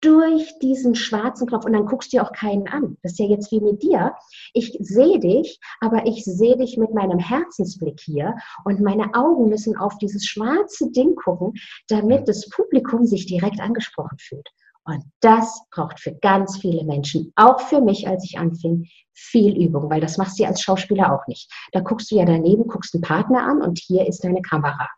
durch 0.00 0.58
diesen 0.60 0.94
schwarzen 0.94 1.46
Knopf 1.46 1.66
und 1.66 1.74
dann 1.74 1.84
guckst 1.84 2.12
du 2.12 2.16
dir 2.16 2.22
auch 2.22 2.32
keinen 2.32 2.66
an. 2.66 2.96
Das 3.02 3.12
ist 3.12 3.18
ja 3.18 3.26
jetzt 3.26 3.52
wie 3.52 3.60
mit 3.60 3.82
dir. 3.82 4.14
Ich 4.54 4.74
sehe 4.80 5.18
dich, 5.18 5.60
aber 5.80 6.06
ich 6.06 6.24
sehe 6.24 6.56
dich 6.56 6.78
mit 6.78 6.94
meinem 6.94 7.18
Herzensblick 7.18 8.00
hier 8.00 8.36
und 8.64 8.80
meine 8.80 9.12
Augen 9.12 9.50
müssen 9.50 9.76
auf 9.76 9.98
dieses 9.98 10.24
schwarze 10.24 10.90
Ding 10.90 11.14
gucken, 11.14 11.52
damit 11.88 12.26
das 12.26 12.48
Publikum 12.48 13.04
sich 13.04 13.26
direkt 13.26 13.60
angesprochen 13.60 14.16
fühlt. 14.18 14.48
Und 14.86 15.02
das 15.20 15.62
braucht 15.70 15.98
für 15.98 16.14
ganz 16.14 16.58
viele 16.58 16.84
Menschen, 16.84 17.32
auch 17.36 17.60
für 17.60 17.80
mich, 17.80 18.06
als 18.06 18.24
ich 18.24 18.38
anfing, 18.38 18.86
viel 19.14 19.56
Übung, 19.56 19.88
weil 19.88 20.00
das 20.00 20.18
machst 20.18 20.38
du 20.38 20.42
ja 20.42 20.50
als 20.50 20.60
Schauspieler 20.60 21.12
auch 21.12 21.26
nicht. 21.26 21.50
Da 21.72 21.80
guckst 21.80 22.10
du 22.10 22.16
ja 22.16 22.24
daneben, 22.24 22.66
guckst 22.66 22.94
einen 22.94 23.02
Partner 23.02 23.44
an 23.44 23.62
und 23.62 23.78
hier 23.78 24.06
ist 24.06 24.24
deine 24.24 24.42
Kamera. 24.42 24.88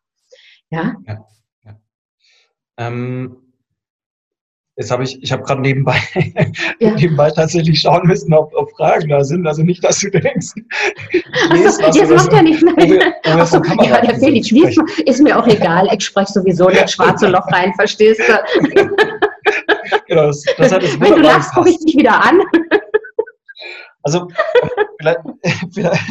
Ja? 0.71 0.95
ja, 1.07 1.27
ja. 1.65 1.81
Ähm, 2.79 3.47
Jetzt 4.79 4.91
habe 4.91 5.05
ich, 5.05 5.23
ich 5.23 5.33
habe 5.33 5.43
gerade 5.43 5.63
nebenbei, 5.63 5.97
ja. 6.81 6.91
nebenbei 6.93 7.31
tatsächlich 7.31 7.81
schauen 7.81 8.07
müssen, 8.07 8.35
ob, 8.35 8.53
ob, 8.55 8.71
Fragen 8.77 9.09
da 9.09 9.25
sind. 9.25 9.47
Also 9.47 9.63
nicht, 9.63 9.83
dass 9.83 10.01
du 10.01 10.11
denkst, 10.11 10.49
was 11.49 11.79
das 11.79 12.11
macht 12.11 12.33
ja 12.35 12.43
nichts. 12.43 12.63
Achso, 13.25 13.63
ja, 13.83 14.03
der 14.03 14.19
Felix 14.19 14.53
ist 15.07 15.23
mir 15.23 15.39
auch 15.39 15.47
egal. 15.47 15.89
Ich 15.97 16.05
spreche 16.05 16.31
sowieso 16.31 16.69
in 16.69 16.77
das 16.77 16.93
schwarze 16.93 17.29
Loch 17.29 17.47
rein, 17.51 17.73
verstehst 17.75 18.21
du? 18.21 18.35
Genau, 20.17 20.27
das, 20.29 20.43
das 20.57 20.73
hat 20.73 21.01
Wenn 21.01 21.15
du 21.15 21.21
lachst, 21.21 21.53
gucke 21.53 21.71
ich 21.71 21.79
dich 21.79 21.97
wieder 21.97 22.23
an. 22.23 22.41
Also 24.03 24.29
vielleicht, 24.99 25.19
vielleicht, 25.75 26.03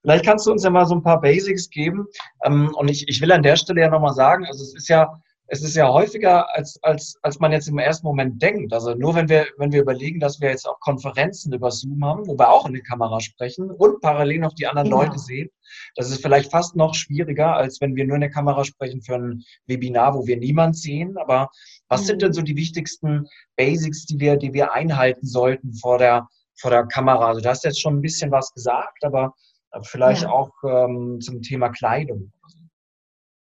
vielleicht, 0.00 0.24
kannst 0.24 0.46
du 0.46 0.52
uns 0.52 0.64
ja 0.64 0.70
mal 0.70 0.86
so 0.86 0.94
ein 0.94 1.02
paar 1.02 1.20
Basics 1.20 1.68
geben. 1.68 2.06
Ähm, 2.44 2.74
und 2.74 2.88
ich, 2.88 3.08
ich 3.08 3.20
will 3.20 3.30
an 3.32 3.42
der 3.42 3.56
Stelle 3.56 3.82
ja 3.82 3.90
nochmal 3.90 4.14
sagen, 4.14 4.46
also 4.46 4.62
es 4.62 4.74
ist 4.74 4.88
ja 4.88 5.20
es 5.46 5.62
ist 5.62 5.76
ja 5.76 5.92
häufiger, 5.92 6.52
als, 6.54 6.82
als, 6.82 7.18
als 7.22 7.38
man 7.38 7.52
jetzt 7.52 7.68
im 7.68 7.78
ersten 7.78 8.06
Moment 8.06 8.40
denkt. 8.40 8.72
Also 8.72 8.94
nur 8.94 9.14
wenn 9.14 9.28
wir, 9.28 9.46
wenn 9.58 9.72
wir 9.72 9.82
überlegen, 9.82 10.18
dass 10.18 10.40
wir 10.40 10.48
jetzt 10.48 10.66
auch 10.66 10.80
Konferenzen 10.80 11.52
über 11.52 11.70
Zoom 11.70 12.02
haben, 12.04 12.26
wo 12.26 12.38
wir 12.38 12.48
auch 12.48 12.66
in 12.66 12.72
die 12.72 12.80
Kamera 12.80 13.20
sprechen 13.20 13.70
und 13.70 14.00
parallel 14.00 14.40
noch 14.40 14.54
die 14.54 14.66
anderen 14.66 14.88
genau. 14.88 15.02
Leute 15.02 15.18
sehen, 15.18 15.50
das 15.96 16.10
ist 16.10 16.22
vielleicht 16.22 16.50
fast 16.50 16.76
noch 16.76 16.94
schwieriger, 16.94 17.54
als 17.54 17.80
wenn 17.80 17.94
wir 17.94 18.06
nur 18.06 18.16
in 18.16 18.22
der 18.22 18.30
Kamera 18.30 18.64
sprechen 18.64 19.02
für 19.02 19.16
ein 19.16 19.44
Webinar, 19.66 20.14
wo 20.14 20.26
wir 20.26 20.38
niemand 20.38 20.76
sehen. 20.76 21.18
Aber 21.18 21.50
was 21.94 22.02
mhm. 22.02 22.06
sind 22.06 22.22
denn 22.22 22.32
so 22.32 22.42
die 22.42 22.56
wichtigsten 22.56 23.28
Basics, 23.56 24.06
die 24.06 24.18
wir, 24.18 24.36
die 24.36 24.52
wir 24.52 24.72
einhalten 24.72 25.26
sollten 25.26 25.72
vor 25.74 25.98
der, 25.98 26.28
vor 26.56 26.70
der 26.70 26.86
Kamera? 26.86 27.28
Also 27.28 27.40
du 27.40 27.48
hast 27.48 27.64
jetzt 27.64 27.80
schon 27.80 27.98
ein 27.98 28.02
bisschen 28.02 28.30
was 28.30 28.52
gesagt, 28.52 29.04
aber 29.04 29.34
vielleicht 29.82 30.22
ja. 30.22 30.30
auch 30.30 30.52
ähm, 30.64 31.20
zum 31.20 31.42
Thema 31.42 31.68
Kleidung. 31.70 32.32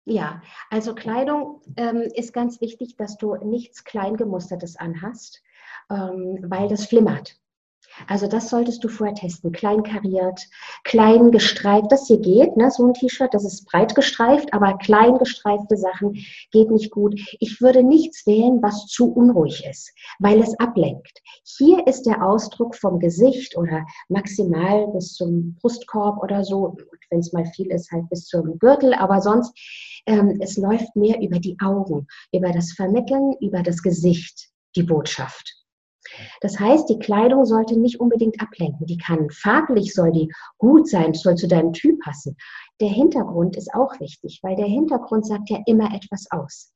Ja, 0.05 0.41
also 0.69 0.93
Kleidung 0.93 1.61
ähm, 1.77 2.01
ist 2.13 2.31
ganz 2.31 2.61
wichtig, 2.61 2.95
dass 2.95 3.17
du 3.17 3.35
nichts 3.35 3.83
Kleingemustertes 3.83 4.75
anhast, 4.75 5.41
ähm, 5.89 6.37
weil 6.47 6.67
das 6.67 6.85
flimmert. 6.85 7.39
Also 8.07 8.27
das 8.27 8.49
solltest 8.49 8.83
du 8.83 8.89
vorher 8.89 9.15
testen. 9.15 9.51
Klein 9.51 9.83
kariert, 9.83 10.41
klein 10.83 11.31
gestreift, 11.31 11.91
das 11.91 12.07
hier 12.07 12.19
geht, 12.19 12.57
ne? 12.57 12.69
so 12.69 12.85
ein 12.85 12.93
T-Shirt, 12.93 13.33
das 13.33 13.45
ist 13.45 13.65
breit 13.65 13.95
gestreift, 13.95 14.53
aber 14.53 14.77
klein 14.77 15.17
gestreifte 15.17 15.77
Sachen 15.77 16.13
geht 16.51 16.71
nicht 16.71 16.91
gut. 16.91 17.19
Ich 17.39 17.61
würde 17.61 17.83
nichts 17.83 18.25
wählen, 18.27 18.61
was 18.61 18.87
zu 18.87 19.11
unruhig 19.11 19.65
ist, 19.69 19.93
weil 20.19 20.41
es 20.41 20.57
ablenkt. 20.59 21.21
Hier 21.57 21.85
ist 21.87 22.03
der 22.05 22.23
Ausdruck 22.25 22.75
vom 22.75 22.99
Gesicht 22.99 23.57
oder 23.57 23.85
maximal 24.09 24.87
bis 24.87 25.13
zum 25.13 25.55
Brustkorb 25.61 26.21
oder 26.21 26.43
so, 26.43 26.77
wenn 27.09 27.19
es 27.19 27.33
mal 27.33 27.45
viel 27.45 27.67
ist, 27.71 27.91
halt 27.91 28.09
bis 28.09 28.25
zum 28.25 28.59
Gürtel, 28.59 28.93
aber 28.93 29.21
sonst, 29.21 29.53
ähm, 30.05 30.37
es 30.41 30.57
läuft 30.57 30.95
mehr 30.95 31.21
über 31.21 31.39
die 31.39 31.57
Augen, 31.63 32.07
über 32.31 32.51
das 32.51 32.73
Vermitteln, 32.73 33.33
über 33.41 33.63
das 33.63 33.81
Gesicht, 33.81 34.49
die 34.75 34.83
Botschaft. 34.83 35.64
Das 36.41 36.59
heißt, 36.59 36.89
die 36.89 36.99
Kleidung 36.99 37.45
sollte 37.45 37.79
nicht 37.79 37.99
unbedingt 37.99 38.41
ablenken. 38.41 38.85
Die 38.85 38.97
kann 38.97 39.29
farblich, 39.29 39.93
soll 39.93 40.11
die 40.11 40.31
gut 40.57 40.87
sein, 40.87 41.13
soll 41.13 41.35
zu 41.35 41.47
deinem 41.47 41.73
Typ 41.73 41.99
passen. 42.01 42.37
Der 42.79 42.89
Hintergrund 42.89 43.55
ist 43.57 43.73
auch 43.73 43.99
wichtig, 43.99 44.39
weil 44.43 44.55
der 44.55 44.67
Hintergrund 44.67 45.25
sagt 45.25 45.49
ja 45.49 45.59
immer 45.65 45.93
etwas 45.95 46.25
aus. 46.29 46.74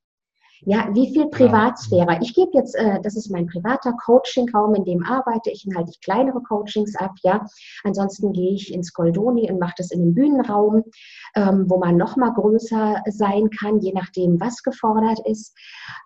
Ja, 0.62 0.90
wie 0.94 1.14
viel 1.14 1.28
Privatsphäre? 1.28 2.20
Ich 2.22 2.34
gebe 2.34 2.52
jetzt, 2.54 2.76
äh, 2.76 3.00
das 3.02 3.16
ist 3.16 3.30
mein 3.30 3.48
privater 3.48 3.94
Coaching-Raum, 3.94 4.76
in 4.76 4.84
dem 4.84 5.06
arbeite 5.06 5.50
ich, 5.52 5.66
halte 5.76 5.92
ich 5.92 6.02
kleinere 6.02 6.42
Coachings 6.42 6.96
ab, 6.96 7.14
ja. 7.24 7.46
Ansonsten 7.84 8.34
gehe 8.34 8.54
ich 8.54 8.74
ins 8.74 8.94
Goldoni 8.94 9.50
und 9.50 9.60
mache 9.60 9.76
das 9.78 9.92
in 9.92 10.02
einem 10.02 10.14
Bühnenraum, 10.14 10.84
ähm, 11.36 11.66
wo 11.70 11.78
man 11.78 11.96
noch 11.96 12.18
mal 12.18 12.34
größer 12.34 13.02
sein 13.10 13.50
kann, 13.50 13.80
je 13.80 13.94
nachdem, 13.94 14.40
was 14.40 14.62
gefordert 14.64 15.20
ist. 15.26 15.56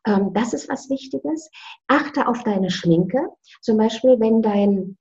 Ähm, 0.06 0.32
das 0.34 0.54
ist 0.54 0.70
was 0.70 0.90
Wichtiges. 0.90 1.50
Achte 1.88 2.28
auf 2.28 2.44
deine 2.44 2.70
Schminke. 2.70 3.30
Zum 3.62 3.78
Beispiel, 3.78 4.20
wenn 4.20 4.42
dein, 4.42 4.98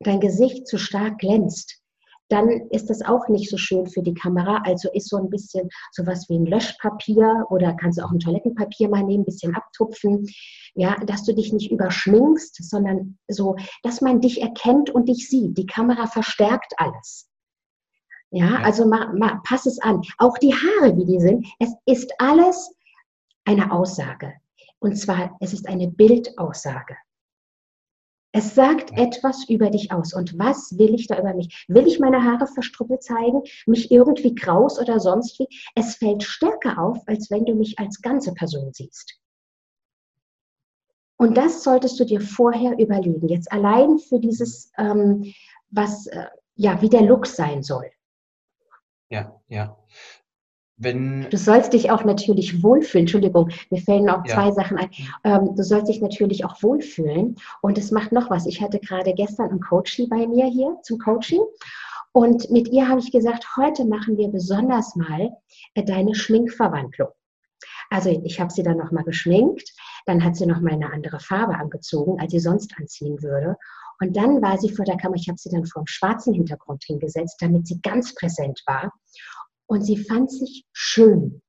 dein 0.00 0.20
Gesicht 0.20 0.66
zu 0.66 0.78
stark 0.78 1.18
glänzt, 1.18 1.80
dann 2.28 2.48
ist 2.70 2.90
das 2.90 3.02
auch 3.02 3.28
nicht 3.28 3.50
so 3.50 3.56
schön 3.56 3.86
für 3.86 4.02
die 4.02 4.14
Kamera. 4.14 4.62
Also 4.64 4.90
ist 4.92 5.08
so 5.08 5.16
ein 5.16 5.30
bisschen 5.30 5.68
sowas 5.92 6.28
wie 6.28 6.38
ein 6.38 6.46
Löschpapier 6.46 7.46
oder 7.50 7.74
kannst 7.74 7.98
du 7.98 8.04
auch 8.04 8.10
ein 8.10 8.20
Toilettenpapier 8.20 8.88
mal 8.88 9.02
nehmen, 9.02 9.22
ein 9.22 9.26
bisschen 9.26 9.54
abtupfen. 9.54 10.26
Ja, 10.74 10.96
dass 11.06 11.24
du 11.24 11.34
dich 11.34 11.52
nicht 11.52 11.70
überschminkst, 11.70 12.62
sondern 12.68 13.18
so, 13.28 13.56
dass 13.82 14.00
man 14.00 14.20
dich 14.20 14.42
erkennt 14.42 14.90
und 14.90 15.08
dich 15.08 15.28
sieht. 15.28 15.56
Die 15.56 15.66
Kamera 15.66 16.06
verstärkt 16.06 16.74
alles. 16.76 17.28
Ja, 18.30 18.56
also 18.56 18.86
ma, 18.86 19.12
ma, 19.14 19.40
pass 19.44 19.64
es 19.64 19.80
an. 19.80 20.02
Auch 20.18 20.36
die 20.38 20.52
Haare, 20.52 20.96
wie 20.96 21.06
die 21.06 21.20
sind, 21.20 21.46
es 21.58 21.72
ist 21.86 22.12
alles 22.18 22.74
eine 23.46 23.72
Aussage. 23.72 24.34
Und 24.80 24.96
zwar, 24.96 25.36
es 25.40 25.54
ist 25.54 25.66
eine 25.66 25.88
Bildaussage. 25.88 26.96
Es 28.32 28.54
sagt 28.54 28.92
etwas 28.92 29.48
über 29.48 29.70
dich 29.70 29.90
aus. 29.90 30.12
Und 30.12 30.38
was 30.38 30.76
will 30.78 30.94
ich 30.94 31.06
da 31.06 31.18
über 31.18 31.34
mich? 31.34 31.64
Will 31.68 31.86
ich 31.86 31.98
meine 31.98 32.22
Haare 32.22 32.46
verstruppelt 32.46 33.02
zeigen, 33.02 33.42
mich 33.66 33.90
irgendwie 33.90 34.34
kraus 34.34 34.78
oder 34.78 35.00
sonst 35.00 35.38
wie? 35.38 35.48
Es 35.74 35.96
fällt 35.96 36.22
stärker 36.22 36.78
auf, 36.78 36.98
als 37.06 37.30
wenn 37.30 37.46
du 37.46 37.54
mich 37.54 37.78
als 37.78 38.02
ganze 38.02 38.34
Person 38.34 38.72
siehst. 38.72 39.18
Und 41.16 41.36
das 41.36 41.64
solltest 41.64 41.98
du 41.98 42.04
dir 42.04 42.20
vorher 42.20 42.78
überlegen. 42.78 43.28
Jetzt 43.28 43.50
allein 43.50 43.98
für 43.98 44.20
dieses, 44.20 44.70
ähm, 44.78 45.32
was, 45.70 46.06
äh, 46.06 46.26
ja, 46.54 46.80
wie 46.80 46.88
der 46.88 47.02
Look 47.02 47.26
sein 47.26 47.62
soll. 47.62 47.90
Ja, 49.10 49.40
ja. 49.48 49.76
Wenn 50.78 51.28
du 51.28 51.36
sollst 51.36 51.72
dich 51.72 51.90
auch 51.90 52.04
natürlich 52.04 52.62
wohlfühlen. 52.62 53.02
Entschuldigung, 53.02 53.50
mir 53.70 53.80
fällen 53.80 54.08
auch 54.08 54.24
ja. 54.24 54.34
zwei 54.34 54.52
Sachen 54.52 54.78
ein. 54.78 54.90
Ähm, 55.24 55.54
du 55.56 55.62
sollst 55.64 55.88
dich 55.88 56.00
natürlich 56.00 56.44
auch 56.44 56.62
wohlfühlen. 56.62 57.36
Und 57.60 57.78
es 57.78 57.90
macht 57.90 58.12
noch 58.12 58.30
was. 58.30 58.46
Ich 58.46 58.62
hatte 58.62 58.78
gerade 58.78 59.12
gestern 59.12 59.50
einen 59.50 59.60
Coachie 59.60 60.06
bei 60.06 60.26
mir 60.26 60.46
hier 60.46 60.76
zum 60.82 60.98
Coaching. 60.98 61.40
Und 62.12 62.50
mit 62.50 62.68
ihr 62.68 62.88
habe 62.88 63.00
ich 63.00 63.10
gesagt, 63.10 63.56
heute 63.56 63.84
machen 63.84 64.16
wir 64.16 64.28
besonders 64.28 64.94
mal 64.94 65.30
äh, 65.74 65.84
deine 65.84 66.14
Schminkverwandlung. 66.14 67.08
Also 67.90 68.10
ich 68.24 68.38
habe 68.38 68.52
sie 68.52 68.62
dann 68.62 68.76
nochmal 68.76 69.04
geschminkt, 69.04 69.72
dann 70.06 70.22
hat 70.22 70.36
sie 70.36 70.46
nochmal 70.46 70.74
eine 70.74 70.92
andere 70.92 71.20
Farbe 71.20 71.54
angezogen, 71.54 72.20
als 72.20 72.32
sie 72.32 72.38
sonst 72.38 72.74
anziehen 72.78 73.22
würde. 73.22 73.56
Und 74.00 74.16
dann 74.16 74.42
war 74.42 74.58
sie 74.58 74.70
vor 74.70 74.84
der 74.84 74.96
Kamera, 74.96 75.18
ich 75.18 75.28
habe 75.28 75.38
sie 75.38 75.50
dann 75.50 75.66
vor 75.66 75.80
einem 75.80 75.86
schwarzen 75.86 76.34
Hintergrund 76.34 76.84
hingesetzt, 76.84 77.36
damit 77.40 77.66
sie 77.66 77.80
ganz 77.80 78.14
präsent 78.14 78.62
war 78.66 78.92
und 79.68 79.82
sie 79.82 79.96
fand 79.96 80.30
sich 80.30 80.64
schön. 80.72 81.40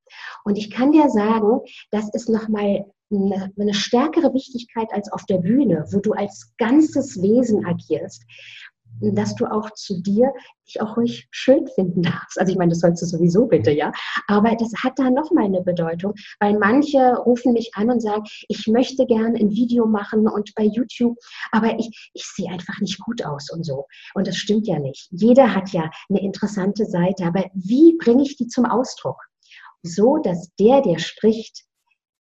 Und 0.43 0.57
ich 0.57 0.69
kann 0.69 0.91
dir 0.91 1.09
sagen, 1.09 1.61
das 1.91 2.13
ist 2.13 2.29
nochmal 2.29 2.85
eine, 3.11 3.51
eine 3.57 3.73
stärkere 3.73 4.33
Wichtigkeit 4.33 4.87
als 4.91 5.11
auf 5.11 5.25
der 5.25 5.39
Bühne, 5.39 5.85
wo 5.91 5.99
du 5.99 6.11
als 6.11 6.53
ganzes 6.57 7.21
Wesen 7.21 7.65
agierst 7.65 8.23
dass 9.01 9.35
du 9.35 9.45
auch 9.45 9.71
zu 9.71 10.01
dir 10.01 10.33
dich 10.67 10.81
auch 10.81 10.97
ruhig 10.97 11.27
schön 11.31 11.67
finden 11.67 12.03
darfst. 12.03 12.39
Also 12.39 12.51
ich 12.51 12.57
meine, 12.57 12.69
das 12.69 12.79
sollst 12.79 13.01
du 13.01 13.05
sowieso 13.05 13.47
bitte, 13.47 13.71
ja. 13.71 13.91
Aber 14.27 14.55
das 14.55 14.71
hat 14.83 14.97
da 14.97 15.09
nochmal 15.09 15.45
eine 15.45 15.61
Bedeutung, 15.61 16.13
weil 16.39 16.57
manche 16.57 17.15
rufen 17.17 17.53
mich 17.53 17.71
an 17.75 17.89
und 17.89 18.01
sagen, 18.01 18.23
ich 18.47 18.67
möchte 18.67 19.05
gern 19.05 19.35
ein 19.35 19.51
Video 19.51 19.85
machen 19.85 20.27
und 20.27 20.53
bei 20.55 20.63
YouTube, 20.63 21.17
aber 21.51 21.77
ich, 21.79 22.09
ich 22.13 22.25
sehe 22.25 22.49
einfach 22.49 22.79
nicht 22.81 22.99
gut 22.99 23.23
aus 23.23 23.49
und 23.51 23.65
so. 23.65 23.85
Und 24.13 24.27
das 24.27 24.35
stimmt 24.35 24.67
ja 24.67 24.79
nicht. 24.79 25.07
Jeder 25.11 25.55
hat 25.55 25.69
ja 25.69 25.89
eine 26.09 26.21
interessante 26.21 26.85
Seite, 26.85 27.25
aber 27.25 27.45
wie 27.53 27.97
bringe 27.97 28.23
ich 28.23 28.37
die 28.37 28.47
zum 28.47 28.65
Ausdruck? 28.65 29.17
So, 29.81 30.17
dass 30.17 30.53
der, 30.59 30.81
der 30.81 30.99
spricht, 30.99 31.63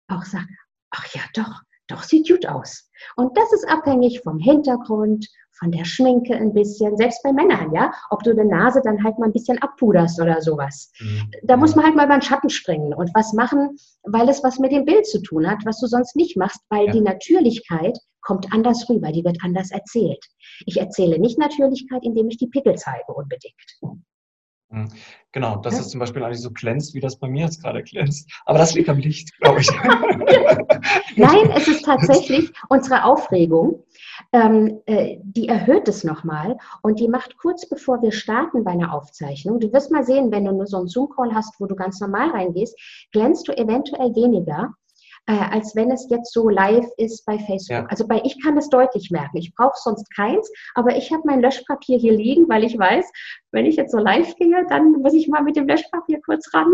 auch 0.10 0.24
sagt, 0.24 0.50
ach 0.92 1.06
ja, 1.14 1.22
doch, 1.34 1.62
doch 1.88 2.04
sieht 2.04 2.28
gut 2.28 2.46
aus. 2.48 2.90
Und 3.16 3.38
das 3.38 3.54
ist 3.54 3.68
abhängig 3.68 4.22
vom 4.22 4.40
Hintergrund, 4.40 5.28
von 5.60 5.72
der 5.72 5.86
Schminke 5.86 6.36
ein 6.36 6.54
bisschen, 6.54 6.96
selbst 6.98 7.24
bei 7.24 7.34
Männern, 7.34 7.74
ja, 7.74 7.92
ob 8.12 8.24
du 8.24 8.36
die 8.36 8.44
Nase 8.44 8.82
dann 8.84 9.04
halt 9.04 9.18
mal 9.18 9.26
ein 9.28 9.34
bisschen 9.34 9.58
abpuderst 9.60 10.22
oder 10.22 10.42
sowas. 10.42 10.92
Mhm. 11.00 11.32
Da 11.44 11.58
muss 11.58 11.76
man 11.76 11.86
halt 11.86 11.96
mal 11.96 12.06
über 12.06 12.18
den 12.18 12.22
Schatten 12.22 12.50
springen 12.50 12.94
und 12.94 13.10
was 13.14 13.34
machen, 13.34 13.76
weil 14.04 14.30
es 14.30 14.44
was 14.44 14.60
mit 14.60 14.72
dem 14.72 14.86
Bild 14.86 15.08
zu 15.08 15.22
tun 15.22 15.50
hat, 15.50 15.60
was 15.66 15.80
du 15.80 15.88
sonst 15.88 16.16
nicht 16.16 16.38
machst, 16.38 16.62
weil 16.70 16.86
ja. 16.86 16.92
die 16.92 17.02
Natürlichkeit 17.02 17.98
kommt 18.22 18.52
anders 18.52 18.88
rüber, 18.90 19.12
die 19.12 19.24
wird 19.24 19.38
anders 19.42 19.72
erzählt. 19.72 20.24
Ich 20.66 20.80
erzähle 20.80 21.18
nicht 21.18 21.40
Natürlichkeit, 21.40 22.04
indem 22.04 22.28
ich 22.30 22.38
die 22.38 22.48
Pickel 22.48 22.76
zeige 22.76 23.14
unbedingt. 23.14 23.56
Mhm. 24.70 24.90
Genau, 25.32 25.58
das 25.58 25.76
ja. 25.76 25.82
ist 25.82 25.92
zum 25.92 26.00
Beispiel 26.00 26.24
eigentlich 26.24 26.42
so 26.42 26.52
glänzt, 26.52 26.94
wie 26.94 27.00
das 27.00 27.18
bei 27.18 27.28
mir 27.28 27.46
jetzt 27.46 27.62
gerade 27.62 27.84
glänzt. 27.84 28.30
Aber 28.46 28.58
das 28.58 28.74
liegt 28.74 28.90
am 28.90 28.98
Licht, 28.98 29.38
glaube 29.40 29.62
ich. 29.62 29.70
Nein, 31.16 31.52
es 31.56 31.68
ist 31.68 31.86
tatsächlich 31.86 32.52
unsere 32.70 33.04
Aufregung, 33.04 33.84
ähm, 34.34 34.82
äh, 34.86 35.18
die 35.22 35.48
erhöht 35.48 35.88
es 35.88 36.04
nochmal 36.04 36.58
und 36.82 37.00
die 37.00 37.08
macht 37.08 37.38
kurz 37.38 37.68
bevor 37.70 38.02
wir 38.02 38.12
starten 38.12 38.64
bei 38.64 38.72
einer 38.72 38.94
Aufzeichnung, 38.94 39.60
du 39.60 39.72
wirst 39.72 39.92
mal 39.92 40.04
sehen, 40.04 40.32
wenn 40.32 40.46
du 40.46 40.52
nur 40.52 40.68
so 40.68 40.78
einen 40.78 40.88
Zoom-Call 40.88 41.34
hast, 41.34 41.60
wo 41.60 41.66
du 41.66 41.76
ganz 41.76 42.00
normal 42.00 42.32
reingehst, 42.32 42.78
glänzt 43.12 43.48
du 43.48 43.56
eventuell 43.58 44.16
weniger, 44.16 44.74
äh, 45.28 45.34
als 45.34 45.76
wenn 45.76 45.92
es 45.92 46.08
jetzt 46.10 46.34
so 46.34 46.50
live 46.50 46.88
ist 46.98 47.26
bei 47.26 47.38
Facebook. 47.38 47.70
Ja. 47.70 47.86
Also 47.88 48.08
bei 48.08 48.22
ich 48.24 48.42
kann 48.42 48.56
das 48.56 48.70
deutlich 48.70 49.12
merken. 49.12 49.38
Ich 49.38 49.54
brauche 49.54 49.76
sonst 49.76 50.10
keins, 50.16 50.50
aber 50.74 50.96
ich 50.96 51.12
habe 51.12 51.24
mein 51.26 51.42
Löschpapier 51.42 51.98
hier 51.98 52.14
liegen, 52.14 52.50
weil 52.50 52.64
ich 52.64 52.78
weiß, 52.78 53.06
wenn 53.52 53.66
ich 53.66 53.76
jetzt 53.76 53.92
so 53.92 53.98
live 53.98 54.36
gehe, 54.36 54.66
dann 54.70 54.94
muss 54.94 55.14
ich 55.14 55.28
mal 55.28 55.44
mit 55.44 55.56
dem 55.56 55.68
Löschpapier 55.68 56.20
kurz 56.26 56.52
ran. 56.54 56.74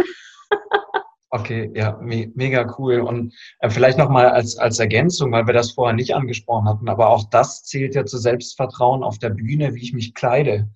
Okay, 1.35 1.71
ja, 1.73 1.97
me 1.99 2.31
mega 2.35 2.75
cool. 2.77 2.99
Und 2.99 3.33
äh, 3.57 3.67
vielleicht 3.67 3.97
nochmal 3.97 4.29
als, 4.29 4.55
als 4.55 4.77
Ergänzung, 4.77 5.31
weil 5.31 5.47
wir 5.47 5.53
das 5.55 5.71
vorher 5.71 5.95
nicht 5.95 6.13
angesprochen 6.13 6.69
hatten, 6.69 6.87
aber 6.87 7.09
auch 7.09 7.27
das 7.31 7.63
zählt 7.63 7.95
ja 7.95 8.05
zu 8.05 8.19
Selbstvertrauen 8.19 9.01
auf 9.01 9.17
der 9.17 9.31
Bühne, 9.31 9.73
wie 9.73 9.81
ich 9.81 9.93
mich 9.93 10.13
kleide. 10.13 10.69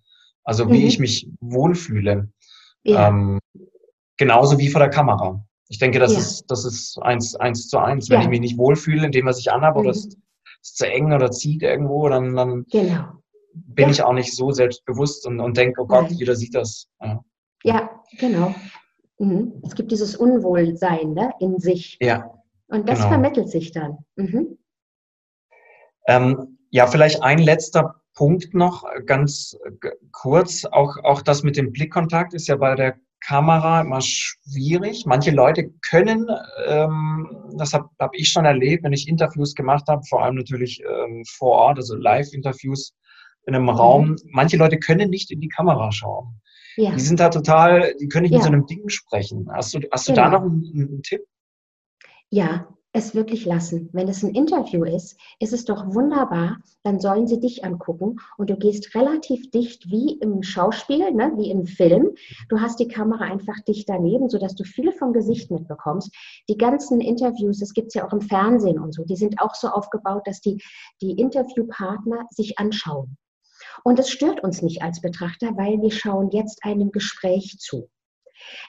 Also 0.44 0.68
wie 0.72 0.80
mhm. 0.80 0.88
ich 0.88 0.98
mich 0.98 1.30
wohlfühle. 1.42 2.32
Ja. 2.82 3.10
Ähm, 3.10 3.40
genauso 4.18 4.58
wie 4.58 4.70
vor 4.70 4.80
der 4.80 4.90
Kamera. 4.90 5.46
Ich 5.70 5.80
denke, 5.80 6.00
das 6.00 6.14
ja. 6.14 6.20
ist, 6.20 6.46
das 6.48 6.66
ist 6.66 6.98
eins, 7.02 7.36
eins 7.36 7.68
zu 7.68 7.78
eins. 7.78 8.10
Wenn 8.10 8.20
ja. 8.20 8.24
ich 8.24 8.30
mich 8.30 8.40
nicht 8.40 8.58
wohlfühle, 8.58 9.06
in 9.06 9.12
dem, 9.12 9.26
was 9.26 9.40
ich 9.40 9.52
anhabe, 9.52 9.80
mhm. 9.80 9.86
oder 9.86 9.92
es 9.92 10.06
ist 10.06 10.18
zu 10.62 10.90
eng 10.90 11.14
oder 11.14 11.32
zieht 11.32 11.62
irgendwo, 11.64 12.08
dann, 12.10 12.36
dann 12.36 12.66
genau. 12.72 13.06
bin 13.54 13.90
ich 13.90 14.02
auch 14.02 14.14
nicht 14.14 14.36
so 14.36 14.52
selbstbewusst 14.52 15.26
und, 15.28 15.40
und 15.40 15.58
denke, 15.58 15.82
oh 15.82 15.88
Gott, 15.88 16.10
Nein. 16.10 16.16
jeder 16.16 16.36
sieht 16.36 16.56
das. 16.56 16.88
Ja, 17.64 17.90
genau. 18.18 18.56
Mhm. 19.20 19.62
Es 19.66 19.76
gibt 19.76 19.92
dieses 19.92 20.16
Unwohlsein 20.16 21.14
ne, 21.14 21.34
in 21.40 21.60
sich. 21.60 21.98
Ja. 22.02 22.32
Und 22.68 22.88
das 22.88 23.00
genau. 23.00 23.10
vermittelt 23.10 23.50
sich 23.50 23.72
dann. 23.72 23.98
Mhm. 24.16 24.58
Ähm, 26.08 26.58
ja, 26.70 26.88
vielleicht 26.88 27.24
ein 27.24 27.40
letzter 27.40 27.96
Punkt 28.14 28.54
noch, 28.54 28.86
ganz 29.06 29.58
kurz. 30.12 30.66
Auch, 30.66 30.98
auch 31.04 31.22
das 31.22 31.44
mit 31.44 31.58
dem 31.58 31.72
Blickkontakt 31.72 32.34
ist 32.34 32.48
ja 32.48 32.56
bei 32.56 32.76
der 32.76 32.98
Kamera 33.20 33.82
immer 33.82 34.02
schwierig. 34.02 35.06
Manche 35.06 35.32
Leute 35.32 35.72
können, 35.90 36.28
ähm, 36.66 37.54
das 37.58 37.74
habe 37.74 37.90
hab 38.00 38.14
ich 38.14 38.30
schon 38.30 38.46
erlebt, 38.46 38.84
wenn 38.84 38.94
ich 38.94 39.08
Interviews 39.08 39.56
gemacht 39.56 39.86
habe, 39.88 40.04
vor 40.08 40.24
allem 40.24 40.36
natürlich 40.36 40.82
ähm, 40.84 41.24
vor 41.26 41.54
Ort, 41.54 41.78
also 41.78 41.96
Live-Interviews 41.96 42.94
in 43.46 43.56
einem 43.56 43.64
mhm. 43.64 43.70
Raum. 43.70 44.16
Manche 44.32 44.58
Leute 44.58 44.78
können 44.78 45.10
nicht 45.10 45.32
in 45.32 45.42
die 45.42 45.50
Kamera 45.50 45.92
schauen. 45.92 46.42
Ja. 46.76 46.92
Die 46.92 47.00
sind 47.00 47.20
da 47.20 47.30
total, 47.30 47.96
die 48.00 48.08
können 48.08 48.24
nicht 48.24 48.32
ja. 48.32 48.38
mit 48.38 48.46
so 48.46 48.52
einem 48.52 48.66
Ding 48.68 48.88
sprechen. 48.90 49.50
Hast 49.52 49.74
du, 49.74 49.80
hast 49.92 50.06
genau. 50.06 50.16
du 50.16 50.22
da 50.22 50.30
genau. 50.30 50.40
noch 50.40 50.46
einen, 50.46 50.88
einen 50.90 51.04
Tipp? 51.04 51.22
Ja, 52.30 52.68
es 52.98 53.14
wirklich 53.14 53.46
lassen. 53.46 53.90
Wenn 53.94 54.08
es 54.08 54.24
ein 54.24 54.34
Interview 54.34 54.84
ist, 54.84 55.20
ist 55.40 55.54
es 55.54 55.66
doch 55.66 55.94
wunderbar, 55.94 56.58
dann 56.84 57.00
sollen 57.00 57.28
sie 57.28 57.40
dich 57.40 57.64
angucken 57.64 58.18
und 58.38 58.50
du 58.50 58.58
gehst 58.58 58.96
relativ 58.96 59.52
dicht 59.52 59.90
wie 59.92 60.18
im 60.20 60.42
Schauspiel, 60.42 61.12
ne, 61.12 61.32
wie 61.38 61.52
im 61.52 61.68
Film. 61.68 62.16
Du 62.50 62.60
hast 62.60 62.80
die 62.80 62.88
Kamera 62.88 63.26
einfach 63.26 63.60
dicht 63.68 63.88
daneben, 63.88 64.30
sodass 64.30 64.56
du 64.56 64.64
viel 64.64 64.92
vom 64.92 65.14
Gesicht 65.14 65.52
mitbekommst. 65.52 66.12
Die 66.50 66.58
ganzen 66.58 67.00
Interviews, 67.00 67.60
das 67.60 67.74
gibt 67.74 67.90
es 67.90 67.94
ja 67.94 68.08
auch 68.08 68.14
im 68.14 68.22
Fernsehen 68.22 68.80
und 68.80 68.94
so, 68.94 69.04
die 69.04 69.16
sind 69.16 69.40
auch 69.40 69.54
so 69.54 69.68
aufgebaut, 69.68 70.24
dass 70.26 70.42
die, 70.42 70.62
die 71.02 71.12
Interviewpartner 71.12 72.26
sich 72.32 72.58
anschauen. 72.58 73.16
Und 73.84 74.00
es 74.00 74.10
stört 74.10 74.44
uns 74.44 74.64
nicht 74.64 74.82
als 74.82 75.02
Betrachter, 75.02 75.56
weil 75.56 75.82
wir 75.82 75.92
schauen 75.92 76.32
jetzt 76.32 76.64
einem 76.64 76.92
Gespräch 76.92 77.58
zu. 77.60 77.90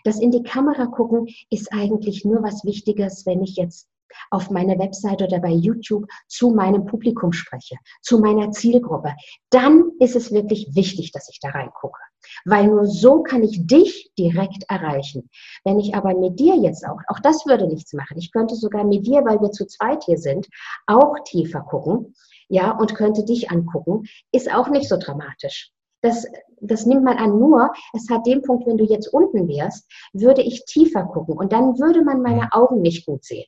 Das 0.04 0.20
in 0.20 0.30
die 0.30 0.42
Kamera 0.42 0.86
gucken 0.86 1.28
ist 1.50 1.72
eigentlich 1.72 2.24
nur 2.24 2.42
was 2.42 2.64
Wichtiges, 2.64 3.24
wenn 3.24 3.42
ich 3.42 3.56
jetzt 3.56 3.88
auf 4.30 4.50
meiner 4.50 4.78
Website 4.78 5.22
oder 5.22 5.38
bei 5.40 5.50
YouTube 5.50 6.06
zu 6.26 6.50
meinem 6.50 6.84
Publikum 6.84 7.32
spreche, 7.32 7.76
zu 8.02 8.18
meiner 8.18 8.50
Zielgruppe, 8.50 9.14
dann 9.50 9.90
ist 10.00 10.16
es 10.16 10.32
wirklich 10.32 10.68
wichtig, 10.74 11.12
dass 11.12 11.28
ich 11.30 11.40
da 11.40 11.50
reingucke. 11.50 12.00
Weil 12.44 12.66
nur 12.66 12.86
so 12.86 13.22
kann 13.22 13.42
ich 13.42 13.66
dich 13.66 14.11
direkt 14.18 14.64
erreichen. 14.68 15.30
Wenn 15.64 15.78
ich 15.78 15.94
aber 15.94 16.14
mit 16.18 16.38
dir 16.38 16.56
jetzt 16.56 16.84
auch, 16.86 16.98
auch 17.09 17.20
das 17.20 17.46
würde 17.46 17.66
nichts 17.66 17.92
machen. 17.92 18.18
Ich 18.18 18.32
könnte 18.32 18.54
sogar 18.54 18.84
mit 18.84 19.06
dir, 19.06 19.24
weil 19.24 19.40
wir 19.40 19.50
zu 19.50 19.66
zweit 19.66 20.04
hier 20.04 20.18
sind, 20.18 20.46
auch 20.86 21.14
tiefer 21.24 21.61
gucken 21.61 22.14
ja, 22.48 22.72
und 22.72 22.94
könnte 22.94 23.24
dich 23.24 23.50
angucken, 23.50 24.04
ist 24.32 24.52
auch 24.52 24.68
nicht 24.68 24.88
so 24.88 24.96
dramatisch. 24.96 25.70
Das, 26.00 26.26
das 26.61 26.86
nimmt 26.86 27.04
man 27.04 27.18
an. 27.18 27.38
Nur, 27.38 27.72
es 27.92 28.09
hat 28.09 28.26
den 28.26 28.42
Punkt, 28.42 28.66
wenn 28.66 28.78
du 28.78 28.84
jetzt 28.84 29.09
unten 29.09 29.48
wärst, 29.48 29.90
würde 30.12 30.42
ich 30.42 30.64
tiefer 30.64 31.04
gucken 31.04 31.36
und 31.36 31.52
dann 31.52 31.78
würde 31.78 32.02
man 32.04 32.22
meine 32.22 32.52
Augen 32.52 32.80
nicht 32.80 33.06
gut 33.06 33.24
sehen. 33.24 33.46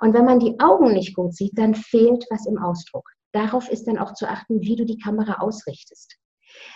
Und 0.00 0.14
wenn 0.14 0.24
man 0.24 0.40
die 0.40 0.58
Augen 0.60 0.92
nicht 0.92 1.14
gut 1.14 1.34
sieht, 1.34 1.56
dann 1.56 1.74
fehlt 1.74 2.24
was 2.30 2.46
im 2.46 2.58
Ausdruck. 2.58 3.08
Darauf 3.32 3.70
ist 3.70 3.86
dann 3.86 3.98
auch 3.98 4.14
zu 4.14 4.28
achten, 4.28 4.60
wie 4.60 4.76
du 4.76 4.84
die 4.84 4.98
Kamera 4.98 5.40
ausrichtest. 5.40 6.16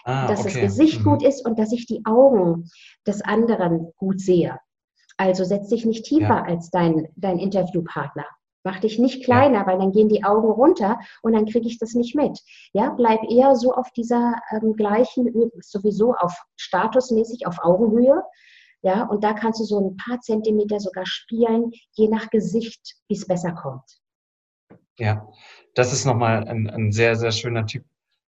Ah, 0.04 0.28
dass 0.28 0.40
okay. 0.40 0.52
das 0.52 0.60
Gesicht 0.60 1.00
mhm. 1.00 1.04
gut 1.04 1.22
ist 1.22 1.44
und 1.44 1.58
dass 1.58 1.72
ich 1.72 1.86
die 1.86 2.02
Augen 2.04 2.68
des 3.06 3.22
anderen 3.22 3.92
gut 3.96 4.20
sehe. 4.20 4.58
Also 5.16 5.44
setz 5.44 5.68
dich 5.68 5.84
nicht 5.84 6.04
tiefer 6.04 6.28
ja. 6.28 6.44
als 6.44 6.70
dein, 6.70 7.08
dein 7.16 7.38
Interviewpartner. 7.38 8.26
Mach 8.62 8.80
dich 8.80 8.98
nicht 8.98 9.24
kleiner, 9.24 9.60
ja. 9.60 9.66
weil 9.66 9.78
dann 9.78 9.92
gehen 9.92 10.08
die 10.08 10.24
Augen 10.24 10.48
runter 10.48 10.98
und 11.22 11.34
dann 11.34 11.46
kriege 11.46 11.66
ich 11.66 11.78
das 11.78 11.94
nicht 11.94 12.14
mit. 12.14 12.40
Ja, 12.72 12.90
bleib 12.90 13.20
eher 13.30 13.56
so 13.56 13.74
auf 13.74 13.90
dieser 13.92 14.36
ähm, 14.50 14.74
gleichen, 14.74 15.30
sowieso 15.60 16.14
auf 16.14 16.34
statusmäßig 16.56 17.46
auf 17.46 17.58
Augenhöhe. 17.62 18.22
Ja, 18.84 19.04
und 19.04 19.24
da 19.24 19.32
kannst 19.32 19.60
du 19.60 19.64
so 19.64 19.80
ein 19.80 19.96
paar 19.96 20.20
Zentimeter 20.20 20.78
sogar 20.78 21.06
spielen, 21.06 21.72
je 21.92 22.08
nach 22.08 22.28
Gesicht, 22.28 22.96
wie 23.08 23.14
es 23.14 23.26
besser 23.26 23.52
kommt. 23.52 23.82
Ja, 24.98 25.26
das 25.74 25.92
ist 25.94 26.04
nochmal 26.04 26.46
ein, 26.46 26.68
ein 26.68 26.92
sehr, 26.92 27.16
sehr 27.16 27.32
schöner 27.32 27.64
Tipp 27.64 27.84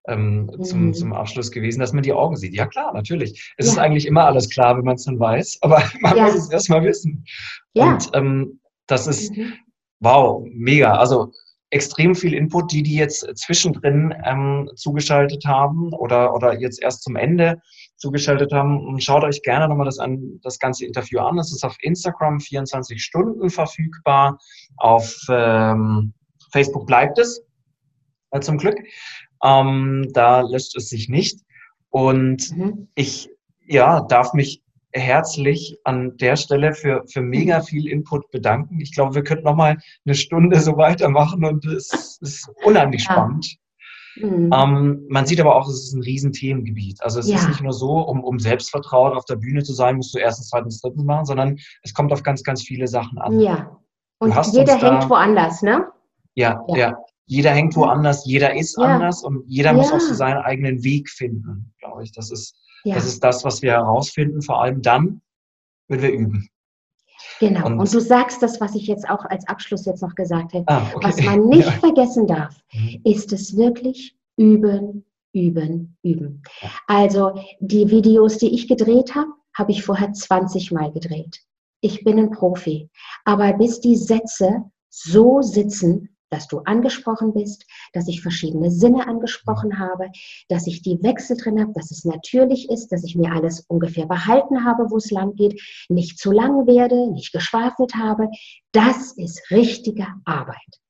ähm, 0.09 0.51
zum, 0.63 0.87
mhm. 0.87 0.95
zum 0.95 1.13
Abschluss 1.13 1.51
gewesen, 1.51 1.81
dass 1.81 1.93
man 1.93 2.03
die 2.03 2.15
Augen 2.15 2.37
sieht. 2.37 2.55
Ja, 2.55 2.67
klar, 2.67 2.95
natürlich. 2.95 3.53
Es 3.59 3.67
ja. 3.67 3.73
ist 3.73 3.79
eigentlich 3.79 4.07
immer 4.07 4.25
alles 4.25 4.49
klar, 4.49 4.79
wenn 4.79 4.85
man 4.85 4.95
es 4.95 5.05
dann 5.05 5.21
weiß, 5.21 5.59
aber 5.61 5.83
man 6.01 6.17
ja. 6.17 6.25
muss 6.25 6.37
es 6.37 6.51
erstmal 6.51 6.83
wissen. 6.85 7.27
Ja. 7.75 7.93
Und 7.93 8.11
ähm, 8.15 8.61
das 8.87 9.07
ist, 9.07 9.37
mhm. 9.37 9.53
Wow, 10.01 10.47
mega. 10.51 10.97
Also 10.97 11.33
extrem 11.71 12.15
viel 12.15 12.35
Input, 12.35 12.73
die 12.73 12.83
die 12.83 12.95
jetzt 12.95 13.27
zwischendrin 13.37 14.15
ähm, 14.25 14.71
zugeschaltet 14.77 15.45
haben 15.47 15.93
oder, 15.93 16.35
oder 16.35 16.59
jetzt 16.59 16.83
erst 16.83 17.03
zum 17.03 17.17
Ende 17.17 17.61
zugeschaltet 17.97 18.53
haben. 18.53 18.87
Und 18.87 19.03
schaut 19.03 19.25
euch 19.25 19.43
gerne 19.43 19.69
nochmal 19.69 19.87
das, 19.87 19.99
an, 19.99 20.41
das 20.43 20.59
ganze 20.59 20.87
Interview 20.87 21.21
an. 21.21 21.39
Es 21.39 21.53
ist 21.53 21.65
auf 21.65 21.77
Instagram 21.81 22.41
24 22.41 23.03
Stunden 23.03 23.51
verfügbar. 23.51 24.39
Auf 24.77 25.15
ähm, 25.29 26.15
Facebook 26.53 26.87
bleibt 26.87 27.19
es, 27.19 27.43
äh, 28.31 28.41
zum 28.41 28.59
Glück. 28.59 28.79
Ähm, 29.43 30.09
da 30.13 30.43
löscht 30.43 30.77
es 30.77 30.89
sich 30.89 31.09
nicht. 31.09 31.41
Und 31.91 32.57
mhm. 32.57 32.89
ich 32.95 33.29
ja, 33.67 34.01
darf 34.03 34.33
mich 34.33 34.63
herzlich 34.93 35.79
an 35.85 36.17
der 36.17 36.37
Stelle 36.37 36.75
für, 36.75 37.05
für 37.07 37.21
mega 37.21 37.61
viel 37.61 37.89
Input 37.89 38.31
bedanken. 38.31 38.81
Ich 38.81 38.95
glaube, 38.95 39.15
wir 39.15 39.25
könnten 39.25 39.45
noch 39.45 39.57
mal 39.57 39.77
eine 40.05 40.15
Stunde 40.15 40.61
so 40.61 40.77
weitermachen 40.77 41.45
und 41.45 41.65
es 41.67 42.19
ist 42.21 42.51
unheimlich 42.65 43.05
ja. 43.05 43.13
spannend. 43.13 43.57
Mhm. 44.17 44.51
Ähm, 44.53 45.07
man 45.09 45.27
sieht 45.27 45.41
aber 45.41 45.55
auch, 45.55 45.69
es 45.69 45.85
ist 45.85 45.93
ein 45.93 46.03
Riesenthemengebiet. 46.03 47.03
Also 47.03 47.21
es 47.21 47.29
ja. 47.29 47.37
ist 47.37 47.49
nicht 47.49 47.63
nur 47.63 47.73
so, 47.73 47.99
um, 47.99 48.25
um 48.25 48.39
Selbstvertrauen 48.39 49.13
auf 49.13 49.25
der 49.27 49.37
Bühne 49.37 49.63
zu 49.63 49.75
sein, 49.75 49.97
musst 49.97 50.15
du 50.15 50.19
erstens, 50.19 50.49
zweitens, 50.49 50.81
drittens 50.81 51.05
machen, 51.05 51.27
sondern 51.27 51.59
es 51.83 51.93
kommt 51.93 52.13
auf 52.13 52.23
ganz, 52.23 52.43
ganz 52.43 52.63
viele 52.63 52.89
Sachen 52.89 53.19
an. 53.19 53.39
Ja. 53.41 53.79
Und 54.19 54.35
jeder 54.53 54.79
hängt 54.79 55.03
da, 55.05 55.11
woanders, 55.11 55.63
ne? 55.63 55.87
Ja, 56.35 56.63
ja, 56.69 56.77
ja. 56.77 56.99
Jeder 57.27 57.51
hängt 57.51 57.77
woanders, 57.77 58.25
jeder 58.25 58.55
ist 58.55 58.79
anders 58.79 59.25
und 59.25 59.43
jeder 59.47 59.73
muss 59.73 59.93
auch 59.93 60.01
so 60.01 60.15
seinen 60.15 60.39
eigenen 60.39 60.85
Weg 60.85 61.11
finden, 61.11 61.75
glaube 61.81 62.05
ich. 62.05 62.13
Das 62.13 62.31
ist, 62.31 62.55
ja. 62.87 62.95
Das 62.95 63.05
ist 63.05 63.23
das, 63.25 63.45
was 63.45 63.63
wir 63.63 63.73
herausfinden, 63.73 64.43
vor 64.43 64.63
allem 64.63 64.81
dann, 64.81 65.21
wenn 65.89 66.03
wir 66.03 66.13
üben. 66.13 66.49
Genau. 67.41 67.67
Und, 67.67 67.81
und, 67.81 67.93
du 67.93 68.01
sagst 68.01 68.43
das, 68.43 68.61
was 68.61 68.77
ich 68.77 68.87
jetzt 68.87 69.09
auch 69.11 69.25
als 69.25 69.47
Abschluss 69.49 69.87
jetzt 69.87 70.03
noch 70.03 70.15
gesagt 70.15 70.55
habe. 70.55 70.65
Ah, 70.69 70.87
okay. 70.95 71.09
Was 71.09 71.21
man 71.23 71.49
nicht 71.49 71.67
ja. 71.67 71.73
vergessen 71.73 72.29
darf, 72.29 72.57
mhm. 72.73 73.01
ist 73.03 73.33
es 73.33 73.57
wirklich 73.57 74.17
üben, 74.37 75.05
üben, 75.33 75.97
üben. 76.03 76.43
Also 76.87 77.35
die 77.59 77.91
Videos, 77.91 78.39
die 78.39 78.55
ich 78.55 78.69
gedreht 78.69 79.17
habe, 79.17 79.33
habe 79.57 79.73
ich 79.73 79.83
vorher 79.83 80.13
20 80.13 80.71
Mal 80.71 80.93
gedreht. 80.93 81.41
Ich 81.81 82.05
bin 82.05 82.21
ein 82.21 82.31
Profi. 82.31 82.89
Aber 83.25 83.53
bis 83.55 83.81
die 83.81 83.97
Sätze 83.97 84.63
so 84.91 85.43
sitzen, 85.43 86.16
dass 86.31 86.49
du 86.49 86.59
angesprochen 86.61 87.33
bist, 87.33 87.67
dass 87.93 88.09
ich 88.09 88.23
verschiedene 88.23 88.71
Sinne 88.71 89.07
angesprochen 89.07 89.79
habe, 89.79 90.11
dass 90.49 90.67
ich 90.67 90.83
die 90.83 91.03
Wechsel 91.03 91.37
drin 91.37 91.61
habe, 91.61 91.73
dass 91.73 91.91
es 91.91 92.05
natürlich 92.05 92.69
ist, 92.71 92.89
dass 92.89 93.05
ich 93.05 93.17
mir 93.17 93.33
alles 93.33 93.65
ungefähr 93.69 94.07
behalten 94.07 94.65
habe, 94.65 94.91
wo 94.91 94.97
es 94.97 95.11
lang 95.11 95.35
geht, 95.35 95.61
nicht 95.89 96.19
zu 96.19 96.33
lang 96.33 96.67
werde, 96.67 97.11
nicht 97.13 97.33
geschwafelt 97.33 97.95
habe. 97.95 98.29
Das 98.73 99.13
ist 99.13 99.51
richtige 99.51 100.07
Arbeit. 100.25 100.81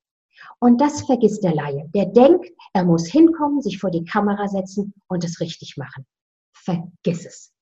Und 0.59 0.81
das 0.81 1.03
vergisst 1.03 1.45
der 1.45 1.55
Laie. 1.55 1.89
Der 1.95 2.07
denkt, 2.07 2.51
er 2.73 2.85
muss 2.85 3.07
hinkommen, 3.07 3.61
sich 3.61 3.79
vor 3.79 3.91
die 3.91 4.05
Kamera 4.05 4.49
setzen 4.49 4.95
und 5.07 5.23
es 5.23 5.41
richtig 5.41 5.77
machen. 5.77 6.07
Vergiss 6.55 7.27
es. 7.27 7.53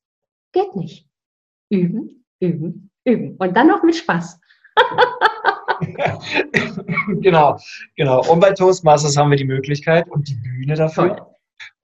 Geht 0.53 0.77
nicht. 0.77 1.09
Üben, 1.70 2.25
üben, 2.39 2.91
üben. 3.05 3.37
Und 3.37 3.57
dann 3.57 3.66
noch 3.66 3.83
mit 3.83 3.97
Spaß. 3.97 4.39
genau, 7.20 7.59
genau. 7.97 8.31
Und 8.31 8.41
bei 8.41 8.53
Toastmasters 8.53 9.16
haben 9.16 9.31
wir 9.31 9.37
die 9.37 9.45
Möglichkeit 9.45 10.09
und 10.09 10.29
die 10.29 10.35
Bühne 10.35 10.75
dafür. 10.75 11.35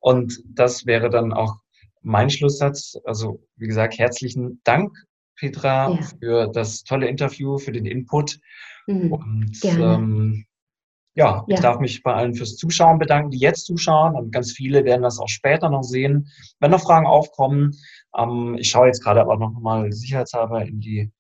Und 0.01 0.43
das 0.47 0.87
wäre 0.87 1.11
dann 1.11 1.33
auch 1.33 1.57
mein 2.03 2.31
Schlusssatz. 2.31 2.97
Also, 3.05 3.47
wie 3.57 3.67
gesagt, 3.67 3.99
herzlichen 3.99 4.61
Dank, 4.65 4.93
Petra, 5.37 5.91
ja. 5.91 6.03
für 6.19 6.47
das 6.49 6.85
tolle 6.85 7.09
Interview, 7.09 7.59
für 7.59 7.73
den 7.73 7.87
Input. 7.87 8.39
Mhm. 8.87 9.13
Und 9.13 9.65
ähm, 9.65 10.47
ja, 11.15 11.45
ja, 11.47 11.55
ich 11.55 11.61
darf 11.61 11.81
mich 11.81 12.03
bei 12.03 12.15
allen 12.15 12.35
fürs 12.35 12.57
Zuschauen 12.57 12.99
bedanken, 12.99 13.31
die 13.31 13.39
jetzt 13.39 13.67
zuschauen. 13.67 14.15
Und 14.15 14.33
ganz 14.33 14.53
viele 14.53 14.85
werden 14.85 15.03
das 15.03 15.19
auch 15.19 15.29
später 15.29 15.69
noch 15.69 15.83
sehen. 15.83 16.29
Wenn 16.61 16.71
noch 16.71 16.83
Fragen 16.83 17.07
aufkommen, 17.07 17.77
ähm, 18.17 18.57
ich 18.59 18.71
schaue 18.71 18.87
jetzt 18.87 19.03
gerade 19.03 19.21
aber 19.21 19.37
noch 19.37 19.53
mal 19.53 19.93
sicherheitshalber 19.93 20.65
in 20.65 20.81
die 20.81 21.11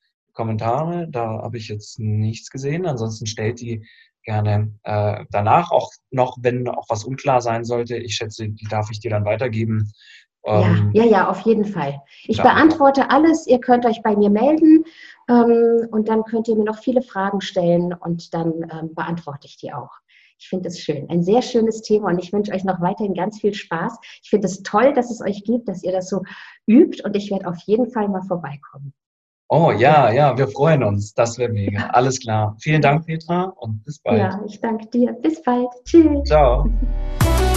Kommentare. 0.40 1.06
Da 1.10 1.42
habe 1.42 1.58
ich 1.58 1.68
jetzt 1.68 1.98
nichts 1.98 2.50
gesehen. 2.50 2.86
Ansonsten 2.86 3.26
stellt 3.26 3.60
die 3.60 3.86
gerne 4.24 4.72
äh, 4.84 5.26
danach 5.30 5.70
auch 5.70 5.90
noch, 6.10 6.38
wenn 6.40 6.66
auch 6.66 6.86
was 6.88 7.04
unklar 7.04 7.42
sein 7.42 7.62
sollte. 7.62 7.98
Ich 7.98 8.14
schätze, 8.14 8.48
die 8.48 8.66
darf 8.70 8.90
ich 8.90 9.00
dir 9.00 9.10
dann 9.10 9.26
weitergeben. 9.26 9.92
Ähm, 10.46 10.92
ja, 10.94 11.04
ja, 11.04 11.10
ja, 11.10 11.28
auf 11.28 11.40
jeden 11.40 11.66
Fall. 11.66 12.00
Ich 12.24 12.38
ja, 12.38 12.44
beantworte 12.44 13.10
alles. 13.10 13.46
Ihr 13.46 13.60
könnt 13.60 13.84
euch 13.84 14.02
bei 14.02 14.16
mir 14.16 14.30
melden 14.30 14.84
ähm, 15.28 15.86
und 15.90 16.08
dann 16.08 16.24
könnt 16.24 16.48
ihr 16.48 16.56
mir 16.56 16.64
noch 16.64 16.78
viele 16.78 17.02
Fragen 17.02 17.42
stellen 17.42 17.92
und 17.92 18.32
dann 18.32 18.66
ähm, 18.72 18.94
beantworte 18.94 19.46
ich 19.46 19.58
die 19.58 19.74
auch. 19.74 19.92
Ich 20.38 20.48
finde 20.48 20.68
es 20.70 20.80
schön. 20.80 21.10
Ein 21.10 21.22
sehr 21.22 21.42
schönes 21.42 21.82
Thema 21.82 22.08
und 22.08 22.18
ich 22.18 22.32
wünsche 22.32 22.52
euch 22.52 22.64
noch 22.64 22.80
weiterhin 22.80 23.12
ganz 23.12 23.42
viel 23.42 23.52
Spaß. 23.52 23.98
Ich 24.22 24.30
finde 24.30 24.46
es 24.46 24.62
toll, 24.62 24.94
dass 24.94 25.10
es 25.10 25.20
euch 25.20 25.44
gibt, 25.44 25.68
dass 25.68 25.82
ihr 25.82 25.92
das 25.92 26.08
so 26.08 26.22
übt 26.66 27.02
und 27.04 27.14
ich 27.14 27.30
werde 27.30 27.46
auf 27.46 27.58
jeden 27.66 27.90
Fall 27.90 28.08
mal 28.08 28.22
vorbeikommen. 28.22 28.94
Oh 29.52 29.72
ja, 29.72 30.12
ja, 30.12 30.38
wir 30.38 30.46
freuen 30.46 30.84
uns. 30.84 31.12
Das 31.12 31.36
wäre 31.36 31.50
mega. 31.50 31.88
Alles 31.88 32.20
klar. 32.20 32.56
Vielen 32.60 32.80
Dank, 32.80 33.06
Petra, 33.06 33.52
und 33.56 33.84
bis 33.84 33.98
bald. 33.98 34.20
Ja, 34.20 34.40
ich 34.46 34.60
danke 34.60 34.86
dir. 34.86 35.12
Bis 35.12 35.42
bald. 35.42 35.66
Tschüss. 35.84 36.22
Ciao. 36.28 36.70